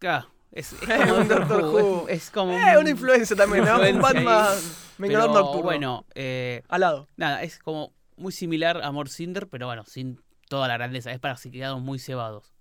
Claro, 0.00 0.26
es, 0.50 0.72
es 0.72 0.82
Eh, 0.88 0.98
como 1.06 1.20
un 1.20 1.28
Doctor 1.28 1.62
Who. 1.62 2.08
Es, 2.08 2.24
es 2.24 2.30
como 2.32 2.54
Eh, 2.54 2.72
un- 2.74 2.80
una 2.80 2.90
influencia 2.90 3.36
también, 3.36 3.64
¿no? 3.66 3.76
Un. 3.80 4.00
Batman 4.02 4.56
Vengador 4.98 5.30
Nocturno. 5.30 5.62
Bueno, 5.62 6.06
eh, 6.16 6.64
Al 6.68 6.80
lado. 6.80 7.06
nada, 7.16 7.44
es 7.44 7.60
como 7.60 7.92
muy 8.16 8.32
similar 8.32 8.80
a 8.82 8.90
Mort 8.90 9.10
Cinder, 9.12 9.46
pero 9.48 9.66
bueno, 9.68 9.84
sin 9.86 10.20
toda 10.48 10.66
la 10.66 10.74
grandeza. 10.74 11.12
Es 11.12 11.20
para 11.20 11.36
si 11.36 11.52
quedaron 11.52 11.84
muy 11.84 12.00
cebados. 12.00 12.52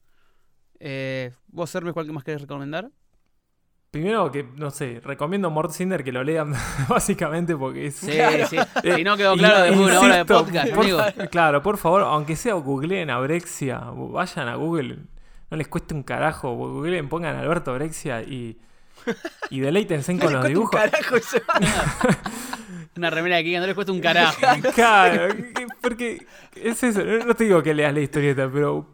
Eh, 0.80 1.34
¿Vos, 1.48 1.74
Hermes, 1.74 1.94
cuál 1.96 2.06
que 2.06 2.12
más 2.12 2.24
querés 2.24 2.42
recomendar? 2.42 2.92
Primero 3.90 4.32
que, 4.32 4.44
no 4.58 4.70
sé, 4.70 5.00
recomiendo 5.04 5.50
Mort 5.50 5.72
Cinder 5.72 6.04
que 6.04 6.12
lo 6.12 6.24
lean 6.24 6.54
básicamente 6.90 7.56
porque 7.56 7.88
es... 7.88 7.96
Sí, 7.96 8.12
Claro. 8.12 8.48
sí. 8.48 8.58
Si 8.96 9.04
no 9.04 9.16
quedó 9.18 9.36
claro 9.36 9.62
después 9.64 9.80
de 9.80 9.86
una 9.86 10.00
hora 10.02 10.16
de 10.18 10.26
podcast, 10.26 10.70
por- 10.74 10.84
amigo. 10.84 11.00
Claro, 11.32 11.64
por 11.64 11.78
favor, 11.78 12.02
aunque 12.02 12.36
sea 12.36 12.54
googleen 12.56 13.10
a 13.10 13.20
Brexia, 13.20 13.82
vayan 13.94 14.50
a 14.50 14.56
Google, 14.56 14.98
no 15.50 15.58
les 15.58 15.68
cueste 15.70 15.94
un 15.94 16.04
carajo, 16.04 16.54
googleen, 16.54 17.08
pongan 17.08 17.38
Alberto 17.38 17.74
Brexia 17.74 18.22
y, 18.24 18.60
y 19.50 19.60
deleítense 19.62 20.14
No 20.14 20.20
con 20.20 20.34
los 20.34 20.42
cuesta 20.42 20.48
un 20.48 20.54
dibujos. 20.54 20.80
carajo 20.82 21.16
ese 21.16 21.42
Una 22.98 23.10
remera 23.10 23.38
de 23.38 23.44
Kika, 23.44 23.60
no 23.60 23.66
les 23.68 23.76
cuesta 23.76 23.92
un 23.94 24.02
carajo. 24.02 24.38
Claro, 24.76 25.34
que- 25.36 25.68
porque 25.82 26.26
es 26.56 26.84
eso, 26.84 27.02
no 27.26 27.34
te 27.36 27.46
digo 27.46 27.64
que 27.64 27.74
leas 27.74 27.94
la 27.94 28.02
historieta, 28.02 28.50
pero 28.52 28.86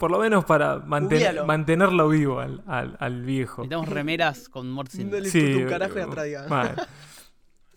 por 0.00 0.10
lo 0.10 0.18
menos 0.18 0.44
para 0.44 0.78
manten- 0.84 1.44
mantenerlo 1.46 2.08
vivo 2.08 2.40
al, 2.40 2.64
al- 2.66 2.96
al 2.98 3.22
viejo. 3.22 3.62
Necesitamos 3.62 3.88
remeras 3.88 4.48
con 4.48 4.68
Mort 4.72 4.92
No 4.94 5.20
le 5.20 5.28
Sí, 5.30 5.54
un 5.54 5.68
carajo 5.68 5.98
y 5.98 6.02
atrás. 6.02 6.88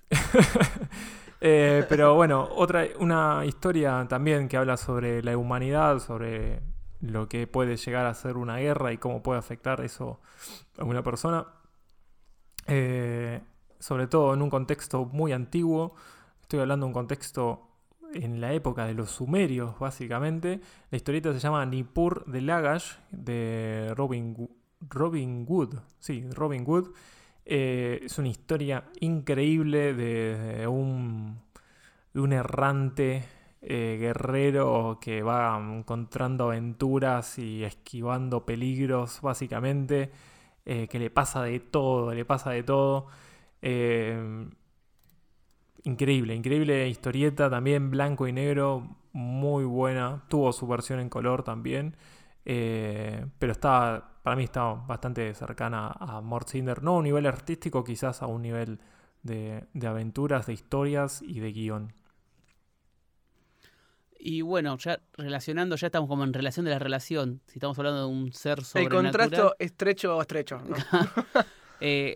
Eh, 1.46 1.84
pero 1.90 2.16
bueno, 2.16 2.48
otra 2.56 2.86
una 3.00 3.44
historia 3.46 4.06
también 4.08 4.48
que 4.48 4.56
habla 4.56 4.78
sobre 4.78 5.22
la 5.22 5.36
humanidad, 5.36 6.00
sobre 6.00 6.62
lo 7.02 7.28
que 7.28 7.48
puede 7.48 7.76
llegar 7.76 8.06
a 8.06 8.14
ser 8.14 8.38
una 8.38 8.60
guerra 8.60 8.94
y 8.94 8.98
cómo 8.98 9.22
puede 9.22 9.40
afectar 9.40 9.82
eso 9.82 10.22
a 10.78 10.86
una 10.86 11.04
persona. 11.04 11.46
Eh, 12.66 13.42
sobre 13.78 14.08
todo 14.08 14.34
en 14.34 14.42
un 14.42 14.50
contexto 14.50 15.04
muy 15.04 15.34
antiguo. 15.34 15.96
Estoy 16.42 16.62
hablando 16.62 16.86
de 16.86 16.88
un 16.88 16.94
contexto 16.94 17.73
en 18.14 18.42
la 18.42 18.54
época 18.54 18.86
de 18.86 18.94
los 18.94 19.12
sumerios, 19.12 19.78
básicamente. 19.80 20.60
La 20.92 20.98
historieta 20.98 21.34
se 21.34 21.40
llama 21.40 21.66
Nippur 21.66 22.26
de 22.26 22.42
Lagash, 22.42 22.94
de 23.12 23.94
Robin, 23.96 24.50
Robin 24.82 25.46
Wood. 25.48 25.76
Sí, 26.00 26.26
Robin 26.32 26.64
Wood. 26.66 26.90
Eh, 27.46 28.00
es 28.04 28.18
una 28.18 28.30
historia 28.30 28.86
increíble 29.02 29.94
de, 29.94 30.66
un, 30.68 31.40
un 32.14 32.34
errante 32.34 33.26
eh, 33.62 33.98
guerrero 34.00 35.00
que 35.02 35.22
va 35.24 35.58
encontrando 35.60 36.46
aventuras 36.46 37.38
y 37.40 37.64
esquivando 37.64 38.46
peligros, 38.46 39.22
básicamente. 39.22 40.12
eh, 40.66 40.88
que 40.88 41.00
le 41.00 41.10
pasa 41.10 41.44
de 41.44 41.60
todo, 41.60 42.14
le 42.14 42.26
pasa 42.26 42.52
de 42.52 42.64
todo. 42.64 43.08
Increíble, 45.84 46.34
increíble 46.34 46.88
historieta, 46.88 47.50
también 47.50 47.92
blanco 47.92 48.28
y 48.28 48.32
negro, 48.32 48.96
muy 49.12 49.66
buena. 49.66 50.24
Tuvo 50.30 50.54
su 50.54 50.66
versión 50.68 51.00
en 51.00 51.10
color 51.10 51.44
también. 51.44 51.96
Eh, 52.46 53.26
pero 53.40 53.52
está, 53.52 54.20
para 54.24 54.36
mí 54.36 54.46
está 54.46 54.74
bastante 54.74 55.34
cercana 55.34 55.90
a 56.00 56.22
Mort 56.22 56.50
Cinder. 56.50 56.82
No 56.82 56.92
a 56.92 56.98
un 56.98 57.04
nivel 57.04 57.26
artístico, 57.26 57.84
quizás 57.84 58.22
a 58.22 58.28
un 58.28 58.42
nivel 58.42 58.80
de, 59.24 59.66
de 59.74 59.88
aventuras, 59.88 60.46
de 60.46 60.54
historias 60.54 61.22
y 61.22 61.42
de 61.42 61.52
guion. 61.52 61.94
Y 64.26 64.42
bueno, 64.42 64.78
ya 64.78 65.02
relacionando, 65.18 65.76
ya 65.76 65.88
estamos 65.88 66.08
como 66.08 66.24
en 66.24 66.32
relación 66.32 66.64
de 66.64 66.72
la 66.72 66.80
relación. 66.80 67.42
Si 67.46 67.56
estamos 67.56 67.78
hablando 67.78 68.08
de 68.08 68.14
un 68.14 68.32
ser 68.32 68.64
sobrenatural. 68.64 69.06
El 69.06 69.12
contrato 69.12 69.56
estrecho 69.60 70.16
o 70.16 70.22
estrecho. 70.22 70.62
¿no? 70.62 70.76
eh, 71.82 72.16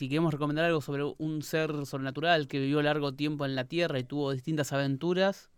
si 0.00 0.08
queremos 0.08 0.32
recomendar 0.32 0.64
algo 0.64 0.80
sobre 0.80 1.04
un 1.18 1.42
ser 1.42 1.84
sobrenatural 1.84 2.48
que 2.48 2.58
vivió 2.58 2.80
largo 2.80 3.12
tiempo 3.12 3.44
en 3.44 3.54
la 3.54 3.64
Tierra 3.64 3.98
y 3.98 4.04
tuvo 4.04 4.32
distintas 4.32 4.72
aventuras, 4.72 5.50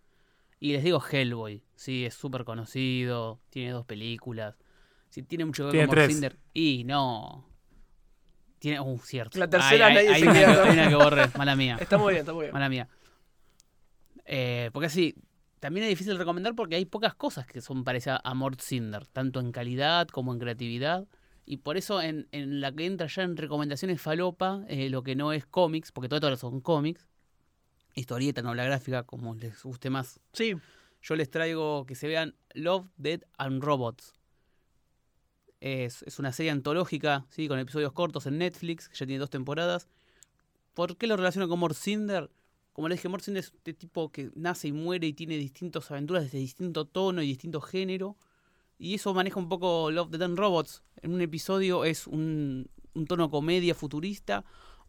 y 0.58 0.72
les 0.72 0.82
digo 0.82 1.00
Hellboy, 1.00 1.62
sí, 1.76 2.04
es 2.04 2.14
súper 2.14 2.42
conocido, 2.44 3.40
tiene 3.50 3.70
dos 3.70 3.86
películas, 3.86 4.56
sí, 5.10 5.22
tiene 5.22 5.44
mucho 5.44 5.70
que 5.70 5.76
ver 5.76 5.86
con 5.86 6.10
Cinder. 6.10 6.40
Y 6.52 6.82
no. 6.82 7.46
Tiene 8.58 8.80
un 8.80 8.94
uh, 8.94 8.98
cierto. 8.98 9.38
La 9.38 9.48
tercera 9.48 9.86
hay, 9.86 9.94
nadie 9.94 10.08
hay, 10.08 10.22
se 10.22 10.28
hay, 10.28 10.70
una, 10.72 10.88
que 10.88 10.94
borre, 10.96 11.28
mala 11.38 11.54
mía. 11.54 11.78
Está 11.80 11.96
muy 11.96 12.14
bien, 12.14 12.22
está 12.22 12.32
muy 12.32 12.46
bien. 12.46 12.52
Mala 12.52 12.68
mía. 12.68 12.88
Eh, 14.24 14.70
porque 14.72 14.86
así, 14.86 15.14
también 15.60 15.84
es 15.84 15.90
difícil 15.90 16.18
recomendar 16.18 16.56
porque 16.56 16.74
hay 16.74 16.84
pocas 16.84 17.14
cosas 17.14 17.46
que 17.46 17.60
son 17.60 17.84
parecidas 17.84 18.20
a 18.24 18.34
Mort 18.34 18.60
Cinder, 18.60 19.06
tanto 19.06 19.38
en 19.38 19.52
calidad 19.52 20.08
como 20.08 20.32
en 20.32 20.40
creatividad. 20.40 21.06
Y 21.44 21.58
por 21.58 21.76
eso 21.76 22.00
en, 22.00 22.28
en 22.32 22.60
la 22.60 22.72
que 22.72 22.86
entra 22.86 23.08
ya 23.08 23.22
en 23.22 23.36
recomendaciones 23.36 24.00
falopa, 24.00 24.64
eh, 24.68 24.90
lo 24.90 25.02
que 25.02 25.16
no 25.16 25.32
es 25.32 25.44
cómics, 25.46 25.92
porque 25.92 26.08
todo 26.08 26.32
esto 26.32 26.48
son 26.48 26.60
cómics, 26.60 27.08
historieta, 27.94 28.42
novela 28.42 28.64
gráfica, 28.64 29.02
como 29.02 29.34
les 29.34 29.62
guste 29.62 29.90
más. 29.90 30.20
Sí. 30.32 30.54
Yo 31.02 31.16
les 31.16 31.30
traigo 31.30 31.84
que 31.84 31.96
se 31.96 32.06
vean 32.06 32.36
Love, 32.54 32.86
Dead 32.96 33.22
and 33.36 33.62
Robots. 33.62 34.14
Es, 35.60 36.02
es, 36.04 36.18
una 36.18 36.32
serie 36.32 36.52
antológica, 36.52 37.26
¿sí? 37.28 37.48
con 37.48 37.58
episodios 37.58 37.92
cortos 37.92 38.26
en 38.26 38.38
Netflix, 38.38 38.88
que 38.88 38.96
ya 38.96 39.06
tiene 39.06 39.18
dos 39.18 39.30
temporadas. 39.30 39.88
¿Por 40.74 40.96
qué 40.96 41.06
lo 41.06 41.16
relaciono 41.16 41.48
con 41.48 41.58
Morcinder? 41.58 42.30
Como 42.72 42.88
les 42.88 42.98
dije, 42.98 43.08
Morcinder 43.08 43.40
es 43.40 43.52
este 43.52 43.74
tipo 43.74 44.10
que 44.10 44.30
nace 44.34 44.68
y 44.68 44.72
muere 44.72 45.06
y 45.08 45.12
tiene 45.12 45.36
distintas 45.36 45.90
aventuras 45.90 46.24
desde 46.24 46.38
distinto 46.38 46.86
tono 46.86 47.20
y 47.22 47.26
distinto 47.26 47.60
género. 47.60 48.16
Y 48.82 48.94
eso 48.94 49.14
maneja 49.14 49.38
un 49.38 49.48
poco 49.48 49.92
Love, 49.92 50.10
Dead 50.10 50.22
and 50.22 50.36
Robots. 50.36 50.82
En 51.02 51.14
un 51.14 51.20
episodio 51.20 51.84
es 51.84 52.08
un, 52.08 52.68
un 52.94 53.06
tono 53.06 53.30
comedia 53.30 53.76
futurista, 53.76 54.44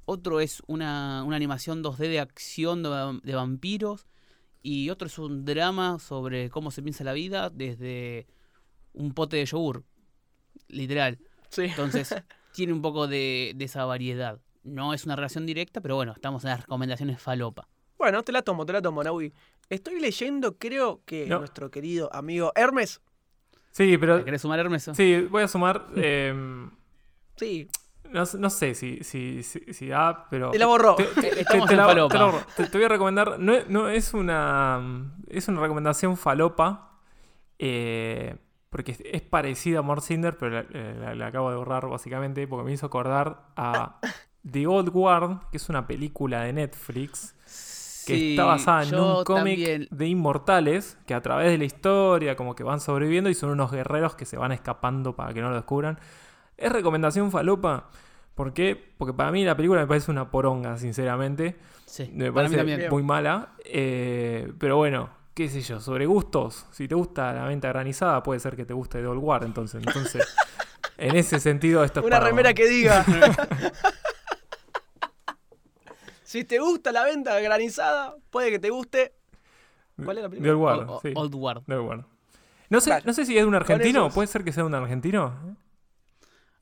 otro 0.06 0.40
es 0.40 0.64
una, 0.66 1.24
una 1.24 1.36
animación 1.36 1.84
2D 1.84 2.10
de 2.10 2.20
acción 2.20 2.82
de, 2.82 3.20
de, 3.22 3.36
vampiros 3.36 4.08
y 4.64 4.90
otro 4.90 5.06
es 5.06 5.20
un 5.20 5.46
drama 5.46 6.00
sobre 6.00 6.50
cómo 6.50 6.72
se 6.72 6.82
piensa 6.82 7.04
la 7.04 7.14
vida 7.14 7.52
desde 7.52 8.26
un 8.94 9.14
pote 9.14 9.38
de 9.38 9.46
yogur, 9.46 9.84
literal. 10.70 11.20
Sí. 11.50 11.66
Entonces 11.66 12.16
tiene 12.52 12.74
un 12.74 12.82
poco 12.82 13.08
de, 13.08 13.54
de, 13.56 13.66
esa 13.66 13.86
variedad. 13.86 14.42
No 14.64 14.96
es 14.96 15.06
una 15.06 15.16
relación 15.16 15.46
directa, 15.46 15.82
pero 15.82 15.98
bueno, 15.98 16.14
estamos 16.14 16.44
en 16.46 16.50
las 16.50 16.62
recomendaciones 16.62 17.22
falopa. 17.22 17.68
Bueno, 18.00 18.24
te 18.24 18.32
la 18.32 18.42
tomo, 18.42 18.66
te 18.66 18.74
la 18.74 18.82
tomo, 18.82 19.04
Naui. 19.04 19.32
Estoy 19.70 20.00
leyendo, 20.00 20.58
creo 20.58 21.04
que 21.06 21.28
no. 21.28 21.38
nuestro 21.38 21.70
querido 21.70 22.12
amigo 22.12 22.52
Hermes. 22.56 23.00
Sí, 23.74 23.98
pero... 23.98 24.24
¿Querés 24.24 24.42
sumar 24.42 24.60
Hermes? 24.60 24.90
Sí, 24.94 25.28
voy 25.30 25.44
a 25.44 25.48
sumar... 25.50 25.88
Eh... 25.98 26.34
sí, 27.36 27.68
no, 28.14 28.24
no, 28.38 28.50
sé 28.52 28.76
si, 28.76 29.04
si, 29.04 29.42
si, 29.42 29.74
si 29.74 29.88
da, 29.88 30.28
pero. 30.30 30.52
Te 30.52 30.60
la 30.60 30.68
borró. 30.68 30.96
Te, 30.96 31.06
te, 31.06 31.32
te, 31.36 31.44
te 31.44 31.76
la, 31.76 31.96
la 31.96 32.46
te, 32.56 32.78
voy 32.78 32.84
a 32.84 32.88
recomendar. 32.88 33.40
No, 33.40 33.54
no, 33.68 33.90
es 33.90 34.14
una. 34.14 35.16
Es 35.28 35.48
una 35.48 35.62
recomendación 35.62 36.16
falopa. 36.16 37.00
Eh, 37.58 38.36
porque 38.70 38.96
es 39.04 39.22
parecida 39.24 39.80
a 39.80 39.82
Morcinder, 39.82 40.38
pero 40.38 40.52
la, 40.52 40.64
la, 40.64 41.16
la, 41.16 41.28
acabo 41.28 41.50
de 41.50 41.56
borrar 41.56 41.88
básicamente 41.88 42.48
porque 42.48 42.66
me 42.66 42.74
hizo 42.74 42.86
acordar 42.86 43.48
a 43.56 44.00
The 44.52 44.68
Old 44.68 44.90
Guard, 44.90 45.50
que 45.50 45.58
es 45.58 45.70
una 45.70 45.88
película 45.88 46.42
de 46.42 46.54
Netflix. 46.54 47.36
Que 48.06 48.16
Sí, 48.16 48.30
está 48.32 48.46
basada 48.46 48.84
en 48.84 48.96
un 48.96 49.24
cómic 49.24 49.90
de 49.90 50.08
inmortales 50.08 50.98
que 51.06 51.14
a 51.14 51.22
través 51.22 51.50
de 51.52 51.58
la 51.58 51.64
historia 51.66 52.36
como 52.36 52.56
que 52.56 52.64
van 52.64 52.80
sobreviviendo 52.80 53.30
y 53.30 53.34
son 53.34 53.50
unos 53.52 53.72
guerreros 53.72 54.16
que 54.16 54.26
se 54.26 54.38
van 54.38 54.52
escapando 54.52 55.16
para 55.16 55.34
que 55.34 55.42
no 55.42 55.50
lo 55.50 55.56
descubran. 55.56 56.00
Es 56.58 56.72
recomendación 56.72 57.32
falopa. 57.32 57.90
¿Por 58.36 58.54
qué? 58.54 58.76
Porque 58.98 59.14
para 59.14 59.32
mí 59.32 59.46
la 59.46 59.56
película 59.56 59.82
me 59.82 59.88
parece 59.88 60.10
una 60.12 60.30
poronga, 60.32 60.78
sinceramente. 60.78 61.56
Sí, 61.86 62.10
Me 62.14 62.32
parece 62.32 62.90
muy 62.90 63.04
mala. 63.04 63.50
eh, 63.66 64.52
pero 64.58 64.78
bueno, 64.78 65.10
qué 65.36 65.50
sé 65.50 65.62
yo, 65.62 65.80
sobre 65.80 66.06
gustos. 66.08 66.66
Si 66.72 66.88
te 66.88 66.96
gusta 66.96 67.32
la 67.34 67.46
venta 67.46 67.68
granizada, 67.70 68.24
puede 68.24 68.40
ser 68.40 68.56
que 68.56 68.66
te 68.66 68.74
guste 68.74 69.00
The 69.00 69.08
Old 69.08 69.22
War. 69.24 69.44
Entonces, 69.44 69.84
entonces 69.86 70.28
en 70.98 71.16
ese 71.16 71.40
sentido, 71.40 71.84
esto 71.84 72.00
es 72.00 72.06
Una 72.08 72.18
para- 72.18 72.30
remera 72.30 72.54
que 72.56 72.68
diga. 72.68 73.06
si 76.34 76.44
te 76.46 76.58
gusta 76.60 76.92
la 76.92 77.04
venta 77.04 77.40
granizada, 77.40 78.16
puede 78.32 78.50
que 78.50 78.60
te 78.60 78.70
guste. 78.72 79.14
¿Cuál 80.04 80.18
es 80.18 80.24
la 80.24 80.30
The 80.30 80.36
película? 80.38 80.52
Old 80.54 80.62
War, 80.62 80.90
O- 80.90 80.96
o- 80.98 81.02
sí. 81.02 81.14
Old 81.16 81.36
War. 81.36 81.62
The 81.68 81.76
Old 81.76 81.88
War. 81.88 82.06
No 82.70 82.82
sé, 82.82 82.90
Vale. 82.90 83.04
no 83.06 83.14
sé 83.14 83.26
si 83.26 83.38
es 83.38 83.44
de 83.44 83.48
un 83.48 83.54
argentino. 83.56 84.02
esos- 84.08 84.14
¿Puede 84.16 84.28
ser 84.28 84.44
que 84.44 84.52
sea 84.52 84.64
de 84.64 84.68
un 84.70 84.74
argentino? 84.76 85.56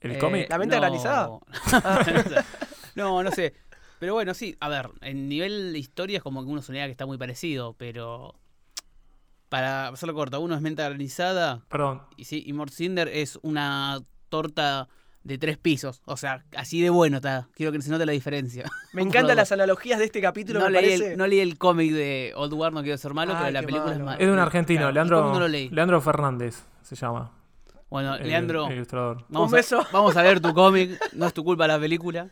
¿El 0.01 0.11
Eh, 0.11 0.17
cómic? 0.19 0.49
¿La 0.49 0.57
venta 0.57 0.75
no. 0.75 0.81
granizada? 0.81 1.29
no, 2.95 3.23
no 3.23 3.31
sé. 3.31 3.53
Pero 3.99 4.13
bueno, 4.15 4.33
sí, 4.33 4.57
a 4.59 4.67
ver, 4.67 4.89
en 5.01 5.29
nivel 5.29 5.71
de 5.73 5.79
historia 5.79 6.17
es 6.17 6.23
como 6.23 6.43
que 6.43 6.49
uno 6.49 6.61
sonía 6.61 6.85
que 6.85 6.91
está 6.91 7.05
muy 7.05 7.17
parecido, 7.17 7.73
pero 7.77 8.35
para 9.47 9.89
hacerlo 9.89 10.13
corto, 10.15 10.39
uno 10.41 10.55
es 10.55 10.61
menta 10.61 10.87
granizada 10.89 11.63
Perdón. 11.69 12.01
y 12.17 12.25
sí, 12.25 12.43
y 12.45 12.51
Mort 12.53 12.73
Cinder 12.73 13.07
es 13.07 13.37
una 13.43 13.99
torta 14.29 14.87
de 15.23 15.37
tres 15.37 15.57
pisos. 15.57 16.01
O 16.05 16.17
sea, 16.17 16.43
así 16.55 16.81
de 16.81 16.89
bueno 16.89 17.17
está. 17.17 17.47
Quiero 17.53 17.71
que 17.71 17.81
se 17.81 17.89
note 17.91 18.05
la 18.05 18.11
diferencia. 18.11 18.65
Me 18.93 19.01
encantan 19.01 19.35
las 19.37 19.51
analogías 19.51 19.99
de 19.99 20.05
este 20.05 20.21
capítulo, 20.21 20.59
No 20.59 20.65
me 20.65 20.71
leí, 20.71 20.83
parece. 20.97 21.11
el, 21.13 21.17
no 21.17 21.27
leí 21.27 21.39
el 21.39 21.57
cómic 21.57 21.91
de 21.91 22.33
Old 22.35 22.53
War, 22.53 22.73
no 22.73 22.81
quiero 22.81 22.97
ser 22.97 23.13
malo, 23.13 23.33
Ay, 23.33 23.39
pero 23.39 23.51
la 23.51 23.59
película 23.61 23.83
malo. 23.85 23.93
es 23.97 23.99
mala. 24.05 24.17
Es 24.17 24.27
de 24.27 24.33
un 24.33 24.39
argentino, 24.39 24.79
Claro, 24.79 24.93
Leandro, 24.93 25.19
cómic 25.21 25.33
no 25.33 25.39
lo 25.39 25.47
leí. 25.47 25.69
Leandro 25.69 26.01
Fernández 26.01 26.63
se 26.81 26.95
llama. 26.95 27.31
Bueno, 27.89 28.15
el- 28.15 28.27
Leandro, 28.27 28.67
el 28.67 28.73
ilustrador. 28.73 29.25
vamos, 29.29 29.47
Un 29.49 29.51
beso. 29.55 29.79
A, 29.81 29.87
vamos 29.91 30.15
a 30.17 30.23
leer 30.23 30.39
tu 30.41 30.53
cómic. 30.53 30.99
No 31.13 31.27
es 31.27 31.33
tu 31.33 31.43
culpa 31.43 31.67
la 31.67 31.79
película. 31.79 32.27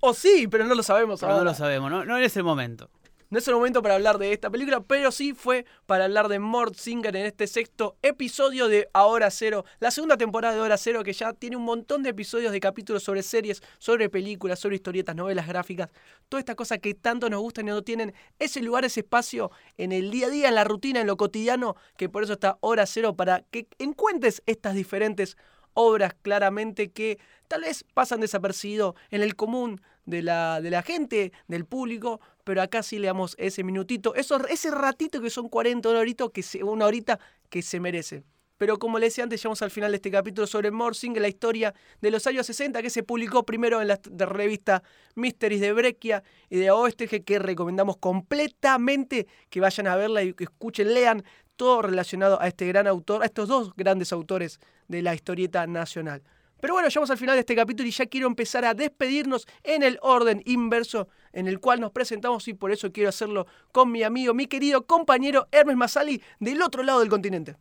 O 0.00 0.14
sí, 0.14 0.46
pero 0.48 0.64
no 0.64 0.74
lo 0.76 0.82
sabemos 0.84 1.18
Pero 1.20 1.32
no 1.32 1.38
ahora. 1.38 1.50
lo 1.50 1.56
sabemos, 1.56 1.90
no, 1.90 2.04
no 2.04 2.16
es 2.18 2.36
el 2.36 2.44
momento. 2.44 2.88
No 3.30 3.38
es 3.38 3.46
el 3.46 3.54
momento 3.54 3.82
para 3.82 3.94
hablar 3.94 4.16
de 4.16 4.32
esta 4.32 4.48
película, 4.48 4.80
pero 4.80 5.12
sí 5.12 5.34
fue 5.34 5.66
para 5.84 6.06
hablar 6.06 6.28
de 6.28 6.38
Mort 6.38 6.74
Singer 6.76 7.14
en 7.14 7.26
este 7.26 7.46
sexto 7.46 7.98
episodio 8.00 8.68
de 8.68 8.88
Ahora 8.94 9.30
Cero, 9.30 9.66
la 9.80 9.90
segunda 9.90 10.16
temporada 10.16 10.54
de 10.54 10.62
Hora 10.62 10.78
Cero, 10.78 11.04
que 11.04 11.12
ya 11.12 11.34
tiene 11.34 11.56
un 11.56 11.64
montón 11.64 12.02
de 12.02 12.08
episodios 12.08 12.52
de 12.52 12.60
capítulos 12.60 13.02
sobre 13.02 13.22
series, 13.22 13.62
sobre 13.78 14.08
películas, 14.08 14.60
sobre 14.60 14.76
historietas, 14.76 15.14
novelas 15.14 15.46
gráficas, 15.46 15.90
toda 16.30 16.40
esta 16.40 16.54
cosa 16.54 16.78
que 16.78 16.94
tanto 16.94 17.28
nos 17.28 17.42
gustan 17.42 17.68
y 17.68 17.70
no 17.70 17.82
tienen 17.82 18.14
ese 18.38 18.62
lugar, 18.62 18.86
ese 18.86 19.00
espacio 19.00 19.50
en 19.76 19.92
el 19.92 20.10
día 20.10 20.28
a 20.28 20.30
día, 20.30 20.48
en 20.48 20.54
la 20.54 20.64
rutina, 20.64 21.02
en 21.02 21.06
lo 21.06 21.18
cotidiano, 21.18 21.76
que 21.98 22.08
por 22.08 22.22
eso 22.22 22.32
está 22.32 22.56
Hora 22.62 22.86
Cero, 22.86 23.14
para 23.14 23.42
que 23.50 23.66
encuentres 23.78 24.42
estas 24.46 24.74
diferentes 24.74 25.36
obras 25.78 26.12
claramente 26.22 26.90
que 26.90 27.18
tal 27.46 27.62
vez 27.62 27.84
pasan 27.94 28.20
desapercibido 28.20 28.96
en 29.10 29.22
el 29.22 29.36
común 29.36 29.80
de 30.06 30.22
la, 30.22 30.60
de 30.60 30.70
la 30.70 30.82
gente, 30.82 31.32
del 31.46 31.64
público, 31.66 32.20
pero 32.42 32.62
acá 32.62 32.82
sí 32.82 32.98
le 32.98 33.06
damos 33.06 33.36
ese 33.38 33.62
minutito, 33.62 34.14
ese 34.14 34.70
ratito 34.70 35.20
que 35.20 35.30
son 35.30 35.48
40 35.48 35.88
una 35.88 36.04
que 36.32 36.42
se, 36.42 36.64
una 36.64 36.86
horita 36.86 37.20
que 37.48 37.62
se 37.62 37.78
merece. 37.78 38.24
Pero 38.56 38.80
como 38.80 38.98
le 38.98 39.06
decía 39.06 39.22
antes, 39.22 39.40
llegamos 39.40 39.62
al 39.62 39.70
final 39.70 39.92
de 39.92 39.96
este 39.96 40.10
capítulo 40.10 40.48
sobre 40.48 40.72
Morsing, 40.72 41.14
la 41.20 41.28
historia 41.28 41.72
de 42.00 42.10
los 42.10 42.26
años 42.26 42.44
60, 42.46 42.82
que 42.82 42.90
se 42.90 43.04
publicó 43.04 43.44
primero 43.44 43.80
en 43.80 43.86
la 43.86 44.00
revista 44.26 44.82
Mysteries 45.14 45.60
de 45.60 45.72
Breccia 45.72 46.24
y 46.50 46.56
de 46.58 46.72
Oeste, 46.72 47.06
que, 47.06 47.22
que 47.22 47.38
recomendamos 47.38 47.98
completamente 47.98 49.28
que 49.48 49.60
vayan 49.60 49.86
a 49.86 49.94
verla 49.94 50.24
y 50.24 50.34
que 50.34 50.44
escuchen, 50.44 50.92
lean 50.92 51.22
todo 51.58 51.82
relacionado 51.82 52.40
a 52.40 52.48
este 52.48 52.66
gran 52.66 52.86
autor, 52.86 53.22
a 53.22 53.26
estos 53.26 53.46
dos 53.48 53.74
grandes 53.76 54.10
autores 54.14 54.58
de 54.88 55.02
la 55.02 55.14
historieta 55.14 55.66
nacional. 55.66 56.22
Pero 56.60 56.72
bueno, 56.74 56.88
llegamos 56.88 57.10
al 57.10 57.18
final 57.18 57.36
de 57.36 57.40
este 57.40 57.54
capítulo 57.54 57.86
y 57.88 57.92
ya 57.92 58.06
quiero 58.06 58.26
empezar 58.26 58.64
a 58.64 58.72
despedirnos 58.74 59.46
en 59.62 59.82
el 59.82 59.98
orden 60.02 60.42
inverso 60.46 61.06
en 61.32 61.46
el 61.46 61.60
cual 61.60 61.80
nos 61.80 61.92
presentamos 61.92 62.48
y 62.48 62.54
por 62.54 62.72
eso 62.72 62.90
quiero 62.90 63.10
hacerlo 63.10 63.46
con 63.70 63.92
mi 63.92 64.02
amigo, 64.02 64.32
mi 64.34 64.46
querido 64.46 64.86
compañero 64.86 65.46
Hermes 65.52 65.76
Masali 65.76 66.22
del 66.40 66.62
otro 66.62 66.82
lado 66.82 67.00
del 67.00 67.10
continente. 67.10 67.56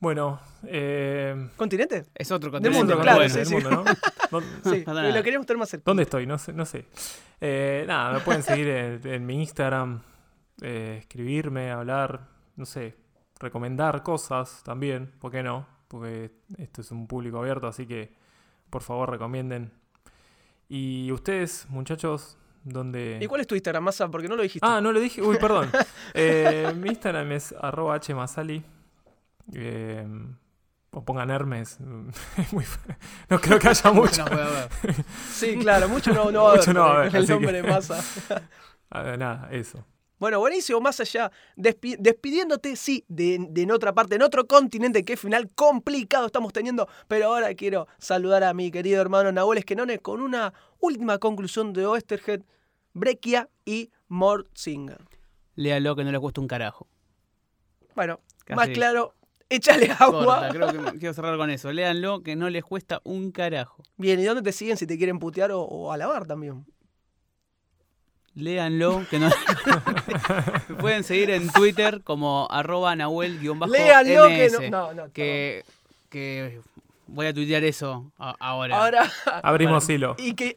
Bueno, 0.00 0.38
eh, 0.64 1.48
¿Continente? 1.56 2.04
Es 2.14 2.30
otro 2.30 2.50
Del 2.50 2.62
continente. 2.62 2.78
mundo, 2.78 2.92
pero 2.94 3.02
claro, 3.02 3.18
bueno. 3.18 3.30
sí, 3.32 3.38
del 3.38 3.46
sí. 3.46 3.54
mundo, 3.54 3.70
¿no? 3.70 3.84
¿Dónde- 4.30 4.48
Sí, 4.64 4.84
lo 4.86 5.22
queremos 5.24 5.46
tener 5.46 5.58
más 5.58 5.70
cerca. 5.70 5.82
¿Dónde 5.86 6.02
estoy? 6.04 6.26
No 6.26 6.38
sé. 6.38 6.52
No 6.52 6.66
sé. 6.66 6.84
Eh, 7.40 7.84
nada, 7.88 8.12
me 8.12 8.20
pueden 8.20 8.42
seguir 8.42 8.68
en, 8.68 9.06
en 9.06 9.26
mi 9.26 9.34
Instagram, 9.40 10.02
eh, 10.62 10.98
escribirme, 11.00 11.70
hablar, 11.72 12.20
no 12.58 12.66
sé, 12.66 12.94
recomendar 13.40 14.02
cosas 14.02 14.62
también, 14.64 15.12
¿por 15.18 15.30
qué 15.32 15.42
no? 15.42 15.66
Porque 15.88 16.32
esto 16.58 16.82
es 16.82 16.90
un 16.90 17.06
público 17.06 17.38
abierto, 17.38 17.66
así 17.66 17.86
que 17.86 18.12
por 18.68 18.82
favor 18.82 19.08
recomienden. 19.10 19.72
Y 20.68 21.10
ustedes, 21.12 21.64
muchachos, 21.70 22.36
¿dónde...? 22.64 23.18
¿Y 23.22 23.26
cuál 23.26 23.40
es 23.40 23.46
tu 23.46 23.54
Instagram, 23.54 23.84
Massa? 23.84 24.08
Porque 24.10 24.28
no 24.28 24.36
lo 24.36 24.42
dijiste. 24.42 24.66
Ah, 24.68 24.80
no 24.82 24.92
lo 24.92 25.00
dije. 25.00 25.22
Uy, 25.22 25.38
perdón. 25.38 25.70
Eh, 26.14 26.72
mi 26.76 26.88
Instagram 26.90 27.32
es 27.32 27.54
arroba 27.58 27.98
hmasali. 28.00 28.62
Eh, 29.54 30.06
o 30.90 31.04
pongan 31.04 31.30
Hermes. 31.30 31.78
Muy 32.52 32.64
no 33.30 33.40
creo 33.40 33.58
que 33.58 33.68
haya 33.68 33.92
mucho. 33.92 34.24
No. 34.26 34.36
Sí, 35.30 35.56
claro, 35.58 35.88
mucho 35.88 36.12
no, 36.12 36.30
no 36.30 36.44
va 36.44 36.52
a 36.52 36.56
Mucho 36.56 36.70
haber 36.70 36.74
no 36.74 36.80
va 36.80 36.86
a 36.86 36.94
con 36.94 37.00
haber, 37.06 37.16
el 37.16 37.28
nombre 37.28 37.52
que- 37.52 37.62
de 37.62 37.62
Massa. 37.62 38.04
Ah, 38.90 39.16
nada, 39.16 39.48
eso. 39.52 39.84
Bueno, 40.18 40.40
buenísimo, 40.40 40.80
más 40.80 40.98
allá, 41.00 41.30
despi- 41.56 41.96
despidiéndote, 41.98 42.74
sí, 42.74 43.04
de, 43.08 43.38
de 43.50 43.62
en 43.62 43.70
otra 43.70 43.92
parte, 43.94 44.16
en 44.16 44.22
otro 44.22 44.46
continente, 44.46 45.04
qué 45.04 45.16
final 45.16 45.48
complicado 45.54 46.26
estamos 46.26 46.52
teniendo, 46.52 46.88
pero 47.06 47.26
ahora 47.26 47.54
quiero 47.54 47.86
saludar 47.98 48.42
a 48.42 48.52
mi 48.52 48.70
querido 48.70 49.00
hermano 49.00 49.30
Nahuel 49.30 49.58
Esquenone 49.58 50.00
con 50.00 50.20
una 50.20 50.52
última 50.80 51.18
conclusión 51.18 51.72
de 51.72 51.86
Oesterhead, 51.86 52.42
Breccia 52.94 53.48
y 53.64 53.90
Morsinger. 54.08 54.98
Léalo 55.54 55.94
que 55.94 56.02
no 56.04 56.10
le 56.10 56.18
cuesta 56.18 56.40
un 56.40 56.48
carajo. 56.48 56.88
Bueno, 57.94 58.20
Casi. 58.44 58.56
más 58.56 58.68
claro, 58.70 59.14
échale 59.48 59.90
agua. 59.98 60.40
Corta, 60.40 60.48
creo 60.50 60.92
que 60.92 60.98
quiero 60.98 61.14
cerrar 61.14 61.36
con 61.36 61.50
eso. 61.50 61.72
Léanlo 61.72 62.22
que 62.22 62.36
no 62.36 62.48
les 62.50 62.64
cuesta 62.64 63.00
un 63.04 63.30
carajo. 63.32 63.82
Bien, 63.96 64.18
¿y 64.20 64.24
dónde 64.24 64.42
te 64.42 64.52
siguen 64.52 64.76
si 64.76 64.86
te 64.86 64.96
quieren 64.96 65.18
putear 65.18 65.50
o, 65.52 65.62
o 65.62 65.92
alabar 65.92 66.26
también? 66.26 66.64
Léanlo 68.38 69.04
que 69.10 69.18
no. 69.18 69.28
Me 70.68 70.74
pueden 70.80 71.04
seguir 71.04 71.30
en 71.30 71.50
Twitter 71.50 72.02
como 72.04 72.46
arroba 72.50 72.94
nahuel-ms. 72.94 73.68
Léanlo 73.70 74.28
que 74.28 74.50
no. 74.50 74.70
No, 74.70 74.94
no, 74.94 75.12
que, 75.12 75.64
que 76.08 76.60
voy 77.06 77.26
a 77.26 77.34
tuitear 77.34 77.64
eso 77.64 78.12
ahora. 78.16 78.80
Ahora, 78.80 79.12
Abrimos 79.42 79.88
hilo. 79.88 80.14
y 80.18 80.34
que 80.34 80.56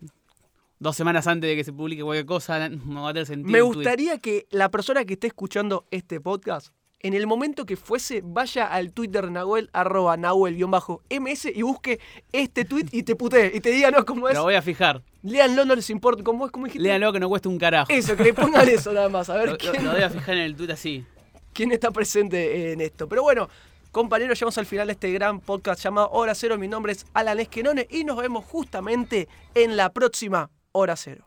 Dos 0.81 0.95
semanas 0.95 1.27
antes 1.27 1.47
de 1.47 1.55
que 1.55 1.63
se 1.63 1.71
publique 1.71 2.01
cualquier 2.01 2.25
cosa, 2.25 2.67
no 2.67 3.03
va 3.03 3.09
a 3.09 3.13
tener 3.13 3.27
sentido. 3.27 3.51
Me 3.51 3.61
gustaría 3.61 4.17
que 4.17 4.47
la 4.49 4.69
persona 4.71 5.05
que 5.05 5.13
esté 5.13 5.27
escuchando 5.27 5.85
este 5.91 6.19
podcast, 6.19 6.73
en 7.03 7.13
el 7.13 7.27
momento 7.27 7.65
que 7.65 7.75
fuese, 7.77 8.21
vaya 8.23 8.67
al 8.67 8.91
Twitter 8.93 9.31
Nahuel, 9.31 9.69
arroba 9.73 10.17
Nahuel-ms 10.17 11.45
y 11.45 11.61
busque 11.61 11.99
este 12.31 12.65
tweet 12.65 12.85
y 12.91 13.03
te 13.03 13.15
putee 13.15 13.51
y 13.53 13.59
te 13.61 13.71
diga, 13.71 13.91
no, 13.91 14.05
cómo 14.05 14.27
es. 14.29 14.35
Lo 14.35 14.43
voy 14.43 14.55
a 14.55 14.61
fijar. 14.61 15.01
Léanlo, 15.23 15.65
no 15.65 15.75
les 15.75 15.89
importa. 15.89 16.23
¿Cómo 16.23 16.45
es? 16.45 16.51
¿Cómo 16.51 16.65
dijiste? 16.65 16.83
Léanlo 16.83 17.11
que 17.13 17.19
no 17.19 17.29
cuesta 17.29 17.49
un 17.49 17.57
carajo. 17.57 17.91
Eso, 17.91 18.15
que 18.15 18.23
le 18.23 18.33
pongan 18.33 18.67
eso 18.69 18.91
nada 18.93 19.09
más. 19.09 19.29
A 19.29 19.35
ver 19.35 19.49
Lo, 19.49 19.57
quién, 19.57 19.83
lo 19.83 19.91
voy 19.91 20.01
a 20.01 20.09
fijar 20.09 20.35
en 20.35 20.41
el 20.41 20.55
tuit 20.55 20.69
así. 20.71 21.05
quién 21.53 21.71
está 21.71 21.91
presente 21.91 22.71
en 22.71 22.81
esto. 22.81 23.07
Pero 23.07 23.23
bueno, 23.23 23.49
compañeros, 23.91 24.37
llegamos 24.39 24.57
al 24.57 24.65
final 24.65 24.87
de 24.87 24.93
este 24.93 25.11
gran 25.11 25.39
podcast 25.39 25.81
llamado 25.83 26.09
Hora 26.11 26.35
Cero. 26.35 26.57
Mi 26.57 26.67
nombre 26.67 26.93
es 26.93 27.05
Alan 27.13 27.39
Esquenone 27.39 27.87
y 27.89 28.03
nos 28.03 28.17
vemos 28.17 28.45
justamente 28.45 29.27
en 29.55 29.77
la 29.77 29.91
próxima 29.91 30.49
Hora 30.71 30.95
Cero. 30.95 31.25